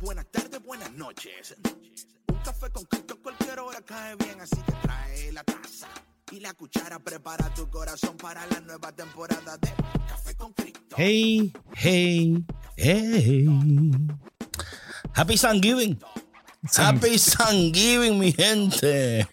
buenas 0.00 0.26
tardes, 0.30 0.62
buenas 0.62 0.92
noches. 0.92 1.56
Un 2.28 2.38
café 2.38 2.70
con 2.70 2.84
Cristo 2.84 3.14
en 3.14 3.22
cualquier 3.22 3.58
hora 3.60 3.80
cae 3.84 4.16
bien, 4.16 4.40
así 4.40 4.56
que 4.56 4.72
trae 4.82 5.32
la 5.32 5.44
taza 5.44 5.88
y 6.32 6.40
la 6.40 6.52
cuchara. 6.54 6.98
Prepara 6.98 7.52
tu 7.54 7.68
corazón 7.68 8.16
para 8.16 8.46
la 8.46 8.60
nueva 8.60 8.92
temporada 8.92 9.56
de 9.58 9.72
Café 10.08 10.34
con 10.36 10.52
Cristo. 10.52 10.96
Hey, 10.96 11.52
hey, 11.74 12.44
hey. 12.76 13.46
Happy 15.14 15.36
Thanksgiving. 15.36 15.98
Happy 16.76 17.18
Thanksgiving, 17.18 18.18
mi 18.18 18.32
gente. 18.32 19.26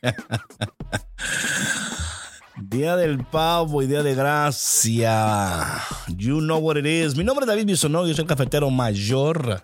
Día 2.56 2.96
del 2.96 3.26
pavo 3.26 3.82
y 3.82 3.88
día 3.88 4.04
de 4.04 4.16
gracia. 4.16 5.84
You 6.08 6.40
know 6.40 6.60
what 6.60 6.78
it 6.78 6.86
is. 6.86 7.16
Mi 7.16 7.24
nombre 7.24 7.44
es 7.44 7.48
David 7.48 7.66
Bisonó, 7.66 8.06
yo 8.06 8.14
soy 8.14 8.22
el 8.22 8.28
cafetero 8.28 8.70
mayor. 8.70 9.64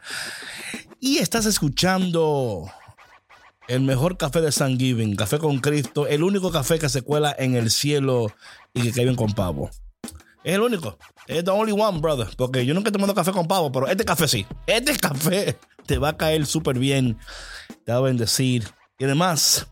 Y 1.02 1.20
estás 1.20 1.46
escuchando 1.46 2.70
el 3.70 3.82
mejor 3.82 4.18
café 4.18 4.42
de 4.42 4.52
Thanksgiving, 4.52 5.16
Café 5.16 5.38
con 5.38 5.60
Cristo, 5.60 6.08
el 6.08 6.24
único 6.24 6.52
café 6.52 6.78
que 6.78 6.90
se 6.90 7.04
cuela 7.04 7.34
en 7.40 7.56
el 7.56 7.72
cielo 7.72 8.34
y 8.74 8.82
que 8.82 8.92
cae 8.92 9.06
bien 9.06 9.16
con 9.16 9.32
pavo. 9.32 9.70
Es 10.44 10.56
el 10.56 10.62
único. 10.62 10.98
Es 11.26 11.46
the 11.46 11.52
only 11.52 11.72
one, 11.72 12.00
brother. 12.00 12.28
Porque 12.36 12.66
yo 12.66 12.74
nunca 12.74 12.90
he 12.90 12.92
tomado 12.92 13.14
café 13.14 13.32
con 13.32 13.48
pavo, 13.48 13.72
pero 13.72 13.88
este 13.88 14.04
café 14.04 14.28
sí. 14.28 14.46
Este 14.68 14.98
café 14.98 15.58
te 15.86 15.98
va 15.98 16.10
a 16.10 16.18
caer 16.18 16.46
súper 16.46 16.78
bien. 16.78 17.18
Te 17.86 17.94
va 17.94 18.00
a 18.00 18.02
bendecir. 18.02 18.68
Y 18.98 19.06
además, 19.06 19.68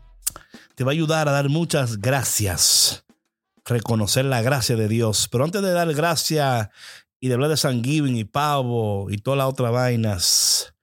te 0.76 0.84
va 0.84 0.92
a 0.92 0.94
ayudar 0.94 1.28
a 1.28 1.32
dar 1.32 1.50
muchas 1.50 1.98
gracias. 1.98 3.04
Reconocer 3.66 4.24
la 4.24 4.40
gracia 4.40 4.76
de 4.76 4.88
Dios. 4.88 5.28
Pero 5.30 5.44
antes 5.44 5.60
de 5.60 5.72
dar 5.72 5.92
gracias 5.92 6.68
y 7.20 7.28
de 7.28 7.34
hablar 7.34 7.50
de 7.50 7.56
Thanksgiving 7.56 8.16
y 8.16 8.24
pavo 8.24 9.10
y 9.10 9.18
todas 9.18 9.36
las 9.36 9.48
otras 9.48 9.72
vainas, 9.72 10.74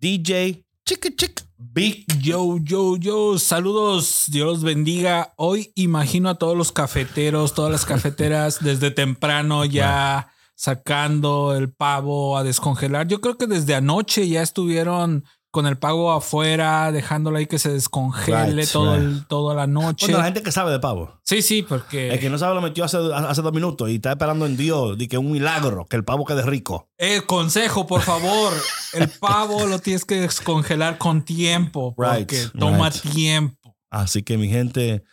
DJ 0.00 0.64
Chick 0.86 1.14
Chick 1.14 1.42
Big 1.58 2.06
Yo, 2.22 2.58
yo, 2.62 2.96
yo, 2.96 3.38
saludos, 3.38 4.24
Dios 4.28 4.46
los 4.46 4.64
bendiga. 4.64 5.34
Hoy 5.36 5.72
imagino 5.74 6.30
a 6.30 6.36
todos 6.36 6.56
los 6.56 6.72
cafeteros, 6.72 7.52
todas 7.52 7.70
las 7.70 7.84
cafeteras 7.84 8.58
desde 8.64 8.90
temprano 8.90 9.66
ya 9.66 10.32
sacando 10.54 11.54
el 11.54 11.70
pavo 11.70 12.38
a 12.38 12.44
descongelar. 12.44 13.08
Yo 13.08 13.20
creo 13.20 13.36
que 13.36 13.46
desde 13.46 13.74
anoche 13.74 14.26
ya 14.26 14.40
estuvieron 14.40 15.24
con 15.52 15.66
el 15.66 15.76
pavo 15.78 16.12
afuera, 16.12 16.92
dejándolo 16.92 17.38
ahí 17.38 17.46
que 17.46 17.58
se 17.58 17.72
descongele 17.72 18.62
Right, 18.62 18.70
todo 18.70 18.94
right. 18.96 19.02
el- 19.04 19.26
toda 19.26 19.54
la 19.54 19.66
noche. 19.66 20.06
Bueno, 20.06 20.18
la 20.18 20.24
gente 20.24 20.42
que 20.42 20.52
sabe 20.52 20.70
de 20.70 20.78
pavo. 20.78 21.18
Sí, 21.24 21.42
sí, 21.42 21.62
porque 21.62 22.10
El 22.12 22.20
que 22.20 22.30
no 22.30 22.38
sabe 22.38 22.54
lo 22.54 22.60
metió 22.62 22.84
hace, 22.84 22.98
hace 23.12 23.42
dos 23.42 23.52
minutos 23.52 23.90
y 23.90 23.96
está 23.96 24.10
esperando 24.12 24.46
en 24.46 24.56
Dios 24.56 24.96
de 24.96 25.08
que 25.08 25.18
un 25.18 25.32
milagro, 25.32 25.86
que 25.86 25.96
el 25.96 26.04
pavo 26.04 26.24
quede 26.24 26.42
rico. 26.42 26.88
Eh, 26.98 27.22
consejo, 27.26 27.86
por 27.86 28.02
favor. 28.02 28.52
El 28.92 29.08
pavo 29.08 29.66
lo 29.66 29.78
tienes 29.78 30.04
que 30.04 30.20
descongelar 30.20 30.98
con 30.98 31.22
tiempo. 31.24 31.94
Porque 31.94 32.42
Right, 32.42 32.58
toma 32.58 32.90
tiempo. 32.90 33.76
Así 33.88 34.22
que 34.24 34.36
mi 34.36 34.48
gente, 34.48 35.04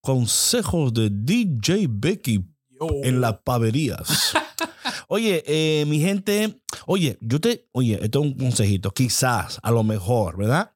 consejos 0.00 0.92
de 0.94 1.10
DJ 1.12 1.86
Becky 1.88 2.44
en 3.02 3.20
las 3.20 3.34
paverías. 3.44 4.32
Oye, 5.08 5.42
eh, 5.46 5.84
mi 5.86 6.00
gente, 6.00 6.60
oye, 6.86 7.18
yo 7.20 7.40
te, 7.40 7.68
oye, 7.72 7.98
esto 8.02 8.20
es 8.20 8.26
un 8.26 8.34
consejito, 8.34 8.90
quizás, 8.92 9.58
a 9.62 9.70
lo 9.70 9.82
mejor, 9.82 10.36
¿verdad? 10.36 10.72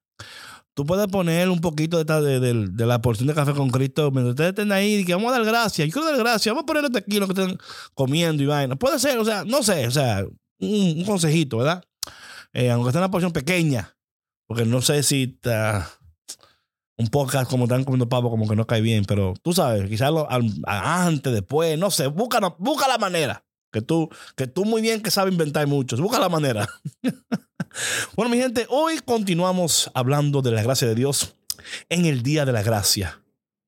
Tú 0.75 0.85
puedes 0.85 1.07
poner 1.07 1.49
un 1.51 1.61
poquito 1.61 1.97
de, 1.99 2.01
esta- 2.03 2.21
de, 2.21 2.87
la 2.87 3.01
porción 3.01 3.29
de 3.29 3.35
café 3.35 3.53
con 3.53 3.71
Cristo 3.71 4.11
mientras 4.11 4.31
ustedes 4.31 4.51
estén 4.51 4.73
ahí 4.73 4.97
y 4.97 5.05
que 5.05 5.15
vamos 5.15 5.31
a 5.33 5.37
dar 5.37 5.45
gracias. 5.45 5.87
Yo 5.87 5.93
quiero 5.93 6.09
dar 6.09 6.19
gracias, 6.19 6.53
vamos 6.53 6.65
a 6.65 6.67
poner 6.67 6.85
este 6.87 6.99
aquí 6.99 7.19
que 7.19 7.25
estén 7.25 7.59
comiendo 7.95 8.43
y 8.43 8.47
vaina. 8.47 8.75
Puede 8.75 8.99
ser, 8.99 9.19
o 9.19 9.25
sea, 9.25 9.45
no 9.45 9.63
sé, 9.63 9.87
o 9.87 9.91
sea, 9.93 10.25
un, 10.59 10.95
un 10.99 11.05
consejito, 11.05 11.59
¿verdad? 11.59 11.85
Eh, 12.53 12.71
aunque 12.71 12.91
sea 12.91 13.01
una 13.01 13.11
porción 13.11 13.33
pequeña, 13.33 13.97
porque 14.49 14.65
no 14.65 14.83
sé 14.83 15.05
si 15.05 15.35
está 15.37 15.89
un 16.97 17.07
podcast 17.09 17.49
como 17.51 17.65
están 17.65 17.85
comiendo 17.85 18.09
pavo, 18.09 18.31
como 18.31 18.49
que 18.49 18.57
no 18.57 18.67
cae 18.67 18.81
bien, 18.81 19.05
pero 19.05 19.35
tú 19.43 19.53
sabes, 19.53 19.89
quizás 19.89 20.11
antes, 20.67 21.33
después, 21.33 21.79
no 21.79 21.91
sé, 21.91 22.09
busca, 22.09 22.41
busca 22.59 22.89
la 22.89 22.99
manera. 22.99 23.45
Que 23.75 23.83
tú, 23.83 24.09
que 24.37 24.47
tú 24.47 24.65
muy 24.65 24.81
bien 24.83 25.03
que 25.03 25.11
sabes 25.11 25.33
inventar 25.33 25.67
muchos. 25.67 26.01
Busca 26.01 26.21
la 26.21 26.29
manera. 26.29 26.69
bueno, 28.15 28.31
mi 28.31 28.37
gente, 28.37 28.67
hoy 28.69 29.01
continuamos 29.05 29.91
hablando 29.95 30.43
de 30.43 30.53
la 30.53 30.63
gracia 30.63 30.87
de 30.87 30.95
Dios 30.95 31.35
en 31.89 32.07
el 32.07 32.23
Día 32.23 32.45
de 32.45 32.53
la 32.53 32.63
Gracia. 32.63 33.21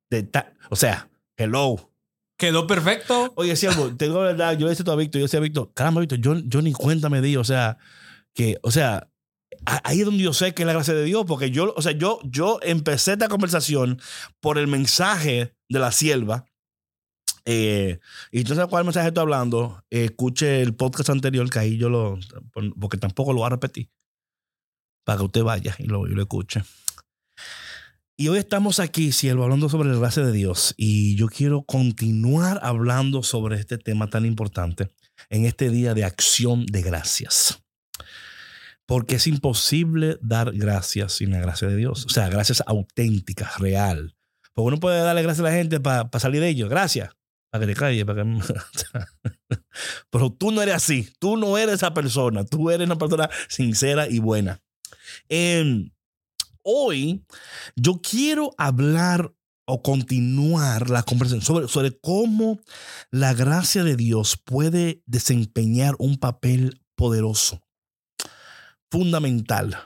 De 0.08 0.30
o 0.70 0.76
sea, 0.76 1.10
hello. 1.36 1.90
Quedó 2.38 2.68
perfecto. 2.68 3.32
Oye, 3.34 3.56
siervo, 3.56 3.96
te 3.96 4.04
digo 4.04 4.20
la 4.20 4.26
verdad, 4.26 4.56
yo 4.56 4.68
le 4.68 4.76
decía 4.76 4.92
a 4.92 4.94
Víctor, 4.94 5.18
yo 5.18 5.24
decía 5.24 5.40
a 5.40 5.42
Víctor, 5.42 5.72
caramba, 5.74 6.02
Víctor, 6.02 6.20
yo, 6.20 6.36
yo 6.38 6.62
ni 6.62 6.72
cuenta 6.72 7.08
me 7.08 7.20
di, 7.20 7.36
o 7.36 7.42
sea, 7.42 7.76
que, 8.32 8.58
o 8.62 8.70
sea, 8.70 9.10
ahí 9.64 9.98
es 9.98 10.04
donde 10.04 10.22
yo 10.22 10.32
sé 10.34 10.54
que 10.54 10.62
es 10.62 10.66
la 10.68 10.72
gracia 10.72 10.94
de 10.94 11.02
Dios, 11.02 11.24
porque 11.26 11.50
yo, 11.50 11.74
o 11.76 11.82
sea, 11.82 11.90
yo, 11.90 12.20
yo 12.22 12.60
empecé 12.62 13.14
esta 13.14 13.28
conversación 13.28 14.00
por 14.38 14.56
el 14.56 14.68
mensaje 14.68 15.52
de 15.68 15.78
la 15.80 15.90
sierva. 15.90 16.44
Eh, 17.48 18.00
y 18.32 18.42
tú 18.42 18.54
cuál 18.68 18.84
mensaje 18.84 19.08
estoy 19.08 19.22
hablando. 19.22 19.82
Eh, 19.88 20.06
escuche 20.06 20.60
el 20.60 20.74
podcast 20.74 21.10
anterior, 21.10 21.48
que 21.48 21.60
ahí 21.60 21.78
yo 21.78 21.88
lo, 21.88 22.18
porque 22.78 22.98
tampoco 22.98 23.32
lo 23.32 23.38
voy 23.38 23.46
a 23.46 23.50
repetir, 23.50 23.88
para 25.04 25.18
que 25.18 25.24
usted 25.24 25.42
vaya 25.44 25.74
y 25.78 25.84
lo, 25.84 26.06
y 26.06 26.10
lo 26.10 26.20
escuche. 26.20 26.62
Y 28.18 28.28
hoy 28.28 28.38
estamos 28.38 28.80
aquí, 28.80 29.12
siervo, 29.12 29.44
hablando 29.44 29.68
sobre 29.68 29.90
la 29.90 29.98
gracia 29.98 30.24
de 30.24 30.32
Dios. 30.32 30.74
Y 30.76 31.16
yo 31.16 31.28
quiero 31.28 31.62
continuar 31.62 32.58
hablando 32.62 33.22
sobre 33.22 33.56
este 33.60 33.78
tema 33.78 34.08
tan 34.08 34.24
importante 34.24 34.88
en 35.28 35.44
este 35.44 35.70
día 35.70 35.94
de 35.94 36.04
acción 36.04 36.66
de 36.66 36.82
gracias. 36.82 37.62
Porque 38.86 39.16
es 39.16 39.26
imposible 39.26 40.16
dar 40.22 40.52
gracias 40.52 41.12
sin 41.12 41.30
la 41.30 41.40
gracia 41.40 41.68
de 41.68 41.76
Dios. 41.76 42.06
O 42.06 42.08
sea, 42.08 42.28
gracias 42.28 42.62
auténticas, 42.66 43.58
real. 43.58 44.16
Porque 44.54 44.68
uno 44.68 44.80
puede 44.80 45.00
darle 45.00 45.22
gracias 45.22 45.46
a 45.46 45.50
la 45.50 45.56
gente 45.56 45.78
para 45.78 46.08
salir 46.18 46.40
de 46.40 46.48
ello. 46.48 46.68
Gracias. 46.68 47.15
Para 47.56 47.66
que 47.66 47.72
te 47.72 47.78
calles. 47.78 48.04
Para 48.04 48.22
que... 48.22 48.40
Pero 50.10 50.30
tú 50.32 50.50
no 50.50 50.62
eres 50.62 50.74
así. 50.74 51.08
Tú 51.18 51.36
no 51.36 51.56
eres 51.56 51.76
esa 51.76 51.94
persona. 51.94 52.44
Tú 52.44 52.70
eres 52.70 52.86
una 52.86 52.98
persona 52.98 53.30
sincera 53.48 54.08
y 54.08 54.18
buena. 54.18 54.60
Em, 55.28 55.90
hoy 56.62 57.24
yo 57.74 58.00
quiero 58.02 58.52
hablar 58.58 59.32
o 59.66 59.82
continuar 59.82 60.90
la 60.90 61.02
conversación 61.02 61.42
sobre, 61.42 61.68
sobre 61.68 61.98
cómo 61.98 62.60
la 63.10 63.34
gracia 63.34 63.82
de 63.82 63.96
Dios 63.96 64.36
puede 64.36 65.02
desempeñar 65.06 65.94
un 65.98 66.18
papel 66.18 66.82
poderoso, 66.94 67.62
fundamental, 68.90 69.76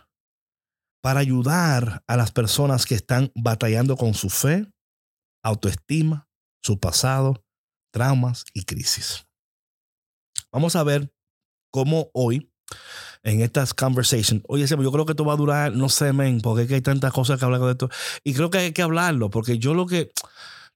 para 1.02 1.20
ayudar 1.20 2.02
a 2.06 2.16
las 2.16 2.30
personas 2.30 2.84
que 2.84 2.94
están 2.94 3.32
batallando 3.34 3.96
con 3.96 4.12
su 4.12 4.28
fe, 4.28 4.70
autoestima, 5.42 6.28
su 6.62 6.78
pasado, 6.78 7.42
traumas 7.90 8.44
y 8.54 8.64
crisis. 8.64 9.26
Vamos 10.52 10.76
a 10.76 10.82
ver 10.82 11.12
cómo 11.70 12.10
hoy 12.12 12.50
en 13.22 13.42
estas 13.42 13.74
conversations. 13.74 14.42
Oye, 14.48 14.66
yo 14.66 14.92
creo 14.92 15.06
que 15.06 15.12
esto 15.12 15.24
va 15.24 15.34
a 15.34 15.36
durar, 15.36 15.72
no 15.72 15.88
sé, 15.88 16.12
men, 16.12 16.40
porque 16.40 16.72
hay 16.74 16.80
tantas 16.80 17.12
cosas 17.12 17.38
que 17.38 17.44
hablar 17.44 17.60
de 17.60 17.72
esto. 17.72 17.90
Y 18.24 18.34
creo 18.34 18.50
que 18.50 18.58
hay 18.58 18.72
que 18.72 18.82
hablarlo, 18.82 19.30
porque 19.30 19.58
yo 19.58 19.74
lo 19.74 19.86
que, 19.86 20.12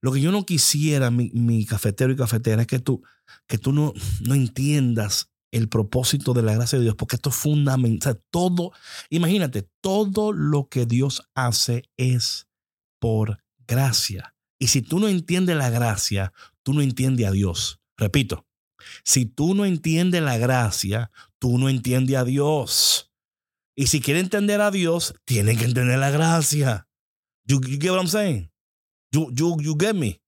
lo 0.01 0.13
que 0.13 0.21
yo 0.21 0.31
no 0.31 0.45
quisiera, 0.45 1.11
mi, 1.11 1.31
mi 1.33 1.65
cafetero 1.65 2.13
y 2.13 2.17
cafetera, 2.17 2.63
es 2.63 2.69
que 2.69 2.79
tú, 2.79 3.03
que 3.47 3.59
tú 3.59 3.73
no, 3.73 3.93
no 4.21 4.35
entiendas 4.35 5.31
el 5.51 5.69
propósito 5.69 6.35
de 6.35 6.43
la 6.43 6.55
gracia 6.55 6.79
de 6.79 6.85
Dios, 6.85 6.97
porque 6.97 7.17
esto 7.17 7.31
es 7.31 7.37
fundamental. 7.37 8.21
Todo, 8.31 8.73
imagínate, 9.09 9.69
todo 9.81 10.33
lo 10.33 10.69
que 10.69 10.85
Dios 10.85 11.23
hace 11.35 11.85
es 11.97 12.49
por 12.99 13.39
gracia. 13.67 14.35
Y 14.59 14.69
si 14.69 14.83
tú 14.83 14.99
no 14.99 15.09
entiendes 15.09 15.57
la 15.57 15.71
gracia, 15.71 16.33
tú 16.65 16.75
no 16.75 16.83
entiendes 16.83 17.27
a 17.27 17.31
Dios. 17.31 17.81
Repito, 17.97 18.47
si 19.05 19.27
tú 19.27 19.55
no 19.55 19.65
entiendes 19.65 20.23
la 20.23 20.37
gracia, 20.39 21.11
tú 21.39 21.59
no 21.59 21.69
entiendes 21.69 22.17
a 22.17 22.25
Dios. 22.25 23.13
Y 23.77 23.87
si 23.87 24.01
quieres 24.01 24.25
entender 24.25 24.61
a 24.61 24.71
Dios, 24.71 25.15
tienes 25.25 25.59
que 25.59 25.65
entender 25.65 25.99
la 25.99 26.11
gracia. 26.11 26.89
You, 27.47 27.61
you 27.61 27.79
get 27.79 27.91
what 27.91 28.01
I'm 28.01 28.09
saying? 28.09 28.51
You, 29.13 29.31
you, 29.33 29.57
you 29.61 29.77
get 29.79 29.95
me? 29.95 30.21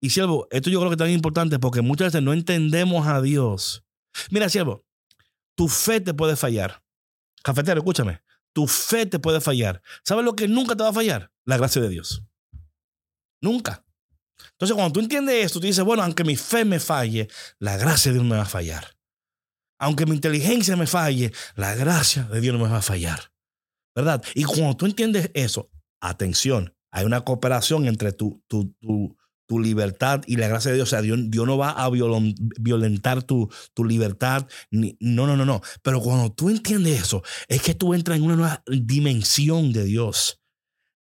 Y 0.00 0.10
siervo, 0.10 0.48
esto 0.50 0.70
yo 0.70 0.80
creo 0.80 0.90
que 0.90 0.94
es 0.94 0.98
tan 0.98 1.10
importante 1.10 1.58
porque 1.58 1.82
muchas 1.82 2.08
veces 2.08 2.22
no 2.22 2.32
entendemos 2.32 3.06
a 3.06 3.20
Dios. 3.20 3.84
Mira, 4.30 4.48
siervo, 4.48 4.84
tu 5.54 5.68
fe 5.68 6.00
te 6.00 6.14
puede 6.14 6.34
fallar. 6.34 6.82
Cafetero, 7.42 7.80
escúchame. 7.80 8.20
Tu 8.52 8.66
fe 8.66 9.06
te 9.06 9.18
puede 9.18 9.40
fallar. 9.40 9.82
¿Sabes 10.04 10.24
lo 10.24 10.34
que 10.34 10.48
nunca 10.48 10.76
te 10.76 10.82
va 10.82 10.90
a 10.90 10.94
fallar? 10.94 11.32
La 11.44 11.56
gracia 11.56 11.80
de 11.80 11.88
Dios. 11.88 12.22
Nunca. 13.40 13.84
Entonces, 14.52 14.74
cuando 14.74 14.92
tú 14.92 15.00
entiendes 15.00 15.44
esto, 15.44 15.60
tú 15.60 15.66
dices, 15.66 15.84
bueno, 15.84 16.02
aunque 16.02 16.24
mi 16.24 16.36
fe 16.36 16.64
me 16.64 16.80
falle, 16.80 17.28
la 17.58 17.76
gracia 17.76 18.10
de 18.10 18.18
Dios 18.18 18.24
no 18.24 18.30
me 18.30 18.36
va 18.36 18.42
a 18.42 18.46
fallar. 18.46 18.96
Aunque 19.78 20.06
mi 20.06 20.14
inteligencia 20.14 20.76
me 20.76 20.86
falle, 20.86 21.32
la 21.56 21.74
gracia 21.74 22.22
de 22.24 22.40
Dios 22.40 22.56
no 22.56 22.64
me 22.64 22.70
va 22.70 22.78
a 22.78 22.82
fallar. 22.82 23.32
¿Verdad? 23.94 24.22
Y 24.34 24.44
cuando 24.44 24.76
tú 24.76 24.86
entiendes 24.86 25.30
eso, 25.34 25.70
atención, 26.00 26.74
hay 26.92 27.04
una 27.04 27.22
cooperación 27.22 27.86
entre 27.86 28.12
tu, 28.12 28.42
tu, 28.48 28.74
tu, 28.80 29.16
libertad 29.58 30.22
y 30.26 30.36
la 30.36 30.48
gracia 30.48 30.70
de 30.70 30.76
Dios. 30.76 30.88
O 30.88 30.90
sea, 30.90 31.02
Dios, 31.02 31.18
no 31.18 31.58
va 31.58 31.72
a 31.72 31.90
violentar 31.90 33.22
tu, 33.22 33.50
tu 33.74 33.84
libertad. 33.84 34.46
Ni, 34.70 34.96
no, 34.98 35.26
no, 35.26 35.36
no, 35.36 35.44
no. 35.44 35.60
Pero 35.82 36.00
cuando 36.00 36.32
tú 36.32 36.48
entiendes 36.48 37.02
eso, 37.02 37.22
es 37.48 37.60
que 37.60 37.74
tú 37.74 37.92
entras 37.92 38.16
en 38.16 38.24
una 38.24 38.36
nueva 38.36 38.62
dimensión 38.66 39.72
de 39.74 39.84
Dios, 39.84 40.40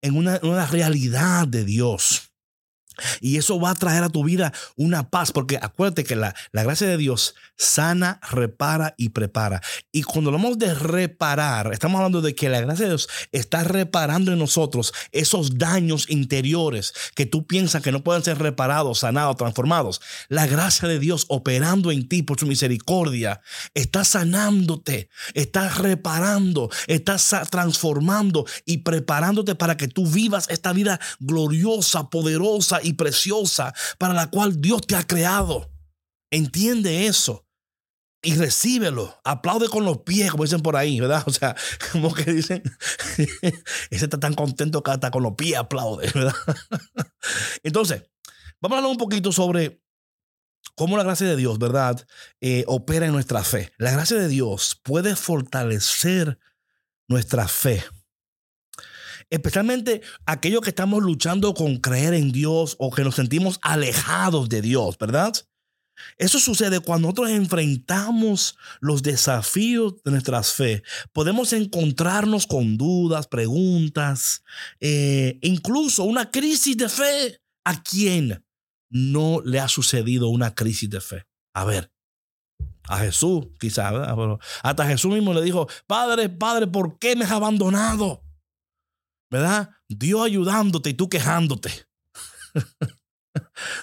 en 0.02 0.16
una, 0.16 0.40
una 0.42 0.66
realidad 0.66 1.48
de 1.48 1.64
Dios. 1.64 2.29
Y 3.22 3.38
eso 3.38 3.60
va 3.60 3.72
a 3.72 3.76
traer 3.76 4.04
a 4.04 4.10
tu 4.10 4.24
vida 4.24 4.54
una 4.76 5.10
paz, 5.10 5.32
porque 5.32 5.58
acuérdate 5.62 6.04
que 6.04 6.16
la, 6.16 6.36
la, 6.52 6.64
gracia 6.64 6.88
de 6.88 6.98
Dios 6.98 7.36
sana, 7.58 8.20
repara 8.32 8.96
y 8.98 9.10
prepara. 9.10 9.62
Y 9.92 10.04
cuando 10.04 10.30
hablamos 10.30 10.58
de 10.58 10.74
reparar, 10.74 11.74
estamos 11.74 11.98
hablando 11.98 12.22
de 12.22 12.34
que 12.36 12.50
la 12.50 12.62
gracia 12.62 12.86
de 12.86 12.92
Dios 12.92 13.10
está 13.32 13.64
reparando 13.64 14.32
en 14.32 14.40
nosotros 14.40 14.94
esos 15.12 15.58
daños 15.58 16.10
interiores 16.10 16.94
que 17.16 17.26
tú 17.26 17.46
piensas 17.46 17.82
que 17.82 17.92
no 17.92 18.04
pueden 18.04 18.24
ser 18.24 18.38
reparados, 18.38 19.00
sanados, 19.00 19.38
transformados. 19.38 20.02
La 20.30 20.48
gracia 20.48 20.88
de 20.88 21.00
Dios 21.00 21.26
operando 21.28 21.92
en 21.92 22.08
ti 22.08 22.24
por 22.24 22.40
su 22.40 22.46
misericordia 22.46 23.42
está 23.74 24.04
sanándote, 24.04 25.10
está 25.34 25.70
reparando, 25.70 26.70
está 26.88 27.18
transformando 27.50 28.46
y 28.66 28.80
preparándote 28.80 29.56
para 29.56 29.78
que 29.78 29.88
tú 29.88 30.08
vivas 30.08 30.48
esta 30.50 30.74
vida 30.74 31.00
gloriosa, 31.20 32.10
poderosa 32.10 32.80
y 32.82 32.89
preciosa 32.94 33.74
para 33.98 34.14
la 34.14 34.30
cual 34.30 34.62
Dios 34.62 34.82
te 34.86 34.96
ha 34.96 35.06
creado. 35.06 35.72
Entiende 36.32 37.08
eso 37.08 37.48
y 38.22 38.36
recíbelo. 38.36 39.20
Aplaude 39.24 39.70
con 39.70 39.86
los 39.86 40.00
pies, 40.00 40.32
como 40.32 40.44
dicen 40.44 40.62
por 40.62 40.76
ahí, 40.76 41.00
¿verdad? 41.00 41.24
O 41.28 41.32
sea, 41.32 41.56
como 41.92 42.14
que 42.14 42.32
dicen, 42.32 42.64
ese 43.90 44.06
está 44.06 44.20
tan 44.20 44.34
contento 44.34 44.84
que 44.84 44.92
hasta 44.92 45.12
con 45.12 45.24
los 45.24 45.36
pies 45.36 45.58
aplaude, 45.58 46.10
¿verdad? 46.14 46.36
Entonces, 47.64 48.04
vamos 48.62 48.76
a 48.76 48.80
hablar 48.80 48.92
un 48.92 48.98
poquito 48.98 49.32
sobre 49.32 49.82
cómo 50.76 50.98
la 50.98 51.04
gracia 51.04 51.28
de 51.28 51.36
Dios, 51.36 51.60
¿verdad? 51.60 52.06
Eh, 52.42 52.64
opera 52.68 53.06
en 53.06 53.12
nuestra 53.12 53.44
fe. 53.44 53.72
La 53.78 53.92
gracia 53.92 54.18
de 54.18 54.28
Dios 54.28 54.80
puede 54.84 55.16
fortalecer 55.16 56.40
nuestra 57.08 57.48
fe 57.48 57.84
especialmente 59.30 60.02
aquellos 60.26 60.62
que 60.62 60.70
estamos 60.70 61.04
luchando 61.04 61.54
con 61.54 61.78
creer 61.78 62.14
en 62.14 62.32
Dios 62.32 62.76
o 62.80 62.92
que 62.92 63.04
nos 63.04 63.16
sentimos 63.16 63.60
alejados 63.62 64.50
de 64.50 64.62
Dios, 64.62 64.98
¿verdad? 64.98 65.34
Eso 66.18 66.40
sucede 66.40 66.80
cuando 66.80 67.08
nosotros 67.08 67.32
enfrentamos 67.32 68.58
los 68.80 69.04
desafíos 69.04 70.02
de 70.04 70.12
nuestra 70.12 70.44
fe. 70.44 70.84
Podemos 71.14 71.54
encontrarnos 71.54 72.48
con 72.48 72.78
dudas, 72.78 73.28
preguntas, 73.28 74.44
eh, 74.80 75.40
incluso 75.42 76.04
una 76.04 76.32
crisis 76.32 76.78
de 76.78 76.90
fe. 76.90 77.42
¿A 77.66 77.84
quién 77.84 78.44
no 78.90 79.42
le 79.44 79.60
ha 79.60 79.68
sucedido 79.68 80.30
una 80.30 80.56
crisis 80.56 80.90
de 80.90 81.02
fe? 81.02 81.26
A 81.54 81.66
ver, 81.66 81.92
a 82.88 82.98
Jesús, 83.00 83.48
quizás, 83.60 83.94
hasta 84.64 84.88
Jesús 84.88 85.14
mismo 85.14 85.34
le 85.34 85.44
dijo, 85.44 85.68
Padre, 85.86 86.30
Padre, 86.30 86.68
¿por 86.68 86.98
qué 86.98 87.16
me 87.16 87.26
has 87.26 87.32
abandonado? 87.32 88.24
¿Verdad? 89.30 89.70
Dios 89.88 90.26
ayudándote 90.26 90.90
y 90.92 90.94
tú 90.94 91.10
quejándote. 91.10 91.72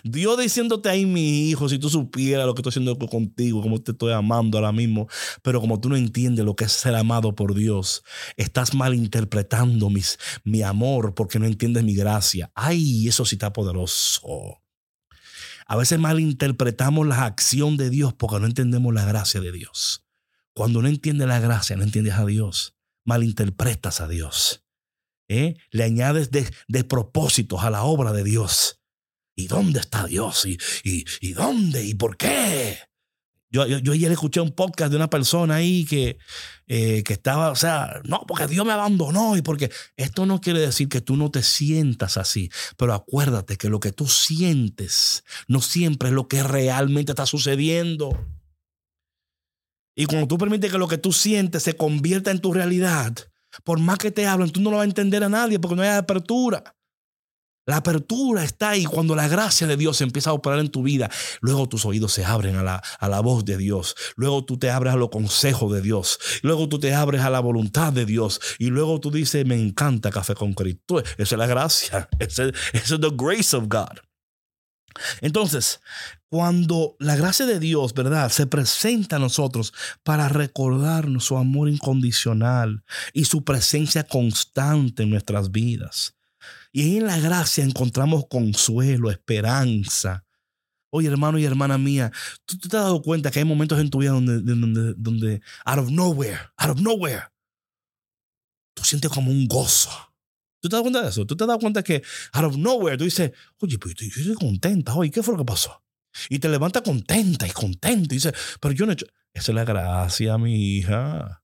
Dios 0.05 0.39
diciéndote 0.39 0.89
ahí, 0.89 1.07
mi 1.07 1.49
hijo, 1.49 1.69
si 1.69 1.79
tú 1.79 1.89
supieras 1.89 2.47
lo 2.47 2.55
que 2.55 2.61
estoy 2.61 2.71
haciendo 2.71 2.99
contigo, 2.99 3.63
cómo 3.63 3.81
te 3.81 3.93
estoy 3.93 4.13
amando 4.13 4.59
ahora 4.59 4.73
mismo, 4.73 5.09
pero 5.43 5.61
como 5.61 5.81
tú 5.81 5.89
no 5.89 5.97
entiendes 5.97 6.45
lo 6.45 6.57
que 6.57 6.65
es 6.65 6.73
ser 6.73 6.95
amado 6.95 7.35
por 7.35 7.55
Dios, 7.55 8.03
estás 8.37 8.75
malinterpretando 8.75 9.91
mis, 9.91 10.19
mi 10.45 10.63
amor 10.63 11.15
porque 11.15 11.39
no 11.39 11.47
entiendes 11.47 11.85
mi 11.85 11.95
gracia. 11.95 12.51
Ay, 12.55 13.09
eso 13.09 13.25
sí 13.25 13.37
está 13.37 13.53
poderoso. 13.53 14.63
A 15.69 15.77
veces 15.77 15.99
malinterpretamos 15.99 17.07
la 17.07 17.25
acción 17.25 17.77
de 17.77 17.91
Dios 17.91 18.15
porque 18.15 18.39
no 18.39 18.47
entendemos 18.47 18.95
la 18.95 19.05
gracia 19.05 19.41
de 19.41 19.53
Dios. 19.53 20.05
Cuando 20.55 20.81
no 20.81 20.89
entiendes 20.89 21.29
la 21.29 21.41
gracia, 21.41 21.77
no 21.77 21.83
entiendes 21.83 22.15
a 22.15 22.25
Dios, 22.25 22.77
malinterpretas 23.05 24.01
a 24.01 24.09
Dios. 24.09 24.66
¿Eh? 25.29 25.57
le 25.71 25.85
añades 25.85 26.31
de, 26.31 26.85
propósitos 26.85 27.63
a 27.63 27.71
la 27.71 27.85
obra 27.85 28.13
de 28.13 28.25
Dios. 28.25 28.81
¿Y 29.35 29.49
dónde 29.49 29.81
está 29.81 30.07
Dios? 30.07 30.47
¿Y, 30.47 30.59
y, 31.21 31.33
dónde? 31.33 31.85
¿Y 31.85 31.95
por 31.95 32.17
qué? 32.17 32.79
Yo, 33.51 33.67
yo, 33.67 33.93
ayer 33.93 34.11
escuché 34.11 34.41
un 34.41 34.53
podcast 34.53 34.91
de 34.91 34.97
una 34.97 35.09
persona 35.09 35.57
ahí 35.57 35.85
que, 35.85 36.19
eh, 36.67 37.03
que 37.05 37.13
estaba, 37.13 37.51
o 37.51 37.55
sea, 37.55 38.01
no, 38.05 38.25
porque 38.27 38.49
Dios 38.49 38.67
me 38.67 38.73
abandonó 38.73 39.37
y 39.37 39.43
porque 39.43 39.71
esto 39.97 40.27
no 40.27 40.41
quiere 40.41 40.61
decir 40.61 40.89
que 40.89 41.01
tú 41.01 41.17
no 41.17 41.31
te 41.31 41.43
sientas 41.43 42.17
así, 42.17 42.51
pero 42.77 42.93
acuérdate 42.93 43.57
que 43.57 43.69
lo 43.69 43.79
que 43.79 43.93
tú 43.93 44.09
sientes 44.09 45.25
no 45.49 45.61
siempre 45.61 46.09
es 46.09 46.15
lo 46.15 46.29
que 46.29 46.43
realmente 46.43 47.13
está 47.13 47.25
sucediendo. 47.25 48.19
Y 49.95 50.07
cuando 50.07 50.29
tú 50.29 50.39
permites 50.39 50.73
que 50.73 50.79
lo 50.79 50.89
que 50.89 50.99
tú 50.99 51.13
sientes 51.13 51.63
se 51.63 51.77
convierta 51.77 52.31
en 52.31 52.41
tu 52.41 52.53
realidad, 52.53 53.17
por 53.65 53.79
más 53.81 53.99
que 53.99 54.11
te 54.11 54.27
hablen, 54.27 54.51
tú 54.51 54.61
no 54.61 54.71
lo 54.71 54.77
vas 54.77 54.85
a 54.85 54.89
entender 54.89 55.23
a 55.25 55.29
nadie 55.29 55.59
porque 55.59 55.77
no 55.77 55.83
hay 55.83 55.91
apertura. 55.91 56.77
La 57.69 57.79
apertura 57.79 58.45
está 58.45 58.71
ahí 58.71 58.85
cuando 58.85 59.17
la 59.17 59.27
gracia 59.27 59.67
de 59.67 59.77
Dios 59.77 60.01
empieza 60.01 60.31
a 60.31 60.35
operar 60.35 60.61
en 60.61 60.71
tu 60.71 60.85
vida. 60.85 61.11
Luego 61.41 61.69
tus 61.69 61.85
oídos 61.85 62.13
se 62.13 62.25
abren 62.25 62.55
a 62.55 62.63
la, 62.63 62.81
a 63.01 63.09
la 63.09 63.19
voz 63.19 63.45
de 63.45 63.57
Dios. 63.57 63.97
Luego 64.15 64.45
tú 64.45 64.57
te 64.57 64.71
abres 64.71 64.95
a 64.95 64.97
los 64.97 65.11
consejos 65.11 65.73
de 65.73 65.83
Dios. 65.83 66.21
Luego 66.43 66.69
tú 66.69 66.79
te 66.79 66.95
abres 66.95 67.23
a 67.23 67.31
la 67.31 67.41
voluntad 67.41 67.93
de 67.93 68.07
Dios. 68.07 68.41
Y 68.61 68.67
luego 68.67 69.01
tú 69.01 69.11
dices, 69.11 69.45
me 69.45 69.61
encanta 69.61 70.13
café 70.13 70.37
con 70.37 70.55
Cristo. 70.55 71.01
Esa 71.01 71.17
es 71.19 71.33
la 71.33 71.47
gracia. 71.47 72.09
Esa 72.21 72.45
es 72.73 72.89
the 73.01 73.11
grace 73.13 73.57
of 73.57 73.65
God. 73.67 73.99
Entonces, 75.21 75.81
cuando 76.29 76.97
la 76.99 77.17
gracia 77.17 77.47
de 77.47 77.61
Dios, 77.61 77.95
¿verdad?, 77.95 78.31
se 78.31 78.47
presenta 78.47 79.17
a 79.17 79.21
nosotros 79.21 79.73
para 80.03 80.29
recordarnos 80.29 81.25
su 81.25 81.37
amor 81.37 81.69
incondicional 81.69 82.85
y 83.13 83.25
su 83.25 83.45
presencia 83.45 84.05
constante 84.05 85.05
en 85.05 85.11
nuestras 85.11 85.51
vidas. 85.51 86.15
Y 86.73 86.99
en 86.99 87.07
la 87.07 87.19
gracia 87.19 87.65
encontramos 87.65 88.27
consuelo, 88.29 89.11
esperanza. 89.11 90.25
Oye, 90.91 91.09
hermano 91.09 91.39
y 91.39 91.45
hermana 91.45 91.79
mía, 91.79 92.13
¿tú, 92.45 92.59
te 92.59 92.67
has 92.69 92.85
dado 92.85 93.03
cuenta 93.03 93.31
que 93.31 93.39
hay 93.39 93.45
momentos 93.45 93.79
en 93.81 93.91
tu 93.91 93.99
vida 93.99 94.11
donde, 94.11 94.41
donde, 94.41 94.95
donde, 94.97 95.41
out 95.65 95.79
of 95.79 95.91
nowhere, 95.91 96.39
out 96.57 96.71
of 96.71 96.81
nowhere, 96.81 97.25
tú 98.75 98.85
sientes 98.85 99.11
como 99.11 99.31
un 99.31 99.47
gozo 99.47 100.06
¿Tú 100.67 100.71
te 100.71 100.77
das 100.77 100.83
cuenta 100.83 101.03
de 101.03 101.09
eso? 101.09 101.27
¿Tú 101.27 101.37
te 101.37 101.47
das 101.47 101.59
cuenta 101.59 101.83
que 101.83 102.03
out 102.33 102.45
of 102.45 102.57
nowhere 102.57 102.97
tú 102.97 103.05
dices, 103.05 103.31
oye, 103.61 103.79
pues 103.79 103.95
yo 103.95 104.07
estoy 104.07 104.35
contenta 104.35 104.95
hoy, 104.95 105.11
¿qué 105.11 105.23
fue 105.23 105.35
lo 105.35 105.39
que 105.39 105.45
pasó? 105.45 105.83
Y 106.29 106.39
te 106.39 106.49
levantas 106.49 106.83
contenta 106.83 107.47
y 107.47 107.51
contenta 107.51 108.15
y 108.15 108.17
dices, 108.17 108.33
pero 108.61 108.75
yo 108.75 108.87
no 108.87 108.93
he 108.93 108.95
hecho... 108.95 109.07
Esa 109.33 109.53
es 109.53 109.55
la 109.55 109.65
gracia, 109.65 110.39
mi 110.39 110.79
hija. 110.79 111.43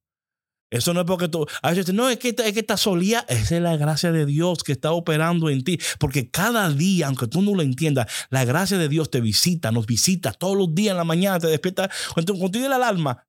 Eso 0.70 0.94
no 0.94 1.00
es 1.00 1.06
porque 1.06 1.29
tú, 1.29 1.46
a 1.60 1.70
veces 1.70 1.93
no, 1.93 2.08
es 2.08 2.19
que, 2.19 2.31
es 2.31 2.52
que 2.55 2.60
estás 2.60 2.81
solía, 2.81 3.26
esa 3.29 3.56
es 3.56 3.62
la 3.62 3.76
gracia 3.76 4.10
de 4.10 4.24
Dios 4.24 4.64
que 4.64 4.72
está 4.72 4.93
operando 4.93 5.50
en 5.50 5.62
ti. 5.62 5.79
Porque 5.98 6.31
cada 6.31 6.70
día, 6.70 7.08
aunque 7.08 7.26
tú 7.26 7.43
no 7.43 7.55
lo 7.55 7.60
entiendas, 7.60 8.10
la 8.31 8.46
gracia 8.46 8.79
de 8.79 8.88
Dios 8.88 9.10
te 9.10 9.20
visita, 9.20 9.70
nos 9.70 9.84
visita 9.84 10.32
todos 10.32 10.56
los 10.56 10.74
días 10.74 10.93
en 10.93 10.96
la 10.96 11.05
mañana, 11.05 11.38
te 11.38 11.48
despierta. 11.48 11.91
Cuando, 12.14 12.34
cuando 12.34 12.58
la 12.60 12.76
alarma, 12.76 13.26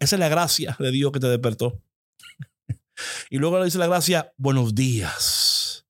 esa 0.00 0.16
es 0.16 0.20
la 0.20 0.30
gracia 0.30 0.74
de 0.78 0.90
Dios 0.90 1.12
que 1.12 1.20
te 1.20 1.28
despertó. 1.28 1.82
Y 3.30 3.38
luego 3.38 3.58
le 3.58 3.66
dice 3.66 3.78
la 3.78 3.86
gracia, 3.86 4.32
buenos 4.36 4.74
días. 4.74 5.86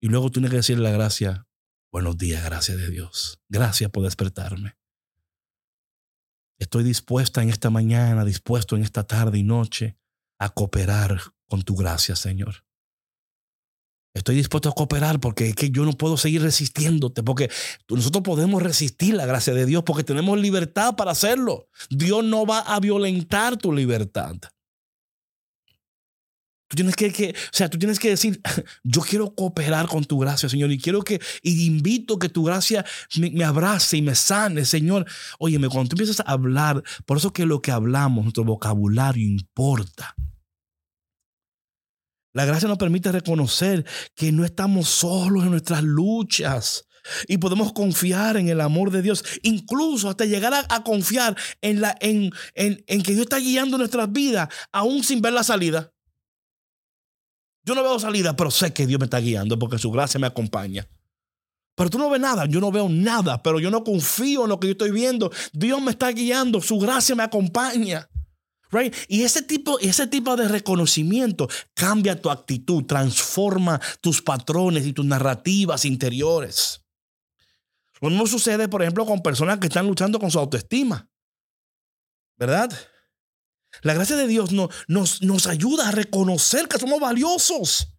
Y 0.00 0.08
luego 0.08 0.30
tiene 0.30 0.48
que 0.48 0.56
decirle 0.56 0.84
la 0.84 0.96
gracia, 0.96 1.46
buenos 1.92 2.16
días, 2.16 2.44
gracias 2.44 2.78
de 2.78 2.90
Dios. 2.90 3.40
Gracias 3.48 3.90
por 3.90 4.04
despertarme. 4.04 4.76
Estoy 6.58 6.84
dispuesta 6.84 7.42
en 7.42 7.48
esta 7.48 7.70
mañana, 7.70 8.24
dispuesto 8.24 8.76
en 8.76 8.82
esta 8.82 9.04
tarde 9.04 9.38
y 9.38 9.42
noche 9.42 9.96
a 10.38 10.50
cooperar 10.50 11.20
con 11.48 11.62
tu 11.62 11.74
gracia, 11.74 12.16
Señor. 12.16 12.64
Estoy 14.14 14.34
dispuesto 14.34 14.68
a 14.68 14.74
cooperar 14.74 15.20
porque 15.20 15.48
es 15.48 15.54
que 15.54 15.70
yo 15.70 15.84
no 15.84 15.92
puedo 15.92 16.16
seguir 16.16 16.42
resistiéndote, 16.42 17.22
porque 17.22 17.48
nosotros 17.88 18.24
podemos 18.24 18.62
resistir 18.62 19.14
la 19.14 19.24
gracia 19.24 19.54
de 19.54 19.66
Dios 19.66 19.84
porque 19.84 20.02
tenemos 20.02 20.38
libertad 20.38 20.96
para 20.96 21.12
hacerlo. 21.12 21.68
Dios 21.90 22.24
no 22.24 22.44
va 22.44 22.60
a 22.60 22.80
violentar 22.80 23.56
tu 23.56 23.72
libertad. 23.72 24.36
Tú 26.70 26.76
tienes 26.76 26.94
que, 26.94 27.34
o 27.34 27.50
sea, 27.50 27.68
tú 27.68 27.80
tienes 27.80 27.98
que 27.98 28.10
decir, 28.10 28.40
yo 28.84 29.00
quiero 29.00 29.34
cooperar 29.34 29.88
con 29.88 30.04
tu 30.04 30.20
gracia, 30.20 30.48
Señor, 30.48 30.70
y 30.70 30.78
quiero 30.78 31.02
que, 31.02 31.20
y 31.42 31.66
invito 31.66 32.16
que 32.16 32.28
tu 32.28 32.44
gracia 32.44 32.86
me, 33.16 33.42
abrace 33.42 33.96
y 33.96 34.02
me 34.02 34.14
sane, 34.14 34.64
Señor. 34.64 35.04
Óyeme, 35.40 35.68
cuando 35.68 35.88
tú 35.88 35.94
empiezas 35.94 36.20
a 36.20 36.30
hablar, 36.30 36.80
por 37.06 37.16
eso 37.16 37.32
que 37.32 37.44
lo 37.44 37.60
que 37.60 37.72
hablamos, 37.72 38.22
nuestro 38.22 38.44
vocabulario 38.44 39.26
importa. 39.26 40.14
La 42.32 42.44
gracia 42.44 42.68
nos 42.68 42.78
permite 42.78 43.10
reconocer 43.10 43.84
que 44.14 44.30
no 44.30 44.44
estamos 44.44 44.88
solos 44.88 45.42
en 45.42 45.50
nuestras 45.50 45.82
luchas. 45.82 46.84
Y 47.26 47.38
podemos 47.38 47.72
confiar 47.72 48.36
en 48.36 48.48
el 48.48 48.60
amor 48.60 48.92
de 48.92 49.02
Dios, 49.02 49.24
incluso 49.42 50.08
hasta 50.08 50.24
llegar 50.24 50.52
a, 50.68 50.84
confiar 50.84 51.36
en, 51.62 51.80
la, 51.80 51.96
en, 52.00 52.30
en, 52.54 52.84
en 52.86 53.02
que 53.02 53.14
Dios 53.14 53.22
está 53.22 53.38
guiando 53.38 53.76
nuestras 53.76 54.12
vidas, 54.12 54.48
aún 54.70 55.02
sin 55.02 55.20
ver 55.20 55.32
la 55.32 55.42
salida. 55.42 55.92
Yo 57.64 57.74
no 57.74 57.82
veo 57.82 57.98
salida, 57.98 58.34
pero 58.36 58.50
sé 58.50 58.72
que 58.72 58.86
Dios 58.86 58.98
me 58.98 59.04
está 59.04 59.18
guiando 59.18 59.58
porque 59.58 59.78
su 59.78 59.90
gracia 59.90 60.18
me 60.18 60.26
acompaña. 60.26 60.88
Pero 61.74 61.90
tú 61.90 61.98
no 61.98 62.10
ves 62.10 62.20
nada, 62.20 62.46
yo 62.46 62.60
no 62.60 62.70
veo 62.70 62.88
nada, 62.88 63.42
pero 63.42 63.58
yo 63.58 63.70
no 63.70 63.84
confío 63.84 64.44
en 64.44 64.50
lo 64.50 64.60
que 64.60 64.68
yo 64.68 64.72
estoy 64.72 64.90
viendo. 64.90 65.30
Dios 65.52 65.80
me 65.80 65.92
está 65.92 66.10
guiando, 66.10 66.60
su 66.60 66.78
gracia 66.78 67.14
me 67.14 67.22
acompaña. 67.22 68.08
Right? 68.70 68.94
Y 69.08 69.22
ese 69.22 69.42
tipo, 69.42 69.78
ese 69.80 70.06
tipo 70.06 70.36
de 70.36 70.46
reconocimiento 70.46 71.48
cambia 71.74 72.20
tu 72.20 72.30
actitud, 72.30 72.84
transforma 72.84 73.80
tus 74.00 74.22
patrones 74.22 74.86
y 74.86 74.92
tus 74.92 75.04
narrativas 75.04 75.84
interiores. 75.84 76.84
Lo 78.00 78.10
mismo 78.10 78.26
sucede, 78.26 78.68
por 78.68 78.82
ejemplo, 78.82 79.04
con 79.06 79.22
personas 79.22 79.58
que 79.58 79.66
están 79.66 79.86
luchando 79.86 80.18
con 80.18 80.30
su 80.30 80.38
autoestima. 80.38 81.08
¿Verdad? 82.36 82.72
La 83.82 83.94
gracia 83.94 84.16
de 84.16 84.26
Dios 84.26 84.50
nos, 84.52 85.22
nos 85.22 85.46
ayuda 85.46 85.88
a 85.88 85.92
reconocer 85.92 86.68
que 86.68 86.78
somos 86.78 87.00
valiosos 87.00 87.94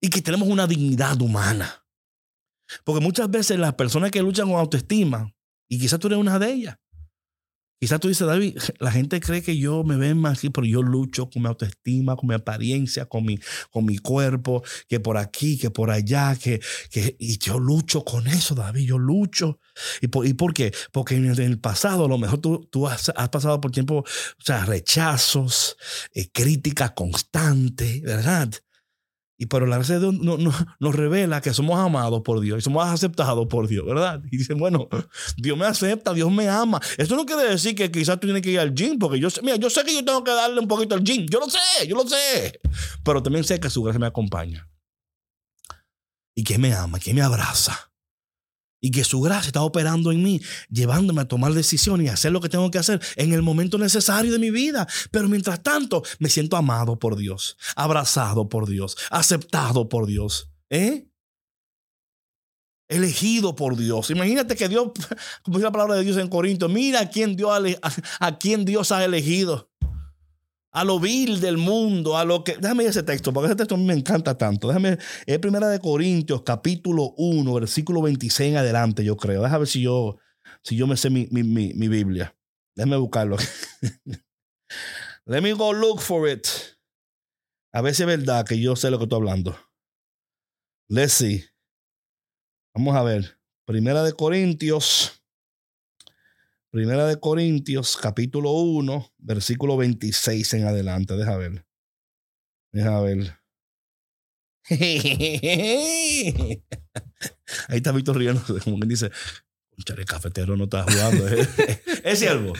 y 0.00 0.10
que 0.10 0.22
tenemos 0.22 0.48
una 0.48 0.66
dignidad 0.66 1.20
humana. 1.20 1.84
Porque 2.84 3.00
muchas 3.00 3.30
veces 3.30 3.58
las 3.58 3.74
personas 3.74 4.10
que 4.10 4.22
luchan 4.22 4.48
con 4.48 4.58
autoestima, 4.58 5.32
y 5.68 5.78
quizás 5.78 5.98
tú 5.98 6.08
eres 6.08 6.18
una 6.18 6.38
de 6.38 6.52
ellas, 6.52 6.76
Quizás 7.80 7.98
tú 7.98 8.08
dices, 8.08 8.26
David, 8.26 8.58
la 8.78 8.92
gente 8.92 9.20
cree 9.20 9.40
que 9.40 9.56
yo 9.56 9.84
me 9.84 9.96
ven 9.96 10.18
más 10.18 10.36
aquí, 10.36 10.50
pero 10.50 10.66
yo 10.66 10.82
lucho 10.82 11.30
con 11.30 11.40
mi 11.40 11.48
autoestima, 11.48 12.14
con 12.14 12.28
mi 12.28 12.34
apariencia, 12.34 13.06
con 13.06 13.24
mi, 13.24 13.38
con 13.70 13.86
mi 13.86 13.96
cuerpo, 13.96 14.62
que 14.86 15.00
por 15.00 15.16
aquí, 15.16 15.56
que 15.56 15.70
por 15.70 15.90
allá, 15.90 16.36
que, 16.36 16.60
que 16.90 17.16
y 17.18 17.38
yo 17.38 17.58
lucho 17.58 18.04
con 18.04 18.26
eso, 18.26 18.54
David, 18.54 18.86
yo 18.86 18.98
lucho. 18.98 19.60
¿Y 20.02 20.08
por, 20.08 20.26
y 20.26 20.34
por 20.34 20.52
qué? 20.52 20.74
Porque 20.92 21.14
en 21.16 21.24
el 21.24 21.58
pasado 21.58 22.04
a 22.04 22.08
lo 22.08 22.18
mejor 22.18 22.40
tú, 22.40 22.68
tú 22.70 22.86
has, 22.86 23.10
pasado 23.32 23.62
por 23.62 23.70
tiempo, 23.70 24.00
o 24.00 24.42
sea, 24.44 24.66
rechazos, 24.66 25.78
eh, 26.12 26.30
críticas 26.30 26.90
constantes, 26.92 28.02
¿verdad? 28.02 28.50
Y 29.40 29.46
pero 29.46 29.64
la 29.64 29.76
gracia 29.76 29.98
de 29.98 30.12
Dios 30.12 30.14
nos 30.20 30.94
revela 30.94 31.40
que 31.40 31.54
somos 31.54 31.80
amados 31.80 32.20
por 32.20 32.40
Dios 32.40 32.58
y 32.58 32.60
somos 32.60 32.86
aceptados 32.86 33.46
por 33.46 33.68
Dios, 33.68 33.86
¿verdad? 33.86 34.20
Y 34.30 34.36
dicen, 34.36 34.58
bueno, 34.58 34.86
Dios 35.38 35.56
me 35.56 35.64
acepta, 35.64 36.12
Dios 36.12 36.30
me 36.30 36.46
ama. 36.46 36.78
Eso 36.98 37.16
no 37.16 37.24
quiere 37.24 37.44
decir 37.44 37.74
que 37.74 37.90
quizás 37.90 38.20
tú 38.20 38.26
tienes 38.26 38.42
que 38.42 38.50
ir 38.50 38.60
al 38.60 38.74
gym, 38.74 38.98
porque 38.98 39.18
yo, 39.18 39.28
mira, 39.42 39.56
yo 39.56 39.70
sé 39.70 39.82
que 39.82 39.94
yo 39.94 40.04
tengo 40.04 40.22
que 40.22 40.30
darle 40.30 40.60
un 40.60 40.68
poquito 40.68 40.94
al 40.94 41.02
gym. 41.02 41.24
Yo 41.30 41.40
lo 41.40 41.48
sé, 41.48 41.88
yo 41.88 41.96
lo 41.96 42.06
sé. 42.06 42.60
Pero 43.02 43.22
también 43.22 43.42
sé 43.42 43.58
que 43.58 43.70
su 43.70 43.82
gracia 43.82 43.98
me 43.98 44.08
acompaña. 44.08 44.68
Y 46.34 46.44
que 46.44 46.58
me 46.58 46.74
ama, 46.74 47.00
que 47.00 47.14
me 47.14 47.22
abraza 47.22 47.89
y 48.80 48.90
que 48.90 49.04
su 49.04 49.20
gracia 49.20 49.48
está 49.48 49.62
operando 49.62 50.12
en 50.12 50.22
mí, 50.22 50.40
llevándome 50.70 51.22
a 51.22 51.28
tomar 51.28 51.52
decisiones 51.52 52.06
y 52.06 52.10
hacer 52.10 52.32
lo 52.32 52.40
que 52.40 52.48
tengo 52.48 52.70
que 52.70 52.78
hacer 52.78 53.00
en 53.16 53.32
el 53.32 53.42
momento 53.42 53.78
necesario 53.78 54.32
de 54.32 54.38
mi 54.38 54.50
vida. 54.50 54.86
Pero 55.10 55.28
mientras 55.28 55.62
tanto, 55.62 56.02
me 56.18 56.28
siento 56.28 56.56
amado 56.56 56.98
por 56.98 57.16
Dios, 57.16 57.56
abrazado 57.76 58.48
por 58.48 58.68
Dios, 58.68 58.96
aceptado 59.10 59.88
por 59.88 60.06
Dios. 60.06 60.50
¿Eh? 60.70 61.06
Elegido 62.88 63.54
por 63.54 63.76
Dios. 63.76 64.10
Imagínate 64.10 64.56
que 64.56 64.68
Dios, 64.68 64.90
como 65.42 65.58
dice 65.58 65.66
la 65.66 65.72
palabra 65.72 65.96
de 65.96 66.04
Dios 66.04 66.16
en 66.16 66.28
Corinto, 66.28 66.68
mira 66.68 67.00
a 67.00 67.10
a 68.20 68.38
quién 68.38 68.64
Dios 68.64 68.92
ha 68.92 69.04
elegido 69.04 69.69
a 70.72 70.84
lo 70.84 71.00
vil 71.00 71.40
del 71.40 71.56
mundo, 71.56 72.16
a 72.16 72.24
lo 72.24 72.44
que... 72.44 72.56
Déjame 72.56 72.84
ese 72.84 73.02
texto, 73.02 73.32
porque 73.32 73.46
ese 73.46 73.56
texto 73.56 73.74
a 73.74 73.78
mí 73.78 73.84
me 73.84 73.94
encanta 73.94 74.36
tanto. 74.38 74.68
Déjame, 74.68 74.98
es 75.26 75.38
Primera 75.38 75.68
de 75.68 75.80
Corintios, 75.80 76.42
capítulo 76.42 77.14
1, 77.16 77.52
versículo 77.54 78.02
26 78.02 78.52
en 78.52 78.56
adelante, 78.56 79.04
yo 79.04 79.16
creo. 79.16 79.42
Déjame 79.42 79.60
ver 79.60 79.68
si 79.68 79.82
yo, 79.82 80.18
si 80.62 80.76
yo 80.76 80.86
me 80.86 80.96
sé 80.96 81.10
mi, 81.10 81.26
mi, 81.30 81.42
mi, 81.42 81.88
Biblia. 81.88 82.36
Déjame 82.76 82.96
buscarlo. 82.96 83.36
Let 85.26 85.42
me 85.42 85.52
go 85.52 85.72
look 85.72 86.00
for 86.00 86.28
it. 86.28 86.46
A 87.72 87.82
ver 87.82 87.94
si 87.94 88.02
es 88.02 88.06
verdad 88.06 88.46
que 88.46 88.60
yo 88.60 88.76
sé 88.76 88.90
lo 88.90 88.98
que 88.98 89.04
estoy 89.04 89.18
hablando. 89.18 89.56
Let's 90.88 91.14
see. 91.14 91.44
Vamos 92.74 92.96
a 92.96 93.02
ver. 93.02 93.38
Primera 93.66 94.02
de 94.02 94.12
Corintios 94.12 95.19
Primera 96.70 97.04
de 97.06 97.18
Corintios, 97.18 97.96
capítulo 97.96 98.52
1, 98.52 99.14
versículo 99.18 99.76
26 99.76 100.54
en 100.54 100.66
adelante. 100.68 101.16
Deja 101.16 101.36
ver. 101.36 101.66
Deja 102.72 103.00
ver. 103.00 103.40
Ahí 107.66 107.76
está 107.76 107.90
Víctor 107.90 108.18
riendo, 108.18 108.40
como 108.62 108.76
quien 108.76 108.88
dice, 108.88 109.10
el 109.76 110.04
cafetero 110.04 110.56
no 110.56 110.64
está 110.64 110.84
jugando. 110.84 111.28
¿eh? 111.28 111.48
es 112.04 112.20
siervo. 112.20 112.52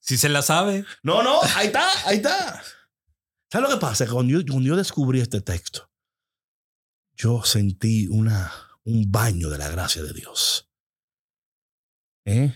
Si 0.00 0.16
se 0.16 0.30
la 0.30 0.40
sabe. 0.40 0.86
No, 1.02 1.22
no, 1.22 1.42
ahí 1.54 1.66
está, 1.66 1.86
ahí 2.08 2.16
está. 2.16 2.62
¿Sabes 3.50 3.68
lo 3.68 3.74
que 3.74 3.80
pasa? 3.80 4.06
Cuando 4.06 4.32
yo, 4.32 4.46
cuando 4.50 4.66
yo 4.66 4.76
descubrí 4.76 5.20
este 5.20 5.42
texto, 5.42 5.90
yo 7.14 7.42
sentí 7.44 8.08
una, 8.08 8.50
un 8.84 9.12
baño 9.12 9.50
de 9.50 9.58
la 9.58 9.68
gracia 9.68 10.02
de 10.02 10.14
Dios. 10.14 10.70
¿Eh? 12.24 12.54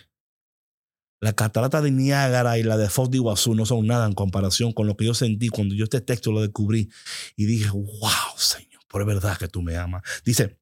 La 1.20 1.32
catarata 1.32 1.80
de 1.80 1.90
Niágara 1.90 2.58
y 2.58 2.62
la 2.62 2.76
de 2.76 2.90
Foz 2.90 3.10
de 3.10 3.16
Iguazú 3.16 3.54
no 3.54 3.64
son 3.64 3.86
nada 3.86 4.06
en 4.06 4.12
comparación 4.12 4.72
con 4.72 4.86
lo 4.86 4.96
que 4.96 5.06
yo 5.06 5.14
sentí 5.14 5.48
cuando 5.48 5.74
yo 5.74 5.84
este 5.84 6.00
texto 6.02 6.30
lo 6.30 6.42
descubrí 6.42 6.90
y 7.36 7.46
dije, 7.46 7.70
wow, 7.70 8.36
Señor, 8.36 8.82
por 8.86 9.04
verdad 9.06 9.38
que 9.38 9.48
tú 9.48 9.62
me 9.62 9.76
amas. 9.76 10.02
Dice, 10.24 10.58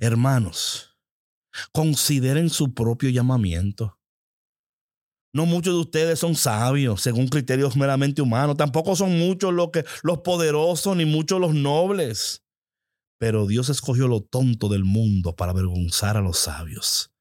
hermanos, 0.00 0.96
consideren 1.72 2.48
su 2.48 2.72
propio 2.72 3.10
llamamiento. 3.10 3.98
No 5.32 5.46
muchos 5.46 5.74
de 5.74 5.80
ustedes 5.80 6.18
son 6.18 6.34
sabios 6.34 7.02
según 7.02 7.28
criterios 7.28 7.76
meramente 7.76 8.22
humanos. 8.22 8.56
Tampoco 8.56 8.96
son 8.96 9.18
muchos 9.18 9.52
los, 9.52 9.70
que, 9.70 9.84
los 10.02 10.20
poderosos 10.20 10.96
ni 10.96 11.04
muchos 11.04 11.38
los 11.38 11.54
nobles. 11.54 12.42
Pero 13.18 13.46
Dios 13.46 13.68
escogió 13.68 14.08
lo 14.08 14.22
tonto 14.22 14.70
del 14.70 14.84
mundo 14.84 15.36
para 15.36 15.52
avergonzar 15.52 16.16
a 16.16 16.22
los 16.22 16.38
sabios 16.38 17.12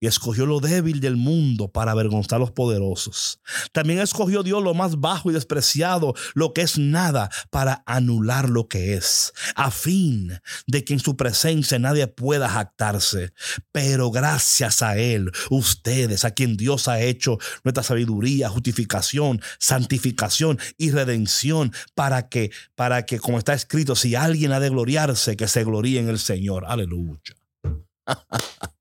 y 0.00 0.06
escogió 0.06 0.46
lo 0.46 0.60
débil 0.60 1.00
del 1.00 1.16
mundo 1.16 1.68
para 1.68 1.92
avergonzar 1.92 2.36
a 2.36 2.40
los 2.40 2.50
poderosos. 2.50 3.40
También 3.72 4.00
escogió 4.00 4.42
Dios 4.42 4.62
lo 4.62 4.74
más 4.74 4.98
bajo 4.98 5.30
y 5.30 5.34
despreciado, 5.34 6.14
lo 6.34 6.54
que 6.54 6.62
es 6.62 6.78
nada, 6.78 7.30
para 7.50 7.82
anular 7.86 8.48
lo 8.48 8.66
que 8.66 8.94
es, 8.94 9.32
a 9.54 9.70
fin 9.70 10.40
de 10.66 10.84
que 10.84 10.94
en 10.94 11.00
su 11.00 11.16
presencia 11.16 11.78
nadie 11.78 12.06
pueda 12.06 12.48
jactarse. 12.48 13.32
Pero 13.72 14.10
gracias 14.10 14.82
a 14.82 14.96
Él, 14.96 15.30
ustedes, 15.50 16.24
a 16.24 16.30
quien 16.32 16.56
Dios 16.56 16.88
ha 16.88 17.00
hecho 17.00 17.38
nuestra 17.62 17.82
sabiduría, 17.82 18.48
justificación, 18.48 19.42
santificación 19.58 20.58
y 20.78 20.90
redención, 20.90 21.72
para 21.94 22.28
que, 22.28 22.50
para 22.74 23.04
que, 23.04 23.18
como 23.18 23.38
está 23.38 23.52
escrito, 23.52 23.94
si 23.94 24.14
alguien 24.14 24.52
ha 24.52 24.60
de 24.60 24.70
gloriarse, 24.70 25.36
que 25.36 25.46
se 25.46 25.64
gloríe 25.64 26.00
en 26.00 26.08
el 26.08 26.18
Señor. 26.18 26.64
Aleluya. 26.66 27.36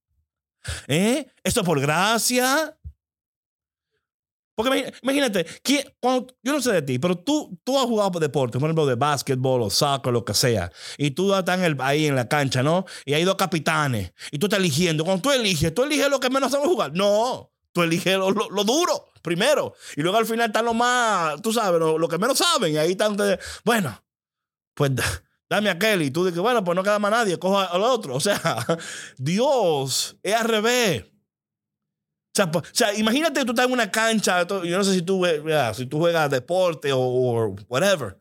¿Eh? 0.88 1.28
Esto 1.44 1.64
por 1.64 1.80
gracia. 1.80 2.76
Porque 4.60 4.94
imagínate, 5.04 5.46
yo 5.64 6.52
no 6.52 6.62
sé 6.62 6.74
de 6.74 6.82
ti, 6.82 7.00
pero 7.00 7.18
tú, 7.18 7.58
tú 7.64 7.80
has 7.80 7.86
jugado 7.86 8.12
por 8.12 8.22
deporte, 8.22 8.60
por 8.60 8.68
ejemplo, 8.68 8.86
de 8.86 8.96
básquetbol 8.96 9.62
o 9.62 9.70
soccer, 9.70 10.12
lo 10.12 10.26
que 10.26 10.34
sea, 10.34 10.70
y 10.98 11.12
tú 11.12 11.34
estás 11.34 11.58
ahí 11.80 12.08
en 12.08 12.16
la 12.18 12.28
cancha, 12.28 12.62
¿no? 12.62 12.84
Y 13.06 13.14
hay 13.14 13.24
dos 13.24 13.36
capitanes, 13.36 14.12
y 14.32 14.38
tú 14.38 14.48
estás 14.48 14.60
eligiendo. 14.60 15.06
Cuando 15.06 15.22
tú 15.22 15.32
eliges, 15.32 15.74
tú 15.74 15.84
eliges 15.84 16.10
lo 16.10 16.20
que 16.20 16.30
menos 16.30 16.52
sabes 16.52 16.68
jugar. 16.68 16.92
No, 16.94 17.54
tú 17.72 17.84
eliges 17.84 18.18
lo, 18.18 18.34
duro 18.66 19.08
primero, 19.22 19.76
y 19.96 20.02
luego 20.02 20.18
al 20.18 20.26
final 20.26 20.48
están 20.48 20.66
los 20.66 20.76
más, 20.76 21.42
tú 21.42 21.54
sabes, 21.54 21.80
lo, 21.80 22.08
que 22.10 22.18
menos 22.18 22.38
saben, 22.38 22.74
y 22.74 22.78
ahí 22.78 22.92
están, 22.92 23.16
bueno, 23.64 24.04
pues 24.74 24.92
dame 25.50 25.70
aquel. 25.70 26.02
Y 26.02 26.12
tú 26.12 26.26
dices, 26.26 26.40
bueno, 26.40 26.64
pues 26.64 26.76
no 26.76 26.84
queda 26.84 27.00
más 27.00 27.12
nadie, 27.12 27.38
coja 27.38 27.66
al 27.66 27.84
otro. 27.84 28.16
O 28.16 28.20
sea, 28.20 28.40
Dios 29.18 30.18
es 30.24 30.36
al 30.36 30.48
revés. 30.48 31.06
O 32.38 32.62
sea, 32.72 32.94
imagínate 32.94 33.42
que 33.42 33.46
tú 33.46 33.52
estás 33.52 33.66
en 33.66 33.74
una 33.74 33.92
cancha, 33.92 34.48
yo 34.48 34.78
no 34.78 34.84
sé 34.84 34.94
si 34.94 35.02
tú, 35.02 35.26
si 35.74 35.86
tú 35.88 35.98
juegas 35.98 36.30
deporte 36.30 36.92
o 36.94 37.54
whatever. 37.68 38.18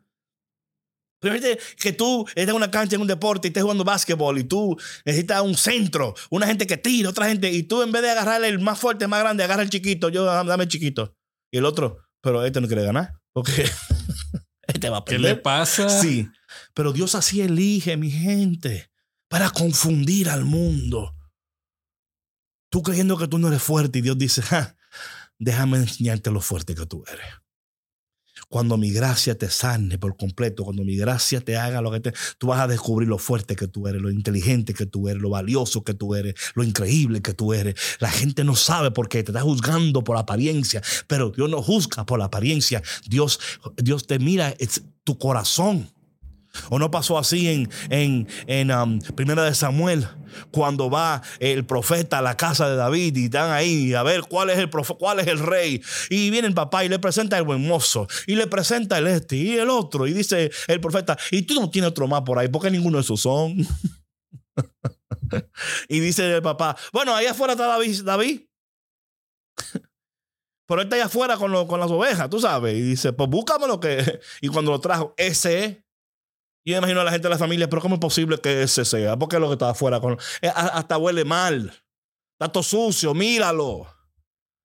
Pero 1.21 1.35
imagínate 1.35 1.63
que 1.77 1.93
tú 1.93 2.27
estás 2.29 2.49
en 2.49 2.55
una 2.55 2.71
cancha 2.71 2.97
en 2.97 3.03
un 3.03 3.09
deporte 3.09 3.49
y 3.49 3.51
estás 3.51 3.63
jugando 3.63 3.85
básquetbol 3.85 4.39
y 4.39 4.45
tú 4.45 4.77
necesitas 5.05 5.43
un 5.43 5.57
centro, 5.57 6.15
una 6.31 6.47
gente 6.47 6.67
que 6.67 6.77
tira, 6.77 7.11
otra 7.11 7.29
gente, 7.29 7.51
y 7.51 7.65
tú 7.65 7.83
en 7.83 7.93
vez 7.93 8.03
de 8.03 8.11
agarrarle 8.11 8.49
el 8.49 8.61
más 8.61 8.79
fuerte, 8.79 9.07
más 9.07 9.21
grande, 9.21 9.45
agarra 9.45 9.63
el 9.63 9.71
chiquito, 9.71 10.09
yo 10.09 10.25
dame 10.25 10.65
el 10.65 10.69
chiquito. 10.69 11.15
Y 11.53 11.59
el 11.59 11.65
otro, 11.65 11.99
pero 12.21 12.45
este 12.45 12.61
no 12.61 12.67
quiere 12.67 12.85
ganar, 12.85 13.15
porque 13.33 13.69
este 14.67 14.91
va 14.91 14.99
a 14.99 15.05
perder. 15.05 15.21
¿Qué 15.21 15.29
le 15.29 15.37
pasa? 15.37 15.89
Sí. 15.89 16.29
Pero 16.75 16.93
Dios 16.93 17.15
así 17.15 17.41
elige, 17.41 17.97
mi 17.97 18.11
gente, 18.11 18.91
para 19.29 19.51
confundir 19.51 20.29
al 20.29 20.45
mundo. 20.45 21.15
Tú 22.71 22.83
creyendo 22.83 23.17
que 23.17 23.29
tú 23.29 23.39
no 23.39 23.49
eres 23.49 23.63
fuerte 23.63 23.99
y 23.99 24.03
Dios 24.03 24.19
dice, 24.19 24.43
déjame 25.39 25.79
enseñarte 25.79 26.31
lo 26.31 26.41
fuerte 26.41 26.75
que 26.75 26.87
tú 26.87 27.05
eres. 27.11 27.27
Cuando 28.49 28.77
mi 28.77 28.91
gracia 28.91 29.37
te 29.37 29.51
sane 29.51 29.99
por 29.99 30.17
completo, 30.17 30.65
cuando 30.65 30.85
mi 30.85 30.97
gracia 30.97 31.41
te 31.41 31.57
haga 31.57 31.81
lo 31.83 31.91
que 31.91 32.01
te... 32.01 32.13
Tú 32.39 32.49
vas 32.49 32.61
a 32.61 32.67
descubrir 32.67 33.09
lo 33.09 33.19
fuerte 33.19 33.57
que 33.57 33.67
tú 33.67 33.89
eres, 33.89 34.01
lo 34.01 34.11
inteligente 34.11 34.75
que 34.75 34.87
tú 34.87 35.09
eres, 35.09 35.21
lo 35.21 35.31
valioso 35.31 35.83
que 35.83 35.95
tú 35.95 36.15
eres, 36.15 36.35
lo 36.55 36.63
increíble 36.63 37.21
que 37.21 37.35
tú 37.35 37.53
eres. 37.53 37.75
La 37.99 38.11
gente 38.11 38.45
no 38.45 38.55
sabe 38.55 38.91
por 38.91 39.09
qué 39.09 39.23
te 39.23 39.33
está 39.33 39.43
juzgando 39.43 40.05
por 40.05 40.17
apariencia, 40.17 40.83
pero 41.07 41.31
Dios 41.31 41.51
no 41.51 41.63
juzga 41.63 42.07
por 42.07 42.19
la 42.19 42.27
apariencia. 42.27 42.83
Dios, 43.07 43.41
Dios 43.77 44.07
te 44.07 44.19
mira 44.19 44.55
es 44.59 44.83
tu 45.05 45.19
corazón. 45.19 45.91
¿O 46.71 46.79
no 46.79 46.91
pasó 46.91 47.19
así 47.19 47.49
en, 47.49 47.71
en, 47.91 48.29
en 48.47 48.71
um, 48.71 49.01
Primera 49.15 49.45
de 49.45 49.55
Samuel? 49.55 50.07
Cuando 50.51 50.91
va 50.91 51.23
el 51.41 51.65
profeta 51.65 52.19
a 52.19 52.23
la 52.23 52.37
casa 52.37 52.69
de 52.69 52.77
David 52.77 53.17
y 53.17 53.25
están 53.25 53.51
ahí 53.51 53.95
a 53.95 54.03
ver 54.03 54.23
cuál 54.23 54.51
es 54.51 54.59
el 54.59 54.71
cuál 54.71 55.21
es 55.21 55.27
el 55.27 55.39
rey. 55.39 55.83
Y 56.11 56.31
viene 56.31 56.49
el 56.49 56.55
papá 56.55 56.85
y 56.85 56.89
le 56.89 56.99
presenta 56.99 57.39
el 57.39 57.45
buen 57.45 57.67
mozo. 57.67 58.07
Y 58.27 58.37
le 58.37 58.47
presenta 58.47 58.99
el 58.99 59.07
este 59.07 59.37
y 59.37 59.57
el 59.57 59.71
otro. 59.71 60.07
Y 60.07 60.13
dice 60.13 60.51
el 60.67 60.81
profeta, 60.81 61.17
y 61.31 61.43
tú 61.43 61.55
no 61.55 61.71
tienes 61.71 61.91
otro 61.91 62.07
más 62.07 62.23
por 62.23 62.39
ahí, 62.39 62.49
porque 62.49 62.71
ninguno 62.71 62.99
de 62.99 63.03
esos 63.03 63.21
son. 63.21 63.57
y 65.89 66.01
dice 66.01 66.37
el 66.37 66.43
papá, 66.43 66.77
bueno, 66.93 67.15
ahí 67.15 67.27
afuera 67.27 67.55
está 67.55 67.67
David. 67.67 68.03
David. 68.05 68.41
Pero 70.67 70.83
él 70.83 70.87
está 70.87 70.97
allá 70.97 71.07
afuera 71.07 71.37
con, 71.39 71.67
con 71.67 71.81
las 71.81 71.91
ovejas, 71.91 72.29
tú 72.29 72.39
sabes. 72.39 72.77
Y 72.77 72.83
dice, 72.83 73.15
pues 73.15 73.31
búscame 73.31 73.67
lo 73.67 73.81
que. 73.81 74.21
Y 74.43 74.49
cuando 74.49 74.71
lo 74.71 74.81
trajo, 74.81 75.15
ese 75.17 75.88
yo 76.71 76.79
imagino 76.79 77.01
a 77.01 77.05
la 77.05 77.11
gente 77.11 77.29
de 77.29 77.35
la 77.35 77.39
familia, 77.39 77.69
pero 77.69 77.83
¿cómo 77.83 77.97
es 77.97 78.01
posible 78.01 78.39
que 78.41 78.63
ese 78.63 78.85
sea? 78.85 79.17
Porque 79.17 79.37
es 79.37 79.41
lo 79.41 79.49
que 79.49 79.55
está 79.55 79.71
afuera. 79.71 80.01
Eh, 80.43 80.51
hasta 80.55 80.99
huele 80.99 81.25
mal. 81.25 81.73
Está 82.39 82.53
todo 82.53 82.63
sucio, 82.63 83.15
míralo. 83.15 83.87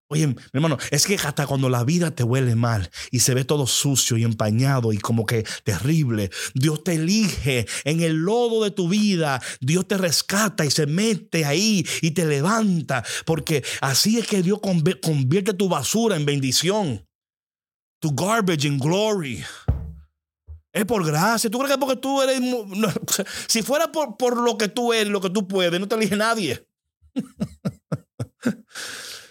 Oye, 0.09 0.27
mi 0.27 0.35
hermano, 0.53 0.77
es 0.91 1.07
que 1.07 1.15
hasta 1.15 1.47
cuando 1.47 1.69
la 1.69 1.83
vida 1.83 2.11
te 2.11 2.23
huele 2.23 2.55
mal 2.55 2.91
y 3.09 3.21
se 3.21 3.33
ve 3.33 3.45
todo 3.45 3.65
sucio 3.65 4.15
y 4.15 4.23
empañado 4.23 4.93
y 4.93 4.99
como 4.99 5.25
que 5.25 5.43
terrible, 5.63 6.29
Dios 6.53 6.83
te 6.83 6.93
elige 6.93 7.65
en 7.83 8.01
el 8.01 8.17
lodo 8.17 8.63
de 8.63 8.69
tu 8.69 8.89
vida, 8.89 9.41
Dios 9.59 9.87
te 9.87 9.97
rescata 9.97 10.65
y 10.65 10.71
se 10.71 10.85
mete 10.85 11.45
ahí 11.45 11.83
y 12.01 12.11
te 12.11 12.25
levanta, 12.25 13.03
porque 13.25 13.63
así 13.81 14.19
es 14.19 14.27
que 14.27 14.43
Dios 14.43 14.59
convierte 14.61 15.55
tu 15.55 15.67
basura 15.67 16.15
en 16.15 16.25
bendición, 16.25 17.07
tu 17.99 18.13
garbage 18.13 18.67
in 18.67 18.77
glory. 18.77 19.43
Es 20.73 20.85
por 20.85 21.05
gracia. 21.05 21.49
¿Tú 21.49 21.59
crees 21.59 21.73
que 21.73 21.79
porque 21.79 21.97
tú 21.97 22.21
eres... 22.21 22.41
si 23.47 23.61
fuera 23.61 23.91
por, 23.91 24.17
por 24.17 24.37
lo 24.37 24.57
que 24.57 24.67
tú 24.67 24.91
eres, 24.91 25.07
lo 25.07 25.21
que 25.21 25.29
tú 25.29 25.47
puedes, 25.47 25.79
no 25.79 25.87
te 25.87 25.95
elige 25.95 26.15
nadie. 26.15 26.67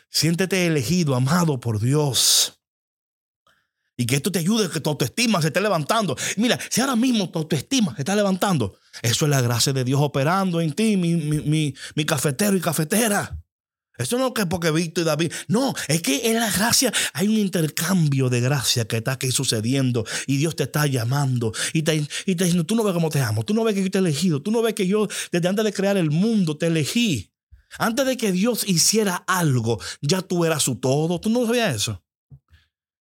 Siéntete 0.09 0.67
elegido, 0.67 1.17
amado 1.17 1.59
por 1.59 1.81
Dios. 1.81 2.61
Y 3.97 4.07
que 4.07 4.17
esto 4.17 4.31
te 4.31 4.39
ayude, 4.39 4.71
que 4.71 4.81
tu 4.81 4.91
autoestima 4.91 5.43
se 5.43 5.49
esté 5.49 5.61
levantando. 5.61 6.17
Mira, 6.37 6.59
si 6.71 6.81
ahora 6.81 6.97
mismo 6.97 7.29
tu 7.31 7.41
autoestima 7.41 7.95
se 7.95 8.03
está 8.03 8.15
levantando, 8.15 8.79
eso 9.03 9.25
es 9.25 9.31
la 9.31 9.41
gracia 9.41 9.73
de 9.73 9.85
Dios 9.85 10.01
operando 10.01 10.61
en 10.61 10.73
ti, 10.73 10.97
mi, 10.97 11.17
mi, 11.17 11.75
mi 11.95 12.05
cafetero 12.05 12.57
y 12.57 12.61
cafetera. 12.61 13.37
Eso 14.03 14.19
no 14.19 14.29
es 14.29 14.33
que 14.35 14.47
porque 14.47 14.71
Víctor 14.71 15.03
y 15.03 15.07
David. 15.07 15.33
No, 15.49 15.75
es 15.89 16.03
que 16.03 16.31
en 16.31 16.41
la 16.41 16.51
gracia 16.51 16.93
hay 17.13 17.29
un 17.29 17.39
intercambio 17.39 18.29
de 18.29 18.41
gracia 18.41 18.85
que 18.87 18.99
está 18.99 19.13
aquí 19.13 19.31
sucediendo 19.31 20.05
y 20.27 20.37
Dios 20.37 20.57
te 20.57 20.65
está 20.65 20.87
llamando 20.87 21.53
y 21.73 21.83
te, 21.83 21.97
y 22.27 22.35
te 22.35 22.45
diciendo, 22.45 22.65
tú 22.65 22.75
no 22.75 22.85
ves 22.85 22.95
cómo 22.95 23.11
te 23.11 23.21
amo, 23.21 23.45
tú 23.45 23.55
no 23.55 23.65
ves 23.65 23.75
que 23.75 23.83
yo 23.83 23.91
te 23.91 23.99
he 23.99 24.01
elegido, 24.01 24.43
tú 24.43 24.51
no 24.51 24.63
ves 24.63 24.75
que 24.75 24.87
yo 24.87 25.09
desde 25.31 25.49
antes 25.49 25.65
de 25.65 25.73
crear 25.73 25.97
el 25.97 26.11
mundo 26.11 26.57
te 26.57 26.67
elegí. 26.67 27.33
Antes 27.79 28.05
de 28.05 28.17
que 28.17 28.33
Dios 28.33 28.69
hiciera 28.69 29.25
algo, 29.27 29.81
ya 30.03 30.21
tú 30.21 30.45
eras 30.45 30.63
su 30.63 30.77
todo. 30.77 31.19
¿Tú 31.21 31.31
no 31.31 31.47
sabías 31.47 31.75
eso? 31.75 32.05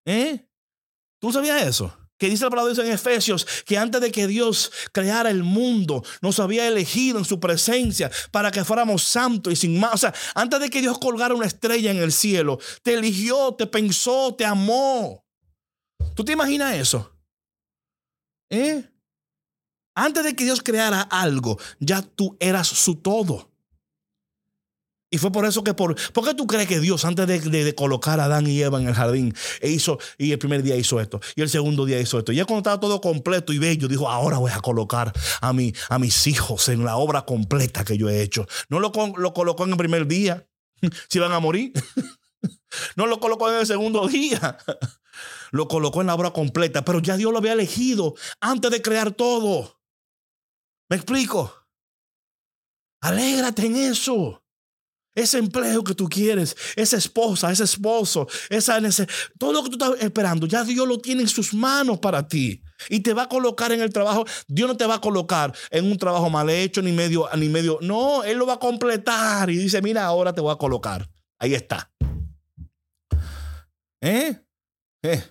¿Eh? 0.05 0.47
¿Tú 1.19 1.27
no 1.27 1.33
sabías 1.33 1.63
eso? 1.63 2.00
Que 2.21 2.29
dice 2.29 2.43
la 2.43 2.51
palabra 2.51 2.71
en 2.83 2.91
Efesios, 2.91 3.47
que 3.65 3.79
antes 3.79 3.99
de 3.99 4.11
que 4.11 4.27
Dios 4.27 4.71
creara 4.91 5.31
el 5.31 5.41
mundo, 5.41 6.03
nos 6.21 6.39
había 6.39 6.67
elegido 6.67 7.17
en 7.17 7.25
su 7.25 7.39
presencia 7.39 8.11
para 8.29 8.51
que 8.51 8.63
fuéramos 8.63 9.01
santos 9.01 9.53
y 9.53 9.55
sin 9.55 9.79
más. 9.79 9.95
O 9.95 9.97
sea, 9.97 10.13
antes 10.35 10.59
de 10.59 10.69
que 10.69 10.81
Dios 10.81 10.99
colgara 10.99 11.33
una 11.33 11.47
estrella 11.47 11.89
en 11.89 11.97
el 11.97 12.11
cielo, 12.11 12.59
te 12.83 12.93
eligió, 12.93 13.55
te 13.55 13.65
pensó, 13.65 14.35
te 14.35 14.45
amó. 14.45 15.25
¿Tú 16.13 16.23
te 16.23 16.33
imaginas 16.33 16.75
eso? 16.75 17.11
¿Eh? 18.51 18.87
Antes 19.95 20.23
de 20.23 20.35
que 20.35 20.43
Dios 20.43 20.61
creara 20.61 21.01
algo, 21.01 21.57
ya 21.79 22.03
tú 22.03 22.37
eras 22.39 22.67
su 22.67 22.97
todo. 22.97 23.50
Y 25.13 25.17
fue 25.17 25.29
por 25.29 25.45
eso 25.45 25.61
que 25.61 25.73
por... 25.73 25.95
¿Por 26.13 26.25
qué 26.25 26.33
tú 26.33 26.47
crees 26.47 26.69
que 26.69 26.79
Dios 26.79 27.03
antes 27.03 27.27
de, 27.27 27.75
colocar 27.75 28.21
a 28.21 28.25
Adán 28.25 28.47
y 28.47 28.61
Eva 28.61 28.79
en 28.79 28.87
el 28.87 28.93
jardín 28.93 29.35
e 29.59 29.69
hizo, 29.69 29.99
y 30.17 30.31
el 30.31 30.39
primer 30.39 30.63
día 30.63 30.77
hizo 30.77 31.01
esto, 31.01 31.19
y 31.35 31.41
el 31.41 31.49
segundo 31.49 31.85
día 31.85 31.99
hizo 31.99 32.17
esto? 32.17 32.31
Y 32.31 32.37
ya 32.37 32.45
cuando 32.45 32.59
estaba 32.59 32.79
todo 32.79 33.01
completo 33.01 33.51
y 33.51 33.59
bello, 33.59 33.89
dijo, 33.89 34.09
ahora 34.09 34.37
voy 34.37 34.51
a 34.51 34.61
colocar 34.61 35.11
a, 35.41 35.51
mi, 35.51 35.73
a 35.89 35.99
mis 35.99 36.27
hijos 36.27 36.69
en 36.69 36.85
la 36.85 36.95
obra 36.95 37.25
completa 37.25 37.83
que 37.83 37.97
yo 37.97 38.07
he 38.07 38.21
hecho. 38.21 38.47
No 38.69 38.79
lo, 38.79 38.93
lo 39.17 39.33
colocó 39.33 39.65
en 39.65 39.71
el 39.71 39.77
primer 39.77 40.07
día, 40.07 40.47
si 41.09 41.19
van 41.19 41.33
a 41.33 41.41
morir. 41.41 41.73
no 42.95 43.05
lo 43.05 43.19
colocó 43.19 43.51
en 43.51 43.59
el 43.59 43.67
segundo 43.67 44.07
día. 44.07 44.57
Lo 45.53 45.67
colocó 45.67 45.99
en 45.99 46.07
la 46.07 46.15
obra 46.15 46.31
completa, 46.31 46.85
pero 46.85 47.01
ya 47.01 47.17
Dios 47.17 47.33
lo 47.33 47.39
había 47.39 47.51
elegido 47.51 48.15
antes 48.39 48.71
de 48.71 48.81
crear 48.81 49.11
todo. 49.11 49.81
¿Me 50.89 50.95
explico? 50.95 51.53
Alégrate 53.01 53.65
en 53.65 53.75
eso. 53.75 54.40
Ese 55.13 55.39
empleo 55.39 55.83
que 55.83 55.93
tú 55.93 56.07
quieres, 56.07 56.55
esa 56.77 56.95
esposa, 56.95 57.51
ese 57.51 57.65
esposo, 57.65 58.27
esa 58.49 58.79
todo 59.37 59.51
lo 59.51 59.63
que 59.63 59.69
tú 59.69 59.73
estás 59.73 60.01
esperando, 60.01 60.47
ya 60.47 60.63
Dios 60.63 60.87
lo 60.87 60.99
tiene 60.99 61.23
en 61.23 61.27
sus 61.27 61.53
manos 61.53 61.99
para 61.99 62.27
ti. 62.27 62.63
Y 62.89 63.01
te 63.01 63.13
va 63.13 63.23
a 63.23 63.29
colocar 63.29 63.73
en 63.73 63.81
el 63.81 63.91
trabajo. 63.91 64.25
Dios 64.47 64.69
no 64.69 64.77
te 64.77 64.85
va 64.85 64.95
a 64.95 65.01
colocar 65.01 65.53
en 65.69 65.85
un 65.85 65.97
trabajo 65.97 66.29
mal 66.29 66.49
hecho, 66.49 66.81
ni 66.81 66.93
medio, 66.93 67.27
ni 67.37 67.49
medio. 67.49 67.77
No, 67.81 68.23
Él 68.23 68.37
lo 68.37 68.45
va 68.45 68.53
a 68.53 68.59
completar. 68.59 69.49
Y 69.49 69.57
dice, 69.57 69.81
mira, 69.81 70.05
ahora 70.05 70.33
te 70.33 70.41
voy 70.41 70.53
a 70.53 70.57
colocar. 70.57 71.09
Ahí 71.37 71.53
está. 71.53 71.91
¿Eh? 74.01 74.41
¿Eh? 75.03 75.23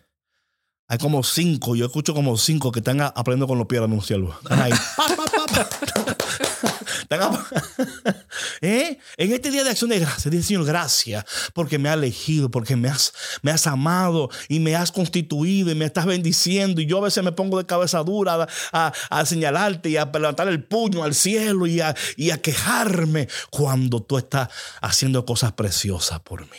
Hay 0.88 0.98
como 0.98 1.22
cinco, 1.22 1.76
yo 1.76 1.86
escucho 1.86 2.14
como 2.14 2.36
cinco 2.36 2.72
que 2.72 2.80
están 2.80 3.00
aprendiendo 3.00 3.46
con 3.46 3.58
los 3.58 3.66
pies, 3.66 3.88
mi 3.88 4.00
siervo. 4.00 4.34
Están 4.42 4.60
ahí. 4.60 4.72
¿Eh? 8.60 8.98
En 9.16 9.32
este 9.32 9.50
día 9.50 9.64
de 9.64 9.70
acción 9.70 9.90
de 9.90 9.98
gracias, 9.98 10.30
dice 10.30 10.48
Señor, 10.48 10.64
gracias 10.64 11.24
porque 11.54 11.76
me 11.76 11.88
has 11.88 11.96
elegido, 11.96 12.50
porque 12.50 12.76
me 12.76 12.88
has, 12.88 13.12
me 13.42 13.50
has 13.50 13.66
amado 13.66 14.30
y 14.48 14.60
me 14.60 14.76
has 14.76 14.92
constituido 14.92 15.72
y 15.72 15.74
me 15.74 15.86
estás 15.86 16.06
bendiciendo. 16.06 16.80
Y 16.80 16.86
yo 16.86 16.98
a 16.98 17.02
veces 17.02 17.24
me 17.24 17.32
pongo 17.32 17.58
de 17.58 17.66
cabeza 17.66 18.04
dura 18.04 18.46
a, 18.72 19.24
señalarte 19.26 19.90
y 19.90 19.96
a 19.96 20.04
levantar 20.04 20.46
el 20.48 20.62
puño 20.62 21.02
al 21.02 21.14
cielo 21.14 21.66
y 21.66 21.80
a, 21.80 21.96
y 22.16 22.30
a 22.30 22.40
quejarme 22.40 23.28
cuando 23.50 24.02
tú 24.02 24.16
estás 24.16 24.48
haciendo 24.80 25.24
cosas 25.24 25.52
preciosas 25.52 26.20
por 26.20 26.42
mí. 26.42 26.58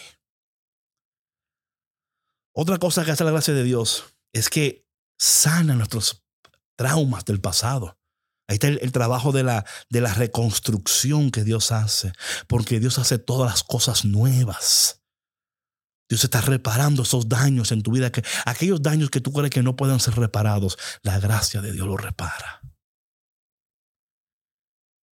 Otra 2.54 2.78
cosa 2.78 3.06
que 3.06 3.12
hace 3.12 3.24
la 3.24 3.32
gracia 3.32 3.54
de 3.54 3.64
Dios 3.64 4.04
es 4.34 4.50
que 4.50 4.86
sana 5.18 5.76
nuestros 5.76 6.26
traumas 6.76 7.24
del 7.24 7.40
pasado. 7.40 8.01
Ahí 8.52 8.56
está 8.56 8.68
el, 8.68 8.92
trabajo 8.92 9.32
de 9.32 9.44
la, 9.44 9.66
de 9.90 10.02
la 10.02 10.14
reconstrucción 10.14 11.32
que 11.32 11.46
Dios 11.46 11.72
hace, 11.72 12.12
porque 12.48 12.82
Dios 12.82 13.00
hace 13.00 13.18
todas 13.18 13.50
las 13.50 13.64
cosas 13.64 14.04
nuevas. 14.04 15.02
Dios 16.10 16.26
está 16.26 16.42
reparando 16.42 17.04
esos 17.04 17.30
daños 17.30 17.72
en 17.72 17.82
tu 17.82 17.92
vida, 17.92 18.12
que 18.12 18.26
aquellos 18.46 18.82
daños 18.82 19.10
que 19.10 19.22
tú 19.22 19.32
crees 19.32 19.52
que 19.52 19.64
no 19.64 19.78
pueden 19.78 20.02
ser 20.02 20.16
reparados, 20.16 20.78
la 21.02 21.18
gracia 21.18 21.62
de 21.62 21.72
Dios 21.72 21.88
los 21.88 22.02
repara. 22.02 22.60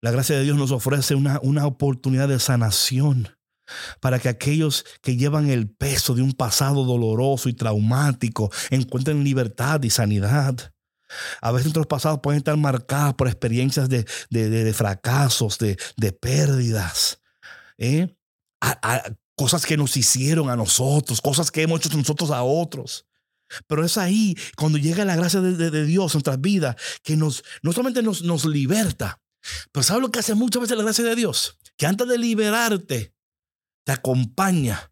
La 0.03 0.11
gracia 0.11 0.37
de 0.37 0.43
Dios 0.43 0.57
nos 0.57 0.73
ofrece 0.73 1.15
una, 1.15 1.39
una 1.41 1.65
oportunidad 1.65 2.27
de 2.27 2.41
sanación 2.41 3.29
para 4.01 4.19
que 4.19 4.31
aquellos 4.31 4.85
que 5.01 5.17
llevan 5.17 5.49
el 5.49 5.71
peso 5.71 6.17
de 6.17 6.23
un 6.23 6.33
pasado 6.33 6.85
doloroso 6.85 7.49
y 7.49 7.53
traumático 7.53 8.51
encuentren 8.71 9.23
libertad 9.23 9.81
y 9.85 9.91
sanidad. 9.91 10.75
A 11.41 11.53
veces 11.53 11.67
nuestros 11.67 11.87
pasados 11.87 12.21
pueden 12.23 12.39
estar 12.39 12.57
marcados 12.57 13.15
por 13.15 13.29
experiencias 13.29 13.89
de, 13.89 14.05
fracasos, 14.75 15.59
de, 15.59 16.13
pérdidas. 16.13 17.21
¿eh? 17.79 18.15
cosas 19.37 19.65
que 19.65 19.77
nos 19.77 19.97
hicieron 19.97 20.51
a 20.51 20.57
nosotros, 20.57 21.21
cosas 21.21 21.51
que 21.51 21.63
hemos 21.63 21.85
hecho 21.85 21.97
nosotros 21.97 22.31
a 22.31 22.43
otros. 22.43 23.07
Pero 23.67 23.85
es 23.85 23.97
ahí, 23.97 24.37
cuando 24.57 24.79
llega 24.79 25.05
la 25.05 25.17
gracia 25.17 25.41
de, 25.41 25.85
Dios 25.87 26.13
en 26.13 26.19
nuestras 26.19 26.41
vidas, 26.41 26.77
que 27.03 27.17
nos, 27.17 27.45
no 27.63 27.73
solamente 27.73 28.03
nos, 28.03 28.23
nos 28.23 28.45
liberta, 28.45 29.21
pero 29.73 29.85
¿sabes 29.85 30.03
lo 30.03 30.11
que 30.11 30.19
hace 30.19 30.35
muchas 30.35 30.63
veces 30.63 30.77
la 30.77 30.85
gracia 30.85 31.05
de 31.05 31.15
Dios? 31.15 31.59
Que 31.77 31.87
antes 31.87 32.09
de 32.09 32.19
liberarte, 32.19 33.15
te 33.85 33.93
acompaña. 33.93 34.91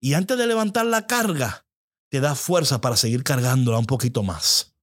Y 0.00 0.14
antes 0.14 0.36
de 0.36 0.46
levantar 0.46 0.86
la 0.86 1.06
carga, 1.06 1.66
te 2.10 2.20
da 2.20 2.34
fuerza 2.34 2.80
para 2.80 2.96
seguir 2.96 3.22
cargándola 3.22 3.78
un 3.78 3.86
poquito 3.86 4.22
más. 4.22 4.73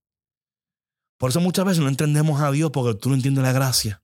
Por 1.22 1.30
eso 1.30 1.40
muchas 1.40 1.64
veces 1.64 1.80
no 1.80 1.88
entendemos 1.88 2.40
a 2.40 2.50
Dios 2.50 2.72
porque 2.72 2.98
tú 2.98 3.08
no 3.08 3.14
entiendes 3.14 3.44
la 3.44 3.52
gracia. 3.52 4.02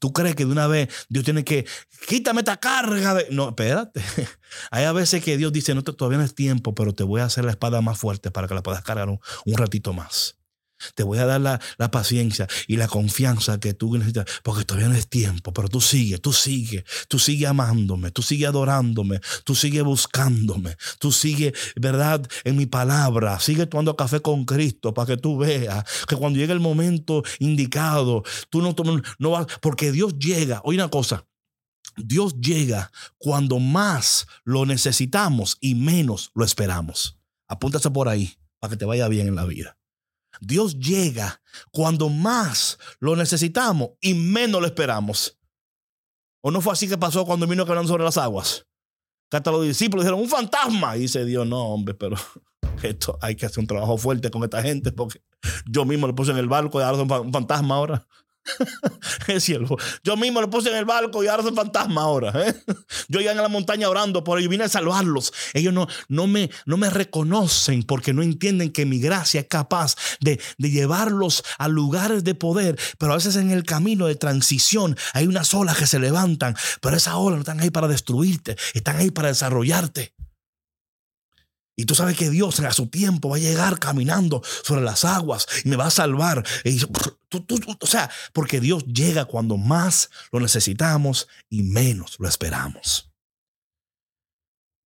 Tú 0.00 0.14
crees 0.14 0.34
que 0.34 0.46
de 0.46 0.50
una 0.50 0.66
vez 0.66 0.88
Dios 1.10 1.22
tiene 1.22 1.44
que, 1.44 1.66
quítame 2.08 2.40
esta 2.40 2.56
carga. 2.56 3.12
De... 3.12 3.26
No, 3.30 3.50
espérate. 3.50 4.00
Hay 4.70 4.86
a 4.86 4.92
veces 4.92 5.22
que 5.22 5.36
Dios 5.36 5.52
dice, 5.52 5.74
no, 5.74 5.82
todavía 5.82 6.16
no 6.16 6.24
es 6.24 6.34
tiempo, 6.34 6.74
pero 6.74 6.94
te 6.94 7.02
voy 7.04 7.20
a 7.20 7.26
hacer 7.26 7.44
la 7.44 7.50
espada 7.50 7.82
más 7.82 7.98
fuerte 7.98 8.30
para 8.30 8.48
que 8.48 8.54
la 8.54 8.62
puedas 8.62 8.82
cargar 8.82 9.10
un, 9.10 9.20
ratito 9.58 9.92
más. 9.92 10.37
Te 10.94 11.02
voy 11.02 11.18
a 11.18 11.26
dar 11.26 11.40
la, 11.40 11.60
la, 11.76 11.90
paciencia 11.90 12.46
y 12.66 12.76
la 12.76 12.88
confianza 12.88 13.58
que 13.58 13.74
tú 13.74 13.94
necesitas, 13.94 14.26
porque 14.42 14.64
todavía 14.64 14.88
no 14.88 14.94
es 14.94 15.08
tiempo, 15.08 15.52
pero 15.52 15.68
tú 15.68 15.80
sigue, 15.80 16.18
tú 16.18 16.32
sigue, 16.32 16.84
tú 17.08 17.18
sigue 17.18 17.46
amándome, 17.46 18.10
tú 18.10 18.22
sigue 18.22 18.46
adorándome, 18.46 19.20
tú 19.44 19.54
sigue 19.54 19.82
buscándome, 19.82 20.76
tú 20.98 21.12
sigue, 21.12 21.52
¿verdad? 21.76 22.26
En 22.44 22.56
mi 22.56 22.66
palabra, 22.66 23.40
sigue 23.40 23.66
tomando 23.66 23.96
café 23.96 24.20
con 24.20 24.44
Cristo 24.44 24.94
para 24.94 25.06
que 25.06 25.16
tú 25.16 25.38
veas 25.38 25.84
que 26.06 26.16
cuando 26.16 26.38
llegue 26.38 26.52
el 26.52 26.60
momento 26.60 27.22
indicado, 27.38 28.22
tú 28.50 28.62
no, 28.62 28.74
no 29.18 29.30
vas, 29.30 29.46
porque 29.60 29.92
Dios 29.92 30.18
llega, 30.18 30.60
oye 30.64 30.78
una 30.78 30.88
cosa, 30.88 31.24
Dios 31.96 32.40
llega 32.40 32.90
cuando 33.18 33.58
más 33.58 34.26
lo 34.44 34.66
necesitamos 34.66 35.58
y 35.60 35.74
menos 35.74 36.30
lo 36.34 36.44
esperamos. 36.44 37.18
Apúntase 37.48 37.90
por 37.90 38.08
ahí 38.08 38.36
para 38.60 38.70
que 38.70 38.76
te 38.76 38.84
vaya 38.84 39.08
bien 39.08 39.28
en 39.28 39.34
la 39.34 39.44
vida. 39.44 39.78
Dios 40.40 40.78
llega 40.78 41.40
cuando 41.70 42.08
más 42.08 42.78
lo 43.00 43.16
necesitamos 43.16 43.90
y 44.00 44.14
menos 44.14 44.60
lo 44.60 44.66
esperamos. 44.66 45.38
¿O 46.40 46.50
no 46.50 46.60
fue 46.60 46.72
así 46.72 46.88
que 46.88 46.96
pasó 46.96 47.24
cuando 47.24 47.46
vino 47.46 47.64
caminando 47.64 47.88
sobre 47.88 48.04
las 48.04 48.16
aguas? 48.16 48.66
Que 49.30 49.36
hasta 49.36 49.50
los 49.50 49.64
discípulos 49.64 50.04
dijeron, 50.04 50.20
un 50.20 50.28
fantasma. 50.28 50.96
Y 50.96 51.00
dice 51.00 51.24
Dios, 51.24 51.46
no, 51.46 51.62
hombre, 51.62 51.94
pero 51.94 52.16
esto 52.82 53.18
hay 53.20 53.34
que 53.34 53.46
hacer 53.46 53.58
un 53.60 53.66
trabajo 53.66 53.98
fuerte 53.98 54.30
con 54.30 54.44
esta 54.44 54.62
gente 54.62 54.92
porque 54.92 55.22
yo 55.66 55.84
mismo 55.84 56.06
lo 56.06 56.14
puse 56.14 56.30
en 56.30 56.38
el 56.38 56.48
barco 56.48 56.80
y 56.80 56.84
ahora 56.84 57.02
un 57.02 57.32
fantasma 57.32 57.74
ahora. 57.74 58.06
Yo 60.04 60.16
mismo 60.16 60.40
lo 60.40 60.50
puse 60.50 60.70
en 60.70 60.76
el 60.76 60.84
barco 60.84 61.22
y 61.22 61.28
ahora 61.28 61.42
son 61.42 61.54
fantasma 61.54 62.02
ahora. 62.02 62.32
¿eh? 62.46 62.54
Yo 63.08 63.20
ya 63.20 63.32
en 63.32 63.38
la 63.38 63.48
montaña 63.48 63.88
orando 63.88 64.24
por 64.24 64.38
ellos, 64.38 64.50
vine 64.50 64.64
a 64.64 64.68
salvarlos. 64.68 65.32
Ellos 65.54 65.72
no, 65.72 65.86
no, 66.08 66.26
me, 66.26 66.50
no 66.66 66.76
me 66.76 66.90
reconocen 66.90 67.82
porque 67.82 68.12
no 68.12 68.22
entienden 68.22 68.72
que 68.72 68.86
mi 68.86 68.98
gracia 68.98 69.40
es 69.40 69.46
capaz 69.46 69.96
de, 70.20 70.40
de 70.58 70.70
llevarlos 70.70 71.44
a 71.58 71.68
lugares 71.68 72.24
de 72.24 72.34
poder. 72.34 72.78
Pero 72.98 73.12
a 73.12 73.16
veces 73.16 73.36
en 73.36 73.50
el 73.50 73.64
camino 73.64 74.06
de 74.06 74.14
transición 74.14 74.96
hay 75.12 75.26
unas 75.26 75.52
olas 75.54 75.76
que 75.76 75.86
se 75.86 75.98
levantan, 75.98 76.56
pero 76.80 76.96
esas 76.96 77.14
olas 77.14 77.36
no 77.36 77.40
están 77.40 77.60
ahí 77.60 77.70
para 77.70 77.88
destruirte, 77.88 78.56
están 78.74 78.96
ahí 78.96 79.10
para 79.10 79.28
desarrollarte. 79.28 80.17
Y 81.78 81.84
tú 81.84 81.94
sabes 81.94 82.18
que 82.18 82.28
Dios 82.28 82.58
a 82.58 82.72
su 82.72 82.88
tiempo 82.88 83.28
va 83.28 83.36
a 83.36 83.38
llegar 83.38 83.78
caminando 83.78 84.42
sobre 84.64 84.82
las 84.82 85.04
aguas 85.04 85.46
y 85.64 85.68
me 85.68 85.76
va 85.76 85.86
a 85.86 85.92
salvar. 85.92 86.44
o 87.80 87.86
sea, 87.86 88.10
porque 88.32 88.58
Dios 88.58 88.84
llega 88.86 89.26
cuando 89.26 89.56
más 89.56 90.10
lo 90.32 90.40
necesitamos 90.40 91.28
y 91.48 91.62
menos 91.62 92.16
lo 92.18 92.26
esperamos. 92.26 93.12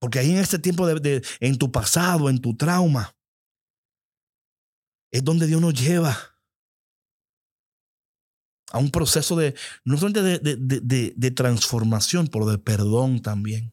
Porque 0.02 0.18
ahí 0.18 0.33
en 0.33 0.37
este 0.37 0.59
tiempo, 0.59 0.87
de, 0.87 1.24
en 1.40 1.57
tu 1.57 1.72
pasado, 1.72 2.28
en 2.28 2.42
tu 2.42 2.59
trauma, 2.59 3.16
es 5.11 5.24
donde 5.24 5.46
Dios 5.46 5.62
nos 5.62 5.72
lleva 5.72 6.14
a 8.70 8.78
un 8.78 8.90
proceso 8.90 9.35
de, 9.35 9.55
no 9.87 9.96
solamente 9.96 10.40
de, 10.40 11.14
de 11.16 11.31
transformación, 11.31 12.26
pero 12.26 12.44
de 12.44 12.59
perdón 12.59 13.22
también. 13.22 13.72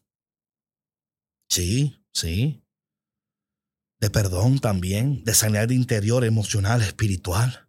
Sí, 1.50 2.02
sí 2.14 2.59
de 4.00 4.10
perdón 4.10 4.58
también, 4.58 5.22
de 5.24 5.34
sanidad 5.34 5.68
interior, 5.70 6.24
emocional, 6.24 6.80
espiritual. 6.82 7.66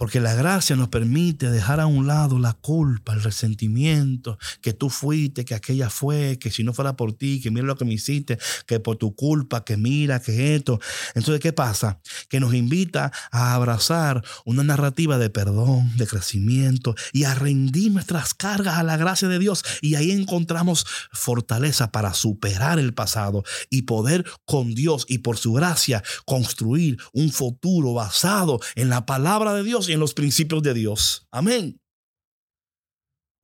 Porque 0.00 0.18
la 0.18 0.32
gracia 0.32 0.76
nos 0.76 0.88
permite 0.88 1.50
dejar 1.50 1.78
a 1.78 1.84
un 1.84 2.06
lado 2.06 2.38
la 2.38 2.54
culpa, 2.54 3.12
el 3.12 3.22
resentimiento, 3.22 4.38
que 4.62 4.72
tú 4.72 4.88
fuiste, 4.88 5.44
que 5.44 5.54
aquella 5.54 5.90
fue, 5.90 6.38
que 6.38 6.50
si 6.50 6.64
no 6.64 6.72
fuera 6.72 6.96
por 6.96 7.12
ti, 7.12 7.38
que 7.42 7.50
mira 7.50 7.66
lo 7.66 7.76
que 7.76 7.84
me 7.84 7.92
hiciste, 7.92 8.38
que 8.66 8.80
por 8.80 8.96
tu 8.96 9.14
culpa, 9.14 9.62
que 9.62 9.76
mira, 9.76 10.22
que 10.22 10.54
esto. 10.54 10.80
Entonces, 11.14 11.38
¿qué 11.42 11.52
pasa? 11.52 12.00
Que 12.30 12.40
nos 12.40 12.54
invita 12.54 13.12
a 13.30 13.54
abrazar 13.54 14.24
una 14.46 14.64
narrativa 14.64 15.18
de 15.18 15.28
perdón, 15.28 15.94
de 15.98 16.06
crecimiento 16.06 16.94
y 17.12 17.24
a 17.24 17.34
rendir 17.34 17.92
nuestras 17.92 18.32
cargas 18.32 18.78
a 18.78 18.82
la 18.82 18.96
gracia 18.96 19.28
de 19.28 19.38
Dios. 19.38 19.62
Y 19.82 19.96
ahí 19.96 20.12
encontramos 20.12 20.86
fortaleza 21.12 21.92
para 21.92 22.14
superar 22.14 22.78
el 22.78 22.94
pasado 22.94 23.44
y 23.68 23.82
poder 23.82 24.24
con 24.46 24.74
Dios 24.74 25.04
y 25.10 25.18
por 25.18 25.36
su 25.36 25.52
gracia 25.52 26.02
construir 26.24 26.96
un 27.12 27.30
futuro 27.30 27.92
basado 27.92 28.60
en 28.76 28.88
la 28.88 29.04
palabra 29.04 29.52
de 29.52 29.62
Dios 29.62 29.89
en 29.92 30.00
los 30.00 30.14
principios 30.14 30.62
de 30.62 30.74
Dios. 30.74 31.26
Amén. 31.30 31.80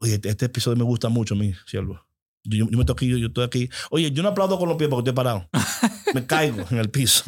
Oye, 0.00 0.14
este, 0.14 0.28
este 0.28 0.46
episodio 0.46 0.76
me 0.76 0.84
gusta 0.84 1.08
mucho, 1.08 1.34
mi 1.34 1.54
siervo. 1.66 2.06
Yo, 2.44 2.66
me 2.66 2.80
estoy 2.80 2.92
aquí, 2.92 3.20
yo 3.20 3.26
estoy 3.26 3.44
aquí. 3.44 3.70
Oye, 3.90 4.10
yo 4.12 4.22
no 4.22 4.28
aplaudo 4.28 4.58
con 4.58 4.68
los 4.68 4.76
pies 4.76 4.88
porque 4.88 5.10
estoy 5.10 5.16
parado. 5.16 5.48
Me 6.14 6.26
caigo 6.26 6.64
en 6.70 6.78
el 6.78 6.90
piso. 6.90 7.24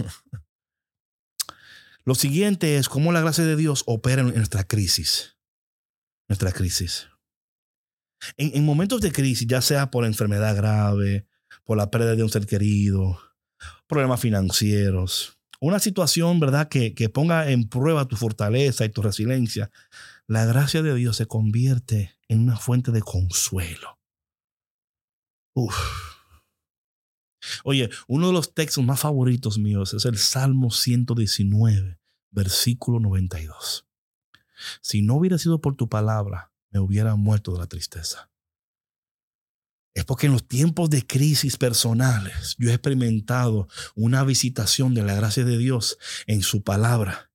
Lo 2.04 2.14
siguiente 2.14 2.76
es 2.76 2.88
cómo 2.88 3.12
la 3.12 3.20
gracia 3.20 3.44
de 3.44 3.56
Dios 3.56 3.82
opera 3.86 4.22
en 4.22 4.34
nuestra 4.34 4.64
crisis. 4.64 5.36
Nuestra 6.28 6.52
crisis. 6.52 7.08
En, 8.36 8.56
en, 8.56 8.64
momentos 8.64 9.00
de 9.00 9.12
crisis, 9.12 9.46
ya 9.46 9.60
sea 9.60 9.90
por 9.90 10.04
enfermedad 10.04 10.56
grave, 10.56 11.26
por 11.64 11.76
la 11.76 11.90
pérdida 11.90 12.14
de 12.14 12.22
un 12.22 12.30
ser 12.30 12.46
querido, 12.46 13.20
problemas 13.86 14.20
financieros, 14.20 15.37
una 15.60 15.78
situación, 15.78 16.40
¿verdad?, 16.40 16.68
que, 16.68 16.94
que 16.94 17.08
ponga 17.08 17.50
en 17.50 17.68
prueba 17.68 18.06
tu 18.06 18.16
fortaleza 18.16 18.84
y 18.84 18.90
tu 18.90 19.02
resiliencia, 19.02 19.70
la 20.26 20.44
gracia 20.44 20.82
de 20.82 20.94
Dios 20.94 21.16
se 21.16 21.26
convierte 21.26 22.16
en 22.28 22.40
una 22.40 22.56
fuente 22.56 22.92
de 22.92 23.00
consuelo. 23.00 23.98
Uf. 25.54 25.76
Oye, 27.64 27.88
uno 28.06 28.28
de 28.28 28.32
los 28.32 28.54
textos 28.54 28.84
más 28.84 29.00
favoritos 29.00 29.58
míos 29.58 29.94
es 29.94 30.04
el 30.04 30.18
Salmo 30.18 30.70
119, 30.70 31.98
versículo 32.30 33.00
92. 33.00 33.86
Si 34.80 35.02
no 35.02 35.14
hubiera 35.14 35.38
sido 35.38 35.60
por 35.60 35.76
tu 35.76 35.88
palabra, 35.88 36.52
me 36.70 36.80
hubiera 36.80 37.14
muerto 37.14 37.52
de 37.52 37.58
la 37.58 37.66
tristeza 37.66 38.30
es 39.98 40.04
porque 40.04 40.26
en 40.26 40.32
los 40.32 40.46
tiempos 40.46 40.90
de 40.90 41.04
crisis 41.04 41.56
personales 41.56 42.54
yo 42.56 42.70
he 42.70 42.72
experimentado 42.72 43.68
una 43.96 44.22
visitación 44.22 44.94
de 44.94 45.02
la 45.02 45.14
gracia 45.14 45.44
de 45.44 45.58
Dios 45.58 45.98
en 46.28 46.42
su 46.42 46.62
palabra, 46.62 47.32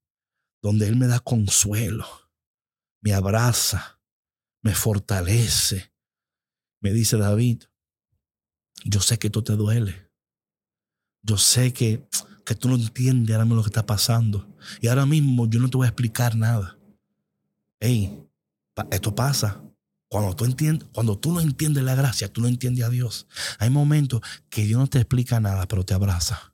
donde 0.62 0.88
Él 0.88 0.96
me 0.96 1.08
da 1.08 1.20
consuelo, 1.20 2.08
me 3.02 3.14
abraza, 3.14 4.00
me 4.62 4.74
fortalece. 4.74 5.94
Me 6.80 6.94
dice 6.94 7.18
David, 7.18 7.64
yo 8.86 9.02
sé 9.02 9.20
que 9.20 9.30
tú 9.30 9.42
te 9.42 9.58
duele. 9.58 10.10
Yo 11.22 11.38
sé 11.38 11.74
que, 11.74 12.08
que 12.46 12.56
tú 12.56 12.70
no 12.70 12.76
entiendes 12.76 13.34
ahora 13.34 13.44
mismo 13.44 13.58
lo 13.58 13.64
que 13.64 13.70
está 13.70 13.86
pasando. 13.86 14.56
Y 14.80 14.88
ahora 14.88 15.06
mismo 15.06 15.50
yo 15.50 15.60
no 15.60 15.70
te 15.70 15.76
voy 15.76 15.86
a 15.86 15.90
explicar 15.90 16.38
nada. 16.38 16.78
Hey, 17.82 18.26
esto 18.90 19.14
pasa. 19.14 19.62
Cuando 20.14 20.36
tú, 20.36 20.46
entiendes, 20.46 20.88
cuando 20.94 21.18
tú 21.18 21.34
no 21.34 21.42
entiendes 21.42 21.84
la 21.84 21.96
gracia, 21.96 22.32
tú 22.32 22.40
no 22.40 22.48
entiendes 22.48 22.86
a 22.86 22.90
Dios. 22.90 23.26
Hay 23.58 23.72
momentos 23.72 24.22
que 24.52 24.62
Dios 24.62 24.80
no 24.80 24.86
te 24.86 25.00
explica 25.00 25.40
nada, 25.40 25.68
pero 25.68 25.84
te 25.84 25.96
abraza. 25.96 26.54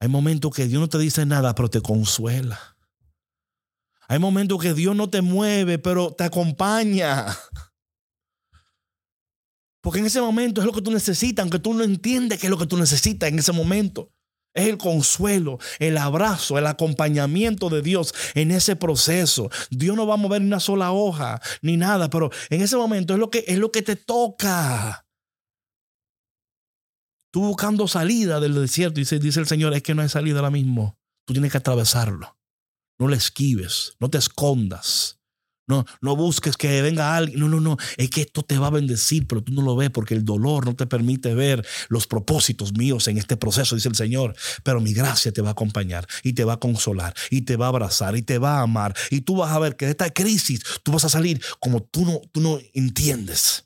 Hay 0.00 0.08
momentos 0.08 0.52
que 0.52 0.66
Dios 0.66 0.80
no 0.80 0.88
te 0.88 0.98
dice 0.98 1.24
nada, 1.26 1.54
pero 1.54 1.70
te 1.70 1.80
consuela. 1.80 2.58
Hay 4.08 4.18
momentos 4.18 4.60
que 4.60 4.74
Dios 4.74 4.96
no 4.96 5.10
te 5.10 5.22
mueve, 5.22 5.78
pero 5.78 6.12
te 6.12 6.24
acompaña. 6.24 7.24
Porque 9.80 10.00
en 10.00 10.06
ese 10.06 10.20
momento 10.20 10.60
es 10.60 10.66
lo 10.66 10.72
que 10.72 10.82
tú 10.82 10.90
necesitas, 10.90 11.44
aunque 11.44 11.60
tú 11.60 11.72
no 11.72 11.84
entiendes 11.84 12.40
qué 12.40 12.48
es 12.48 12.50
lo 12.50 12.58
que 12.58 12.66
tú 12.66 12.78
necesitas 12.78 13.28
en 13.28 13.38
ese 13.38 13.52
momento. 13.52 14.10
Es 14.54 14.68
el 14.68 14.76
consuelo, 14.76 15.58
el 15.78 15.96
abrazo, 15.96 16.58
el 16.58 16.66
acompañamiento 16.66 17.70
de 17.70 17.80
Dios 17.80 18.14
en 18.34 18.50
ese 18.50 18.76
proceso. 18.76 19.50
Dios 19.70 19.96
no 19.96 20.06
va 20.06 20.14
a 20.14 20.18
mover 20.18 20.42
una 20.42 20.60
sola 20.60 20.92
hoja 20.92 21.40
ni 21.62 21.76
nada, 21.76 22.10
pero 22.10 22.30
en 22.50 22.60
ese 22.60 22.76
momento 22.76 23.14
es 23.14 23.18
lo 23.18 23.30
que, 23.30 23.44
es 23.46 23.58
lo 23.58 23.72
que 23.72 23.82
te 23.82 23.96
toca. 23.96 25.06
Tú 27.32 27.40
buscando 27.40 27.88
salida 27.88 28.40
del 28.40 28.54
desierto, 28.54 29.00
dice, 29.00 29.18
dice 29.18 29.40
el 29.40 29.46
Señor, 29.46 29.72
es 29.72 29.82
que 29.82 29.94
no 29.94 30.02
hay 30.02 30.10
salida 30.10 30.40
ahora 30.40 30.50
mismo. 30.50 30.98
Tú 31.26 31.32
tienes 31.32 31.50
que 31.50 31.58
atravesarlo. 31.58 32.36
No 32.98 33.08
le 33.08 33.16
esquives, 33.16 33.96
no 34.00 34.10
te 34.10 34.18
escondas. 34.18 35.21
No, 35.72 35.86
no 36.02 36.16
busques 36.16 36.58
que 36.58 36.82
venga 36.82 37.16
alguien. 37.16 37.40
No, 37.40 37.48
no, 37.48 37.58
no. 37.58 37.78
Es 37.96 38.10
que 38.10 38.20
esto 38.20 38.42
te 38.42 38.58
va 38.58 38.66
a 38.66 38.70
bendecir, 38.70 39.26
pero 39.26 39.42
tú 39.42 39.54
no 39.54 39.62
lo 39.62 39.74
ves 39.74 39.88
porque 39.88 40.12
el 40.12 40.22
dolor 40.22 40.66
no 40.66 40.74
te 40.74 40.86
permite 40.86 41.34
ver 41.34 41.66
los 41.88 42.06
propósitos 42.06 42.74
míos 42.74 43.08
en 43.08 43.16
este 43.16 43.38
proceso, 43.38 43.74
dice 43.74 43.88
el 43.88 43.94
Señor. 43.94 44.34
Pero 44.64 44.82
mi 44.82 44.92
gracia 44.92 45.32
te 45.32 45.40
va 45.40 45.48
a 45.48 45.52
acompañar 45.52 46.06
y 46.22 46.34
te 46.34 46.44
va 46.44 46.54
a 46.54 46.60
consolar 46.60 47.14
y 47.30 47.42
te 47.42 47.56
va 47.56 47.66
a 47.66 47.68
abrazar 47.70 48.16
y 48.16 48.22
te 48.22 48.36
va 48.36 48.58
a 48.58 48.62
amar. 48.62 48.94
Y 49.10 49.22
tú 49.22 49.36
vas 49.36 49.50
a 49.50 49.58
ver 49.58 49.76
que 49.76 49.86
de 49.86 49.92
esta 49.92 50.10
crisis 50.10 50.60
tú 50.82 50.92
vas 50.92 51.06
a 51.06 51.08
salir 51.08 51.42
como 51.58 51.82
tú 51.82 52.04
no, 52.04 52.20
tú 52.32 52.42
no 52.42 52.58
entiendes. 52.74 53.64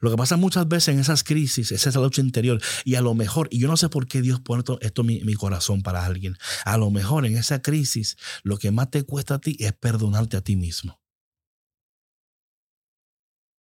Lo 0.00 0.10
que 0.10 0.16
pasa 0.16 0.36
muchas 0.36 0.66
veces 0.66 0.94
en 0.94 1.00
esas 1.00 1.22
crisis 1.22 1.72
es 1.72 1.86
esa 1.86 2.00
lucha 2.00 2.22
interior. 2.22 2.60
Y 2.84 2.94
a 2.94 3.02
lo 3.02 3.14
mejor, 3.14 3.48
y 3.50 3.60
yo 3.60 3.68
no 3.68 3.76
sé 3.76 3.88
por 3.90 4.06
qué 4.06 4.22
Dios 4.22 4.40
pone 4.40 4.64
esto, 4.80 5.02
en 5.02 5.26
mi, 5.26 5.34
corazón 5.34 5.82
para 5.82 6.04
alguien, 6.04 6.36
a 6.64 6.78
lo 6.78 6.90
mejor 6.90 7.26
en 7.26 7.36
esa 7.36 7.60
crisis 7.62 8.16
lo 8.42 8.56
que 8.56 8.70
más 8.70 8.90
te 8.90 9.04
cuesta 9.04 9.34
a 9.34 9.40
ti 9.40 9.56
es 9.60 9.72
perdonarte 9.74 10.38
a 10.38 10.40
ti 10.40 10.56
mismo. 10.56 11.00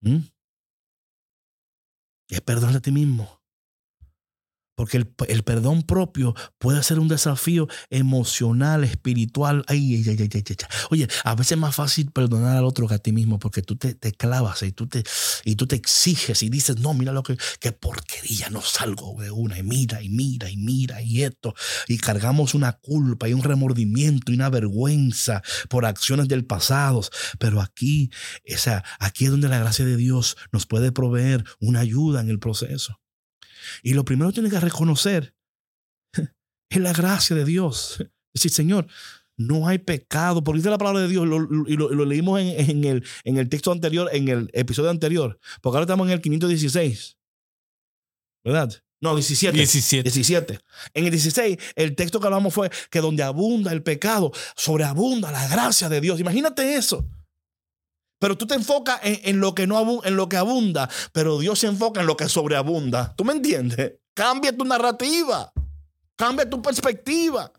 ¿Mm? 0.02 0.28
Es 2.28 2.41
perdonarte 2.41 2.78
a 2.78 2.82
ti 2.82 2.91
mismo. 2.91 3.35
Porque 4.76 4.98
el, 4.98 5.14
el, 5.28 5.44
perdón 5.44 5.84
propio 5.84 6.36
puede 6.58 6.84
ser 6.84 7.00
un 7.00 7.08
desafío 7.08 7.68
emocional, 7.90 8.84
espiritual. 8.84 9.64
Ay, 9.68 10.04
ay, 10.08 10.18
ay, 10.20 10.56
Oye, 10.90 11.08
a 11.24 11.36
veces 11.36 11.54
es 11.54 11.58
más 11.58 11.76
fácil 11.76 12.12
perdonar 12.12 12.58
al 12.58 12.66
otro 12.66 12.88
que 12.88 12.96
a 12.96 13.00
ti 13.00 13.12
mismo 13.12 13.40
porque 13.40 13.62
tú 13.62 13.78
te, 13.78 13.96
te, 13.96 14.12
clavas 14.12 14.64
y 14.64 14.72
tú 14.72 14.88
te, 14.88 15.04
y 15.44 15.56
tú 15.56 15.68
te 15.68 15.76
exiges 15.76 16.44
y 16.44 16.50
dices, 16.50 16.80
no, 16.80 16.94
mira 16.94 17.14
lo 17.14 17.24
que, 17.24 17.38
qué 17.60 17.72
porquería, 17.72 18.50
no 18.50 18.62
salgo 18.62 19.16
de 19.22 19.32
una. 19.32 19.58
Y 19.58 19.64
mira, 19.64 20.02
y 20.02 20.10
mira, 20.10 20.50
y 20.50 20.58
mira, 20.58 21.02
y 21.02 21.24
esto. 21.24 21.56
Y 21.88 21.98
cargamos 21.98 22.54
una 22.54 22.74
culpa 22.74 23.30
y 23.30 23.34
un 23.34 23.44
remordimiento 23.44 24.32
y 24.32 24.36
una 24.36 24.50
vergüenza 24.50 25.42
por 25.70 25.86
acciones 25.86 26.28
del 26.28 26.46
pasado. 26.46 27.02
Pero 27.40 27.62
aquí, 27.62 28.12
o 28.54 28.58
sea, 28.58 28.84
aquí 29.00 29.26
es 29.26 29.32
donde 29.32 29.50
la 29.50 29.60
gracia 29.60 29.86
de 29.86 29.98
Dios 29.98 30.38
nos 30.52 30.66
puede 30.66 30.92
proveer 30.92 31.44
una 31.60 31.80
ayuda 31.80 32.22
en 32.22 32.30
el 32.30 32.40
proceso. 32.40 33.00
Y 33.84 33.93
lo 33.93 34.06
primero 34.06 34.30
que 34.30 34.36
tiene 34.36 34.49
que 34.49 34.60
reconocer 34.60 35.34
es 36.69 36.80
la 36.80 36.93
gracia 36.93 37.36
de 37.36 37.45
Dios. 37.45 37.97
Es 37.99 38.41
decir, 38.41 38.51
Señor, 38.51 38.88
no 39.38 39.67
hay 39.67 39.80
pecado. 39.80 40.43
Porque 40.43 40.60
dice 40.60 40.69
la 40.69 40.78
palabra 40.78 41.01
de 41.01 41.08
Dios, 41.08 41.25
y 41.25 41.75
lo, 41.75 42.06
leímos 42.06 42.39
en, 42.39 42.84
el, 42.84 43.06
en 43.23 43.38
el 43.38 43.49
texto 43.49 43.71
anterior, 43.71 44.10
en 44.13 44.28
el 44.28 44.49
episodio 44.54 44.89
anterior. 44.89 45.39
Porque 45.62 45.78
ahora 45.78 45.86
estamos 45.86 46.08
en 46.08 46.13
el 46.13 46.21
516. 46.21 47.17
¿Verdad? 48.43 48.71
No, 49.01 49.15
17. 49.15 49.56
17. 49.56 50.04
17. 50.04 50.60
En 50.93 51.06
el 51.06 51.12
16, 51.12 51.58
el 51.75 51.95
texto 51.95 52.19
que 52.19 52.28
hablamos 52.28 52.54
fue 52.54 52.69
que 52.89 53.01
donde 53.01 53.23
abunda 53.23 53.71
el 53.71 53.84
pecado, 53.84 54.32
sobreabunda 54.56 55.32
la 55.32 55.47
gracia 55.47 55.89
de 55.89 56.01
Dios. 56.01 56.19
Imagínate 56.19 56.75
eso. 56.75 57.08
Pero 58.19 58.38
tú 58.38 58.47
te 58.47 58.56
enfocas 58.56 58.99
en, 59.04 59.39
lo 59.39 59.54
que 59.54 59.67
no 59.67 60.04
en 60.04 60.15
lo 60.15 60.30
que 60.30 60.38
abunda, 60.38 60.89
pero 61.12 61.38
Dios 61.39 61.60
se 61.60 61.67
enfoca 61.67 62.01
en 62.01 62.08
lo 62.08 62.17
que 62.17 62.30
sobreabunda. 62.30 63.13
¿Tú 63.15 63.25
me 63.25 63.34
entiendes? 63.34 63.93
Cambia 64.13 64.56
tu 64.56 64.63
narrativa. 64.63 65.51
Cambia 66.15 66.49
tu 66.49 66.62
perspectiva. 66.62 67.51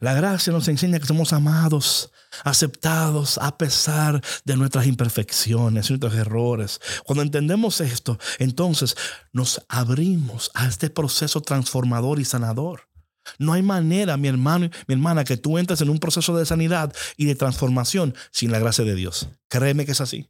La 0.00 0.14
gracia 0.14 0.52
nos 0.52 0.68
enseña 0.68 0.98
que 1.00 1.06
somos 1.06 1.32
amados, 1.32 2.12
aceptados 2.44 3.38
a 3.38 3.56
pesar 3.58 4.22
de 4.44 4.56
nuestras 4.56 4.86
imperfecciones, 4.86 5.90
nuestros 5.90 6.14
errores. 6.14 6.80
Cuando 7.04 7.22
entendemos 7.22 7.80
esto, 7.80 8.18
entonces 8.38 8.96
nos 9.32 9.64
abrimos 9.68 10.50
a 10.54 10.66
este 10.66 10.90
proceso 10.90 11.40
transformador 11.40 12.20
y 12.20 12.24
sanador. 12.24 12.91
No 13.38 13.52
hay 13.52 13.62
manera, 13.62 14.16
mi 14.16 14.28
hermano, 14.28 14.68
mi 14.86 14.94
hermana, 14.94 15.24
que 15.24 15.36
tú 15.36 15.58
entres 15.58 15.80
en 15.80 15.90
un 15.90 15.98
proceso 15.98 16.36
de 16.36 16.46
sanidad 16.46 16.94
y 17.16 17.26
de 17.26 17.34
transformación 17.34 18.14
sin 18.30 18.52
la 18.52 18.58
gracia 18.58 18.84
de 18.84 18.94
Dios. 18.94 19.28
Créeme 19.48 19.86
que 19.86 19.92
es 19.92 20.00
así. 20.00 20.28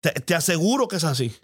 Te, 0.00 0.34
aseguro 0.34 0.88
que 0.88 0.96
es 0.96 1.04
así. 1.04 1.34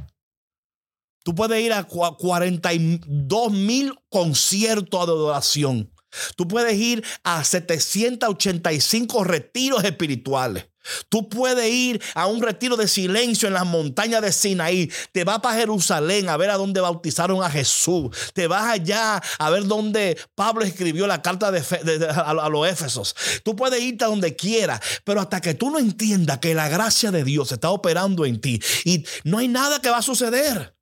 Tú 1.25 1.35
puedes 1.35 1.61
ir 1.61 1.73
a 1.73 1.85
42 1.85 3.53
mil 3.53 3.95
conciertos 4.09 5.07
de 5.07 5.13
adoración. 5.13 5.91
Tú 6.37 6.47
puedes 6.47 6.75
ir 6.75 7.05
a 7.25 7.43
785 7.43 9.25
retiros 9.25 9.83
espirituales. 9.85 10.69
Tú 11.09 11.29
puedes 11.29 11.71
ir 11.71 12.03
a 12.15 12.27
un 12.27 12.43
retiro 12.43 12.77
de 12.77 12.89
silencio 12.89 13.49
en 13.49 13.55
las 13.55 13.67
montañas 13.67 14.23
de 14.23 14.33
Sinaí. 14.33 14.91
Te 15.13 15.25
vas 15.25 15.41
para 15.41 15.59
Jerusalén 15.59 16.29
a 16.29 16.37
ver 16.37 16.51
a 16.51 16.57
dónde 16.57 16.81
bautizaron 16.81 17.43
a 17.43 17.51
Jesús. 17.51 18.11
Te 18.33 18.47
vas 18.47 18.65
allá 18.65 19.23
a 19.39 19.51
ver 19.51 19.67
dónde 19.67 20.19
Pablo 20.35 20.65
escribió 20.65 21.07
la 21.07 21.23
carta 21.23 21.51
de, 21.51 21.63
a, 22.09 22.49
los 22.49 22.69
Éfesos. 22.69 23.15
Tú 23.43 23.57
puedes 23.57 23.83
irte 23.83 24.05
a 24.05 24.09
donde 24.09 24.37
quieras, 24.37 24.81
pero 25.05 25.21
hasta 25.21 25.41
que 25.41 25.55
tú 25.55 25.71
no 25.71 25.79
entiendas 25.79 26.39
que 26.39 26.55
la 26.55 26.69
gracia 26.69 27.11
de 27.11 27.25
Dios 27.25 27.53
está 27.53 27.71
operando 27.71 28.25
en 28.25 28.41
ti 28.41 28.61
y 28.85 29.05
no 29.25 29.39
hay 29.39 29.49
nada 29.49 29.81
que 29.81 29.91
va 29.91 29.99
a 29.99 30.03
suceder. 30.03 30.75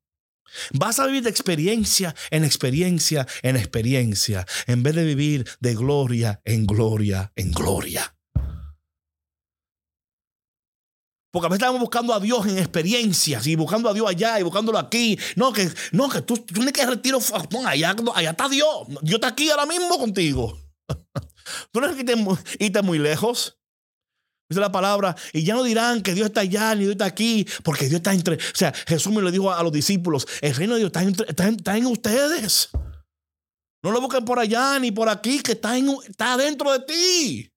Vas 0.73 0.99
a 0.99 1.07
vivir 1.07 1.23
de 1.23 1.31
experiencia 1.31 2.15
en 2.31 2.45
experiencia 2.45 3.27
en 3.43 3.57
experiencia, 3.57 4.47
en 4.67 4.83
vez 4.83 4.95
de 4.95 5.05
vivir 5.05 5.49
de 5.61 5.75
gloria 5.75 6.41
en 6.45 6.67
gloria 6.67 7.33
en 7.37 7.53
gloria. 7.53 8.15
Porque 11.33 11.47
a 11.47 11.49
veces 11.49 11.63
estamos 11.63 11.81
buscando 11.81 12.13
a 12.13 12.21
Dios 12.21 12.47
en 12.47 12.59
experiencias 12.59 13.47
y 13.47 13.57
buscando 13.57 13.89
a 13.89 13.95
Dios 13.95 14.07
allá 14.07 14.39
y 14.39 14.43
buscándolo 14.43 14.79
aquí. 14.79 15.19
No, 15.35 15.51
que, 15.51 15.67
no, 15.93 16.11
que 16.11 16.21
tú, 16.21 16.37
tienes 16.37 16.75
que 16.75 16.85
retiro. 16.85 17.19
No, 17.51 17.67
allá, 17.67 17.97
está 18.31 18.51
Dios. 18.51 18.87
Dios 19.01 19.15
está 19.15 19.29
aquí 19.29 19.49
ahora 19.49 19.65
mismo 19.65 19.99
contigo. 19.99 20.61
tú 21.73 21.81
no 21.81 21.89
necesitas 21.89 22.19
irte 22.59 22.83
muy 22.83 22.99
lejos. 22.99 23.59
Dice 24.51 24.61
la 24.61 24.71
palabra. 24.71 25.17
Y 25.33 25.43
ya 25.43 25.55
no 25.55 25.65
dirán 25.65 26.03
que 26.03 26.13
Dios 26.13 26.27
está 26.27 26.43
allá 26.43 26.75
ni 26.75 26.83
Dios 26.83 26.93
está 26.93 27.07
aquí. 27.07 27.47
Porque 27.63 27.87
Dios 27.87 28.01
está 28.01 28.13
entre. 28.13 28.37
O 28.37 28.55
sea, 28.55 28.75
Jesús 28.87 29.11
me 29.11 29.23
lo 29.23 29.31
dijo 29.31 29.51
a, 29.51 29.63
los 29.63 29.73
discípulos. 29.73 30.29
El 30.43 30.55
reino 30.55 30.75
de 30.75 30.81
Dios 30.81 30.93
está, 30.95 31.49
está, 31.49 31.79
en 31.79 31.87
ustedes. 31.87 32.69
No 33.83 33.91
lo 33.91 34.03
busquen 34.03 34.27
por 34.27 34.39
allá 34.39 34.79
ni 34.79 34.93
por 34.93 35.09
aquí, 35.09 35.41
que 35.41 35.53
está, 35.53 35.79
en, 35.79 35.97
está 36.07 36.37
dentro 36.37 36.73
de 36.73 36.81
ti. 36.81 37.52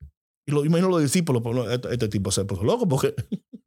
Y 0.46 0.52
lo 0.52 0.64
imagino 0.64 0.90
los 0.90 1.02
discípulos, 1.02 1.42
pues, 1.44 1.72
este, 1.72 1.92
este, 1.92 2.08
tipo 2.08 2.32
se 2.32 2.46
puso 2.46 2.64
loco 2.64 2.88
porque 2.88 3.16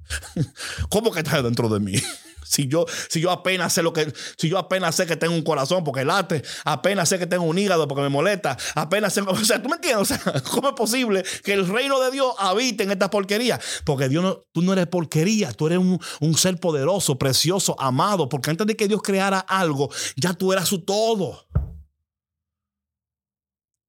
¿cómo 0.91 1.11
que 1.11 1.21
está 1.21 1.43
dentro 1.43 1.69
de 1.69 1.81
mí? 1.81 1.95
Si 2.49 2.67
yo, 2.67 2.87
si 3.11 3.21
yo 3.21 3.31
apenas 3.31 3.75
sé 3.75 3.83
lo 3.83 3.93
que, 3.93 4.11
si 4.39 4.49
yo 4.49 4.57
apenas 4.57 4.95
sé 4.95 5.07
que 5.07 5.17
tengo 5.17 5.35
un 5.35 5.43
corazón 5.43 5.85
porque 5.85 6.03
late, 6.03 6.43
apenas 6.65 7.11
sé 7.11 7.19
que 7.19 7.27
tengo 7.27 7.45
un 7.45 7.59
hígado 7.59 7.87
porque 7.87 8.01
me 8.01 8.09
molesta, 8.09 8.57
apenas 8.75 9.13
sé, 9.13 9.21
o 9.27 9.37
sea, 9.45 9.63
¿tú 9.63 9.69
me 9.69 9.75
entiendes? 9.75 10.11
O 10.11 10.15
sea, 10.15 10.43
¿cómo 10.51 10.69
es 10.69 10.75
posible 10.75 11.25
que 11.45 11.53
el 11.53 11.69
reino 11.69 12.01
de 12.01 12.11
Dios 12.11 12.33
habite 12.39 12.85
en 12.85 12.91
esta 12.91 13.11
porquería? 13.11 13.61
Porque 13.85 14.09
Dios 14.09 14.23
no, 14.23 14.47
tú 14.53 14.63
no 14.63 14.73
eres 14.73 14.87
porquería, 14.87 15.53
tú 15.53 15.67
eres 15.67 15.79
un, 15.79 16.01
un 16.21 16.39
ser 16.39 16.59
poderoso, 16.59 17.19
precioso, 17.19 17.77
amado, 17.79 18.31
porque 18.31 18.49
antes 18.49 18.67
de 18.67 18.77
que 18.77 18.89
Dios 18.89 19.03
creara 19.03 19.41
algo, 19.41 19.91
ya 20.17 20.33
tú 20.33 20.51
eras 20.51 20.69
su 20.69 20.87
todo. 20.87 21.47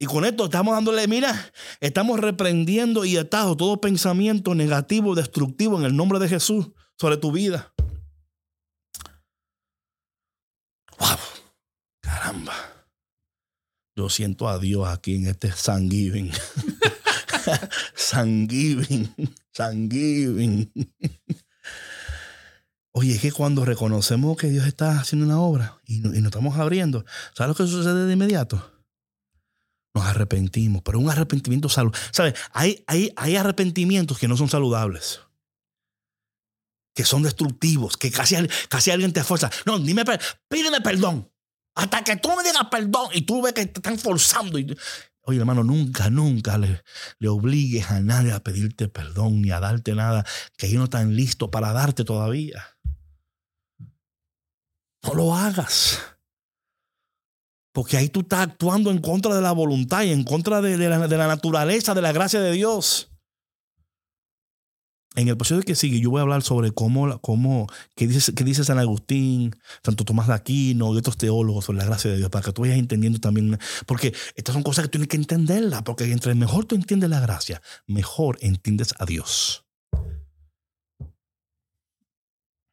Y 0.02 0.06
con 0.06 0.24
esto 0.24 0.46
estamos 0.46 0.74
dándole, 0.74 1.06
mira, 1.10 1.52
estamos 1.82 2.22
reprendiendo 2.22 3.04
y 3.04 3.18
atado 3.18 3.58
todo 3.58 3.82
pensamiento 3.82 4.56
negativo, 4.56 5.14
destructivo 5.14 5.78
en 5.78 5.84
el 5.84 5.94
nombre 5.94 6.20
de 6.20 6.30
Jesús 6.30 6.70
sobre 6.98 7.18
tu 7.18 7.34
vida. 7.34 7.74
¡Wow! 10.98 11.18
Caramba. 12.02 12.56
Yo 13.94 14.10
siento 14.10 14.48
a 14.48 14.58
Dios 14.58 14.88
aquí 14.88 15.16
en 15.16 15.28
este 15.28 15.50
Thanksgiving. 15.50 16.32
Thanksgiving. 18.12 19.14
Thanksgiving. 19.52 20.72
Oye, 22.94 23.16
es 23.16 23.22
que 23.22 23.34
cuando 23.34 23.66
reconocemos 23.66 24.38
que 24.38 24.48
Dios 24.48 24.66
está 24.66 25.02
haciendo 25.02 25.26
una 25.26 25.42
obra 25.42 25.78
y 25.86 26.00
nos 26.00 26.16
estamos 26.16 26.58
abriendo, 26.58 27.04
¿sabes 27.34 27.50
lo 27.50 27.56
que 27.56 27.70
sucede 27.70 28.06
de 28.06 28.14
inmediato? 28.14 28.79
Nos 29.94 30.06
arrepentimos, 30.06 30.82
pero 30.84 31.00
un 31.00 31.10
arrepentimiento 31.10 31.70
saludable. 31.70 32.00
¿Sabes? 32.12 32.34
Hay, 32.52 32.84
hay, 32.88 33.12
hay 33.16 33.36
arrepentimientos 33.36 34.20
que 34.20 34.28
no 34.28 34.38
son 34.38 34.50
saludables, 34.50 35.22
que 36.94 37.06
son 37.06 37.24
destructivos, 37.24 37.98
que 37.98 38.12
casi, 38.12 38.36
casi 38.70 38.92
alguien 38.92 39.14
te 39.14 39.24
fuerza. 39.24 39.50
No, 39.66 39.80
dime, 39.80 40.04
pídeme 40.48 40.82
perdón. 40.82 41.32
Hasta 41.76 42.04
que 42.04 42.18
tú 42.18 42.30
me 42.36 42.44
digas 42.44 42.66
perdón 42.70 43.10
y 43.14 43.22
tú 43.22 43.42
ves 43.42 43.54
que 43.54 43.66
te 43.66 43.80
están 43.80 43.98
forzando. 43.98 44.60
Oye, 45.22 45.40
hermano, 45.40 45.64
nunca, 45.64 46.10
nunca 46.10 46.58
le, 46.58 46.84
le 47.20 47.28
obligues 47.28 47.90
a 47.90 48.02
nadie 48.02 48.32
a 48.32 48.44
pedirte 48.44 48.88
perdón 48.88 49.42
ni 49.42 49.52
a 49.52 49.60
darte 49.60 49.94
nada 49.94 50.26
que 50.58 50.68
ellos 50.68 50.80
no 50.80 50.84
están 50.86 51.16
listos 51.16 51.50
para 51.50 51.72
darte 51.72 52.04
todavía. 52.04 52.78
No 55.04 55.14
lo 55.14 55.36
hagas. 55.36 56.00
Porque 57.80 57.96
ahí 57.96 58.10
tú 58.10 58.20
estás 58.20 58.42
actuando 58.42 58.92
en 58.92 58.98
contra 58.98 59.34
de 59.34 59.42
la 59.42 59.54
voluntad 59.54 60.04
y 60.04 60.10
en 60.10 60.26
contra 60.26 60.60
de, 60.62 60.78
la, 60.78 61.28
naturaleza, 61.30 61.94
de 61.94 62.02
la 62.02 62.12
gracia 62.12 62.42
de 62.42 62.52
Dios. 62.52 63.10
En 65.16 65.30
el 65.30 65.38
proceso 65.38 65.62
que 65.62 65.76
sigue, 65.76 66.02
yo 66.02 66.10
voy 66.10 66.20
a 66.20 66.24
hablar 66.24 66.42
sobre 66.42 66.74
cómo, 66.74 67.22
cómo 67.22 67.68
qué 67.96 68.06
dice, 68.06 68.36
qué 68.36 68.44
dice 68.44 68.66
San 68.66 68.80
Agustín, 68.80 69.56
Santo 69.82 70.04
Tomás 70.04 70.28
de 70.28 70.34
Aquino 70.34 70.94
y 70.94 70.98
otros 70.98 71.16
teólogos 71.16 71.64
sobre 71.64 71.78
la 71.78 71.86
gracia 71.86 72.12
de 72.12 72.18
Dios, 72.18 72.30
para 72.30 72.44
que 72.44 72.52
tú 72.52 72.64
vayas 72.64 72.78
entendiendo 72.78 73.18
también. 73.20 73.58
Porque 73.86 74.14
estas 74.36 74.52
son 74.52 74.64
cosas 74.64 74.84
que 74.84 74.90
tienes 74.90 75.08
que 75.08 75.16
entenderlas, 75.16 75.84
porque 75.84 76.04
entre 76.12 76.36
mejor 76.36 76.66
tú 76.66 76.76
entiendes 76.76 77.10
la 77.10 77.22
gracia, 77.22 77.62
mejor 77.88 78.38
entiendes 78.42 78.94
a 79.00 79.06
Dios. 79.06 79.64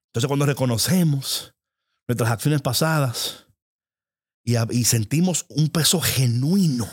Entonces, 0.08 0.26
cuando 0.26 0.46
reconocemos 0.46 1.54
nuestras 2.08 2.32
acciones 2.32 2.60
pasadas, 2.60 3.45
y, 4.46 4.84
sentimos 4.84 5.44
un 5.48 5.68
peso 5.70 6.00
genuino. 6.00 6.88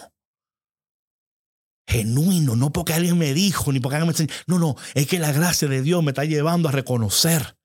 Genuino, 1.87 2.55
no 2.55 2.71
porque 2.71 2.93
alguien 2.93 3.17
me 3.17 3.33
dijo, 3.33 3.71
ni 3.71 3.79
porque 3.79 3.97
alguien 3.97 4.07
me 4.07 4.11
enseñó. 4.13 4.33
No, 4.47 4.57
no, 4.57 4.75
es 4.95 5.05
que 5.05 5.19
la 5.19 5.31
gracia 5.31 5.67
de 5.67 5.83
Dios 5.83 6.03
me 6.03 6.11
está 6.11 6.25
llevando 6.25 6.69
a 6.69 6.71
reconocer 6.71 7.59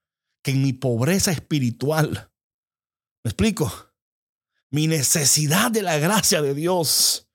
que 0.44 0.50
en 0.50 0.62
mi 0.62 0.74
pobreza 0.74 1.30
espiritual, 1.30 2.30
¿me 3.24 3.30
explico? 3.30 3.72
Mi 4.70 4.86
necesidad 4.86 5.70
de 5.70 5.82
la 5.82 5.98
gracia 5.98 6.42
de 6.42 6.52
Dios 6.52 7.27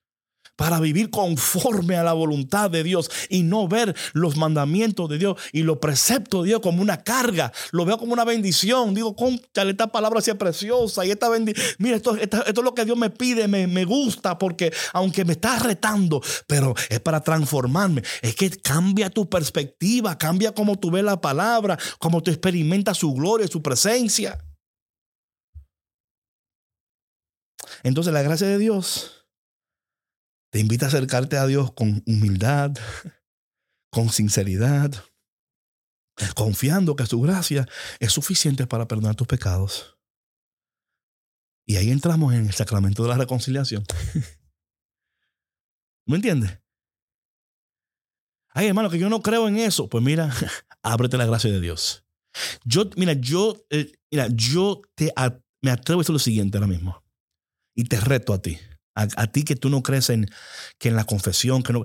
para 0.55 0.79
vivir 0.79 1.09
conforme 1.09 1.95
a 1.95 2.03
la 2.03 2.13
voluntad 2.13 2.69
de 2.69 2.83
Dios 2.83 3.09
y 3.29 3.43
no 3.43 3.67
ver 3.67 3.95
los 4.13 4.37
mandamientos 4.37 5.09
de 5.09 5.17
Dios 5.17 5.37
y 5.51 5.63
los 5.63 5.77
preceptos 5.77 6.43
de 6.43 6.49
Dios 6.49 6.61
como 6.61 6.81
una 6.81 7.03
carga. 7.03 7.51
Lo 7.71 7.85
veo 7.85 7.97
como 7.97 8.13
una 8.13 8.23
bendición. 8.23 8.93
Digo, 8.93 9.15
conchale, 9.15 9.71
esta 9.71 9.87
palabra 9.87 10.21
sea 10.21 10.37
preciosa 10.37 11.05
y 11.05 11.11
esta 11.11 11.29
bendición. 11.29 11.65
Mira, 11.79 11.95
esto, 11.97 12.15
es 12.15 12.55
lo 12.55 12.75
que 12.75 12.85
Dios 12.85 12.97
me 12.97 13.09
pide, 13.09 13.47
me, 13.47 13.67
me 13.67 13.85
gusta 13.85 14.37
porque 14.37 14.71
aunque 14.93 15.25
me 15.25 15.33
está 15.33 15.59
retando, 15.59 16.21
pero 16.47 16.75
es 16.89 16.99
para 16.99 17.21
transformarme. 17.21 18.03
Es 18.21 18.35
que 18.35 18.49
cambia 18.49 19.09
tu 19.09 19.29
perspectiva, 19.29 20.17
cambia 20.17 20.53
cómo 20.53 20.77
tú 20.77 20.91
ves 20.91 21.03
la 21.03 21.19
palabra, 21.19 21.77
cómo 21.99 22.21
tú 22.21 22.31
experimentas 22.31 22.97
su 22.97 23.13
gloria, 23.13 23.47
su 23.47 23.61
presencia. 23.61 24.37
Entonces 27.81 28.13
la 28.13 28.21
gracia 28.21 28.47
de 28.47 28.57
Dios 28.57 29.22
te 30.53 30.59
invita 30.59 30.85
a 30.85 30.89
acercarte 30.89 31.37
a 31.37 31.47
Dios 31.47 31.73
con 31.73 32.03
humildad, 32.05 32.77
con 33.89 34.09
sinceridad, 34.09 34.93
confiando 36.35 36.95
que 36.95 37.07
su 37.07 37.19
gracia 37.21 37.67
es 37.99 38.11
suficiente 38.11 38.67
para 38.67 38.87
perdonar 38.87 39.15
tus 39.15 39.25
pecados. 39.25 39.97
Y 41.65 41.77
ahí 41.77 41.89
entramos 41.89 42.35
en 42.35 42.45
el 42.45 42.53
sacramento 42.53 43.01
de 43.01 43.09
la 43.09 43.17
reconciliación. 43.17 43.83
¿Me 46.05 46.17
entiendes? 46.17 46.59
Ay, 48.49 48.67
hermano, 48.67 48.91
que 48.91 48.99
yo 48.99 49.09
no 49.09 49.23
creo 49.23 49.47
en 49.47 49.57
eso. 49.57 49.89
Pues 49.89 50.03
mira, 50.03 50.31
ábrete 50.83 51.17
la 51.17 51.25
gracia 51.25 51.49
de 51.49 51.61
Dios. 51.61 52.05
Yo, 52.63 52.91
mira, 52.95 53.13
yo, 53.13 53.65
eh, 53.71 53.91
mira, 54.11 54.27
yo 54.29 54.83
te, 54.93 55.11
me 55.63 55.71
atrevo 55.71 56.01
a 56.01 56.03
decir 56.03 56.13
lo 56.13 56.19
siguiente 56.19 56.59
ahora 56.59 56.67
mismo. 56.67 57.03
Y 57.73 57.85
te 57.85 57.99
reto 57.99 58.33
a 58.33 58.41
ti. 58.43 58.59
A, 58.95 59.27
ti 59.27 59.43
que 59.43 59.55
tú 59.55 59.69
no 59.69 59.81
crees 59.81 60.09
en 60.09 60.29
que 60.77 60.89
en 60.89 60.95
la 60.95 61.05
confesión, 61.05 61.63
que 61.63 61.73
no. 61.73 61.83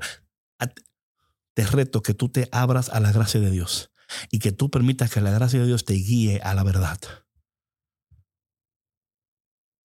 te 1.55 1.67
reto 1.67 2.03
que 2.03 2.15
tú 2.15 2.29
te 2.29 2.49
abras 2.53 2.91
a 2.91 3.01
la 3.01 3.13
gracia 3.13 3.41
de 3.41 3.51
Dios 3.51 3.91
y 4.31 4.39
que 4.39 4.53
tú 4.53 4.71
permitas 4.71 5.11
que 5.11 5.21
la 5.21 5.31
gracia 5.31 5.61
de 5.61 5.67
Dios 5.67 5.85
te 5.85 5.95
guíe 5.95 6.41
a 6.43 6.55
la 6.55 6.65
verdad. 6.65 6.99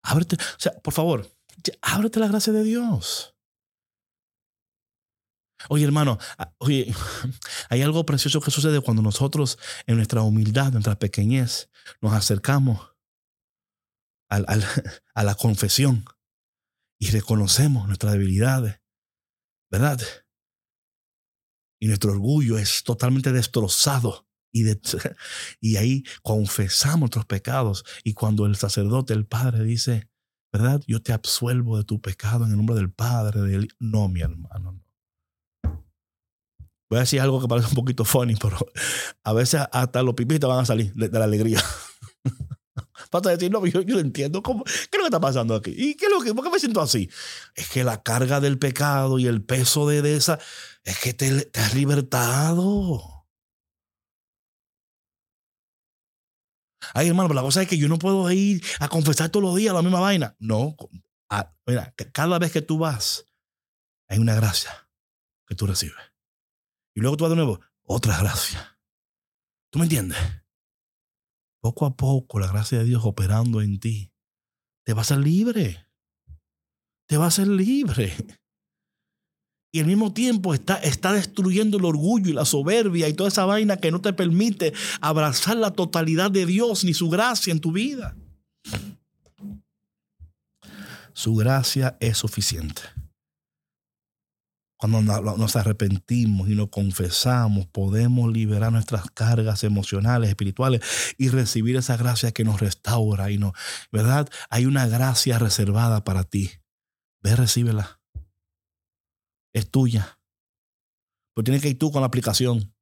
Ábrete, 0.03 0.35
o 0.35 0.59
sea, 0.59 0.73
por 0.81 0.93
favor, 0.93 1.31
ábrete 1.81 2.19
la 2.19 2.27
gracia 2.27 2.51
de 2.51 2.63
Dios. 2.63 3.35
Oye, 5.69 5.85
hermano, 5.85 6.17
oye, 6.57 6.93
hay 7.69 7.81
algo 7.81 8.05
precioso 8.05 8.41
que 8.41 8.51
sucede 8.51 8.81
cuando 8.81 9.01
nosotros, 9.01 9.57
en 9.87 9.95
nuestra 9.95 10.21
humildad, 10.21 10.67
en 10.67 10.73
nuestra 10.73 10.99
pequeñez, 10.99 11.69
nos 12.01 12.13
acercamos 12.13 12.91
a 14.29 15.23
la 15.23 15.35
confesión 15.35 16.05
y 17.03 17.07
reconocemos 17.07 17.85
nuestras 17.85 18.13
debilidades, 18.13 18.79
¿verdad? 19.69 19.99
Y 21.81 21.87
nuestro 21.87 22.13
orgullo 22.13 22.57
es 22.57 22.81
totalmente 22.85 23.33
destrozado. 23.33 24.25
Y, 24.53 24.63
y 25.59 25.75
ahí 25.75 26.05
confesamos 26.21 27.01
nuestros 27.01 27.25
pecados. 27.25 27.83
Y 28.05 28.13
cuando 28.13 28.45
el 28.45 28.55
sacerdote, 28.55 29.11
el 29.11 29.25
Padre, 29.25 29.65
dice, 29.65 30.07
¿verdad? 30.53 30.81
Yo 30.87 31.01
te 31.01 31.11
absuelvo 31.11 31.77
de 31.77 31.83
tu 31.83 31.99
pecado 31.99 32.45
en 32.45 32.51
el 32.51 32.57
nombre 32.57 32.77
del 32.77 32.93
Padre. 32.93 33.41
Del... 33.41 33.67
No, 33.79 34.07
mi 34.07 34.21
hermano. 34.21 34.81
Voy 36.89 36.99
a 36.99 37.01
decir 37.01 37.19
algo 37.19 37.41
que 37.41 37.49
parece 37.49 37.67
un 37.67 37.75
poquito 37.75 38.05
funny, 38.05 38.37
pero 38.37 38.57
a 39.25 39.33
veces 39.33 39.61
hasta 39.73 40.03
los 40.03 40.13
pipitos 40.13 40.49
van 40.49 40.59
a 40.59 40.65
salir 40.65 40.93
de 40.93 41.19
la 41.19 41.25
alegría. 41.25 41.61
Vas 43.11 43.25
a 43.25 43.29
decir, 43.31 43.51
no, 43.51 43.65
yo, 43.65 43.81
yo 43.81 43.99
entiendo. 43.99 44.41
¿Cómo, 44.41 44.63
¿Qué 44.63 44.71
es 44.71 44.97
lo 44.97 45.03
que 45.03 45.05
está 45.05 45.19
pasando 45.19 45.55
aquí? 45.55 45.73
¿Y 45.75 45.95
qué 45.95 46.05
es 46.05 46.11
lo 46.11 46.21
que, 46.21 46.33
por 46.33 46.43
qué 46.43 46.49
me 46.49 46.59
siento 46.59 46.81
así? 46.81 47.09
Es 47.55 47.69
que 47.69 47.83
la 47.83 48.01
carga 48.01 48.39
del 48.39 48.57
pecado 48.59 49.19
y 49.19 49.27
el 49.27 49.43
peso 49.43 49.87
de, 49.87 50.15
esa, 50.15 50.39
es 50.83 50.99
que 50.99 51.13
te, 51.13 51.45
te 51.45 51.59
has 51.59 51.75
libertado. 51.75 53.23
Ay, 56.93 57.07
hermano, 57.07 57.29
pero 57.29 57.35
la 57.35 57.45
cosa 57.45 57.61
es 57.61 57.67
que 57.67 57.77
yo 57.77 57.87
no 57.87 57.97
puedo 57.97 58.29
ir 58.31 58.63
a 58.79 58.87
confesar 58.87 59.29
todos 59.29 59.43
los 59.43 59.55
días 59.55 59.73
la 59.73 59.81
misma 59.81 59.99
vaina. 59.99 60.35
No, 60.39 60.75
mira, 61.65 61.93
cada 62.11 62.39
vez 62.39 62.51
que 62.51 62.61
tú 62.61 62.77
vas, 62.77 63.25
hay 64.07 64.19
una 64.19 64.35
gracia 64.35 64.89
que 65.47 65.55
tú 65.55 65.65
recibes. 65.65 65.95
Y 66.95 67.01
luego 67.01 67.17
tú 67.17 67.23
vas 67.23 67.31
de 67.31 67.37
nuevo, 67.37 67.61
otra 67.83 68.17
gracia. 68.19 68.77
¿Tú 69.71 69.79
me 69.79 69.85
entiendes? 69.85 70.17
Poco 71.63 71.85
a 71.85 71.95
poco 71.95 72.39
la 72.39 72.47
gracia 72.47 72.79
de 72.79 72.83
Dios 72.83 73.03
operando 73.05 73.61
en 73.61 73.79
ti, 73.79 74.11
te 74.83 74.91
va 74.91 75.01
a 75.01 75.05
ser 75.05 75.19
libre. 75.19 75.87
Te 77.07 77.15
va 77.15 77.27
a 77.27 77.31
ser 77.31 77.47
libre. 77.47 78.13
Y 79.71 79.79
al 79.79 79.85
mismo 79.85 80.13
tiempo 80.13 80.53
está, 80.53 80.75
está 80.75 81.13
destruyendo 81.13 81.77
el 81.77 81.85
orgullo 81.85 82.29
y 82.29 82.33
la 82.33 82.43
soberbia 82.43 83.07
y 83.07 83.13
toda 83.13 83.29
esa 83.29 83.45
vaina 83.45 83.77
que 83.77 83.91
no 83.91 84.01
te 84.01 84.11
permite 84.11 84.73
abrazar 84.99 85.55
la 85.55 85.71
totalidad 85.71 86.29
de 86.29 86.45
Dios 86.45 86.83
ni 86.83 86.93
su 86.93 87.09
gracia 87.09 87.53
en 87.53 87.61
tu 87.61 87.71
vida. 87.71 88.13
Su 91.13 91.33
gracia 91.35 91.95
es 92.01 92.17
suficiente. 92.17 92.81
Cuando 94.83 95.01
nos 95.37 95.55
arrepentimos 95.55 96.49
y 96.49 96.55
nos 96.55 96.67
confesamos, 96.67 97.67
podemos 97.67 98.29
liberar 98.33 98.69
nuestras 98.69 99.09
cargas 99.11 99.63
emocionales, 99.63 100.29
espirituales 100.29 100.81
y 101.17 101.29
recibir 101.29 101.77
esa 101.77 101.95
gracia 101.95 102.33
que 102.33 102.43
nos 102.43 102.59
restaura 102.59 103.31
y 103.31 103.37
no, 103.37 103.53
¿verdad? 103.93 104.27
Hay 104.49 104.65
una 104.65 104.85
gracia 104.85 105.39
reservada 105.39 106.03
para 106.03 106.25
ti. 106.25 106.51
Ve, 107.21 107.33
recíbela. 107.33 108.01
Es 109.53 109.71
tuya. 109.71 110.19
Pero 111.33 111.45
tienes 111.45 111.61
que 111.61 111.69
ir 111.69 111.79
tú 111.79 111.89
con 111.89 112.01
la 112.01 112.07
aplicación. 112.07 112.75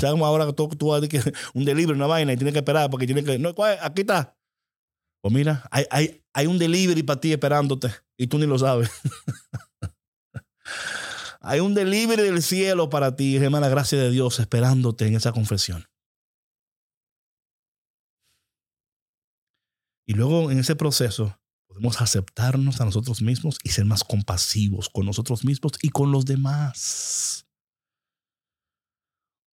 ¿Sabes 0.00 0.20
ahora 0.20 0.46
que 0.46 0.52
tú, 0.52 0.68
tú 0.70 0.88
vas 0.88 0.98
a 0.98 1.06
decir 1.06 1.32
un 1.54 1.64
delivery, 1.64 1.96
una 1.96 2.08
vaina 2.08 2.32
y 2.32 2.36
tienes 2.36 2.54
que 2.54 2.58
esperar 2.58 2.90
porque 2.90 3.06
tienes 3.06 3.24
que. 3.24 3.38
No, 3.38 3.54
aquí 3.82 4.00
está. 4.00 4.36
Pues 5.22 5.32
mira, 5.32 5.64
hay, 5.70 5.84
hay, 5.92 6.24
hay 6.32 6.48
un 6.48 6.58
delivery 6.58 7.04
para 7.04 7.20
ti 7.20 7.32
esperándote 7.32 7.92
y 8.18 8.26
tú 8.26 8.36
ni 8.36 8.46
lo 8.46 8.58
sabes. 8.58 8.90
Hay 11.48 11.60
un 11.60 11.74
delivery 11.74 12.24
del 12.24 12.42
cielo 12.42 12.90
para 12.90 13.14
ti, 13.14 13.36
hermana, 13.36 13.68
gracia 13.68 13.96
de 13.96 14.10
Dios, 14.10 14.40
esperándote 14.40 15.06
en 15.06 15.14
esa 15.14 15.30
confesión. 15.30 15.84
Y 20.08 20.14
luego 20.14 20.50
en 20.50 20.58
ese 20.58 20.74
proceso 20.74 21.38
podemos 21.68 22.00
aceptarnos 22.00 22.80
a 22.80 22.84
nosotros 22.84 23.22
mismos 23.22 23.58
y 23.62 23.68
ser 23.68 23.84
más 23.84 24.02
compasivos 24.02 24.88
con 24.88 25.06
nosotros 25.06 25.44
mismos 25.44 25.74
y 25.82 25.90
con 25.90 26.10
los 26.10 26.24
demás. 26.24 27.46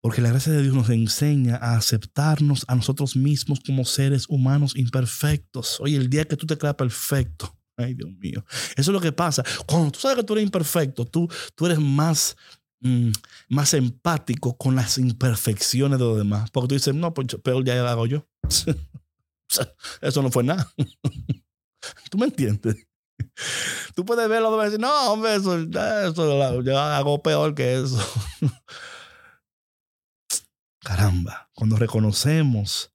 Porque 0.01 0.23
la 0.23 0.31
gracia 0.31 0.55
de 0.55 0.63
Dios 0.63 0.75
nos 0.75 0.89
enseña 0.89 1.57
a 1.57 1.77
aceptarnos 1.77 2.65
a 2.69 2.75
nosotros 2.75 3.17
mismos 3.17 3.61
como 3.61 3.85
seres 3.85 4.25
humanos 4.31 4.75
imperfectos. 4.77 5.79
Oye, 5.79 5.99
el 5.99 6.09
día 6.09 6.25
que 6.25 6.39
tú 6.39 6.47
te 6.47 6.57
creas 6.57 6.75
perfecto, 6.75 7.55
Ay, 7.77 7.95
Dios 7.95 8.11
mío. 8.19 8.45
Eso 8.77 8.91
es 8.91 8.95
lo 8.95 9.01
que 9.01 9.13
pasa. 9.13 9.43
Cuando 9.67 9.91
tú 9.91 10.01
sabes 10.01 10.19
que 10.19 10.25
tú 10.25 10.35
eres 10.35 10.45
imperfecto, 10.45 11.05
tú, 11.05 11.29
tú 11.55 11.67
eres 11.67 11.79
más, 11.79 12.37
mm, 12.81 13.11
más 13.49 13.75
empático 13.75 14.57
con 14.57 14.77
las 14.77 14.99
imperfecciones 14.99 15.99
de 15.99 16.05
los 16.05 16.19
demás. 16.19 16.51
Porque 16.51 16.69
tú 16.69 16.75
dices, 16.75 16.95
no, 16.95 17.15
pues 17.15 17.29
peor 17.43 17.65
ya 17.65 17.75
lo 17.77 17.89
hago 17.89 18.07
yo. 18.07 18.27
Eso 20.01 20.23
no 20.23 20.31
fue 20.31 20.45
nada. 20.45 20.73
¿Tú 22.11 22.19
me 22.19 22.27
entiendes? 22.27 22.87
Tú 23.95 24.05
puedes 24.05 24.29
verlo 24.29 24.61
y 24.61 24.65
decir, 24.65 24.81
no, 24.81 25.13
hombre, 25.13 25.35
eso, 25.35 25.59
eso 25.59 26.63
yo 26.63 26.79
hago 26.79 27.23
peor 27.23 27.55
que 27.55 27.75
eso. 27.81 27.99
Caramba, 30.81 31.51
cuando 31.55 31.77
reconocemos 31.77 32.93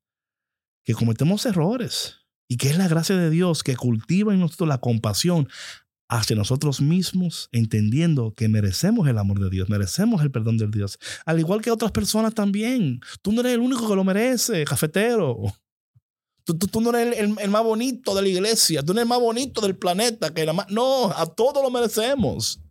que 0.84 0.94
cometemos 0.94 1.46
errores, 1.46 2.27
y 2.48 2.58
que 2.58 2.70
es 2.70 2.78
la 2.78 2.88
gracia 2.88 3.16
de 3.18 3.30
Dios 3.30 3.64
que 3.64 3.76
cultiva 3.76 4.34
en 4.34 4.40
nosotros 4.40 4.70
la 4.70 4.80
compasión 4.80 5.48
hacia 6.10 6.36
nosotros 6.36 6.80
mismos, 6.80 7.50
entendiendo 7.52 8.34
que 8.34 8.48
merecemos 8.48 9.08
el 9.08 9.18
amor 9.18 9.40
de 9.40 9.50
Dios, 9.50 9.70
merecemos 9.70 10.22
el 10.22 10.32
perdón 10.32 10.58
de 10.58 10.68
Dios, 10.68 10.98
al 11.26 11.40
igual 11.40 11.62
que 11.62 11.72
otras 11.72 11.92
personas 11.92 12.34
también. 12.34 13.02
Tú 13.22 13.34
no 13.34 13.42
eres 13.42 13.54
el 13.54 13.60
único 13.60 13.88
que 13.88 13.96
lo 13.96 14.04
merece, 14.04 14.64
cafetero. 14.64 15.38
Tú, 16.46 16.58
tú, 16.58 16.80
no 16.80 16.98
eres 16.98 17.20
el, 17.20 17.50
más 17.50 17.64
bonito 17.64 18.16
de 18.16 18.22
la 18.22 18.28
iglesia, 18.30 18.82
tú 18.82 18.94
no 18.94 19.00
eres 19.00 19.06
el 19.06 19.10
más 19.10 19.20
bonito 19.20 19.60
del 19.60 19.76
planeta, 19.76 20.34
que 20.34 20.52
más, 20.54 20.70
no, 20.70 21.12
a 21.12 21.26
todos 21.26 21.62
lo 21.62 21.70
merecemos. 21.70 22.62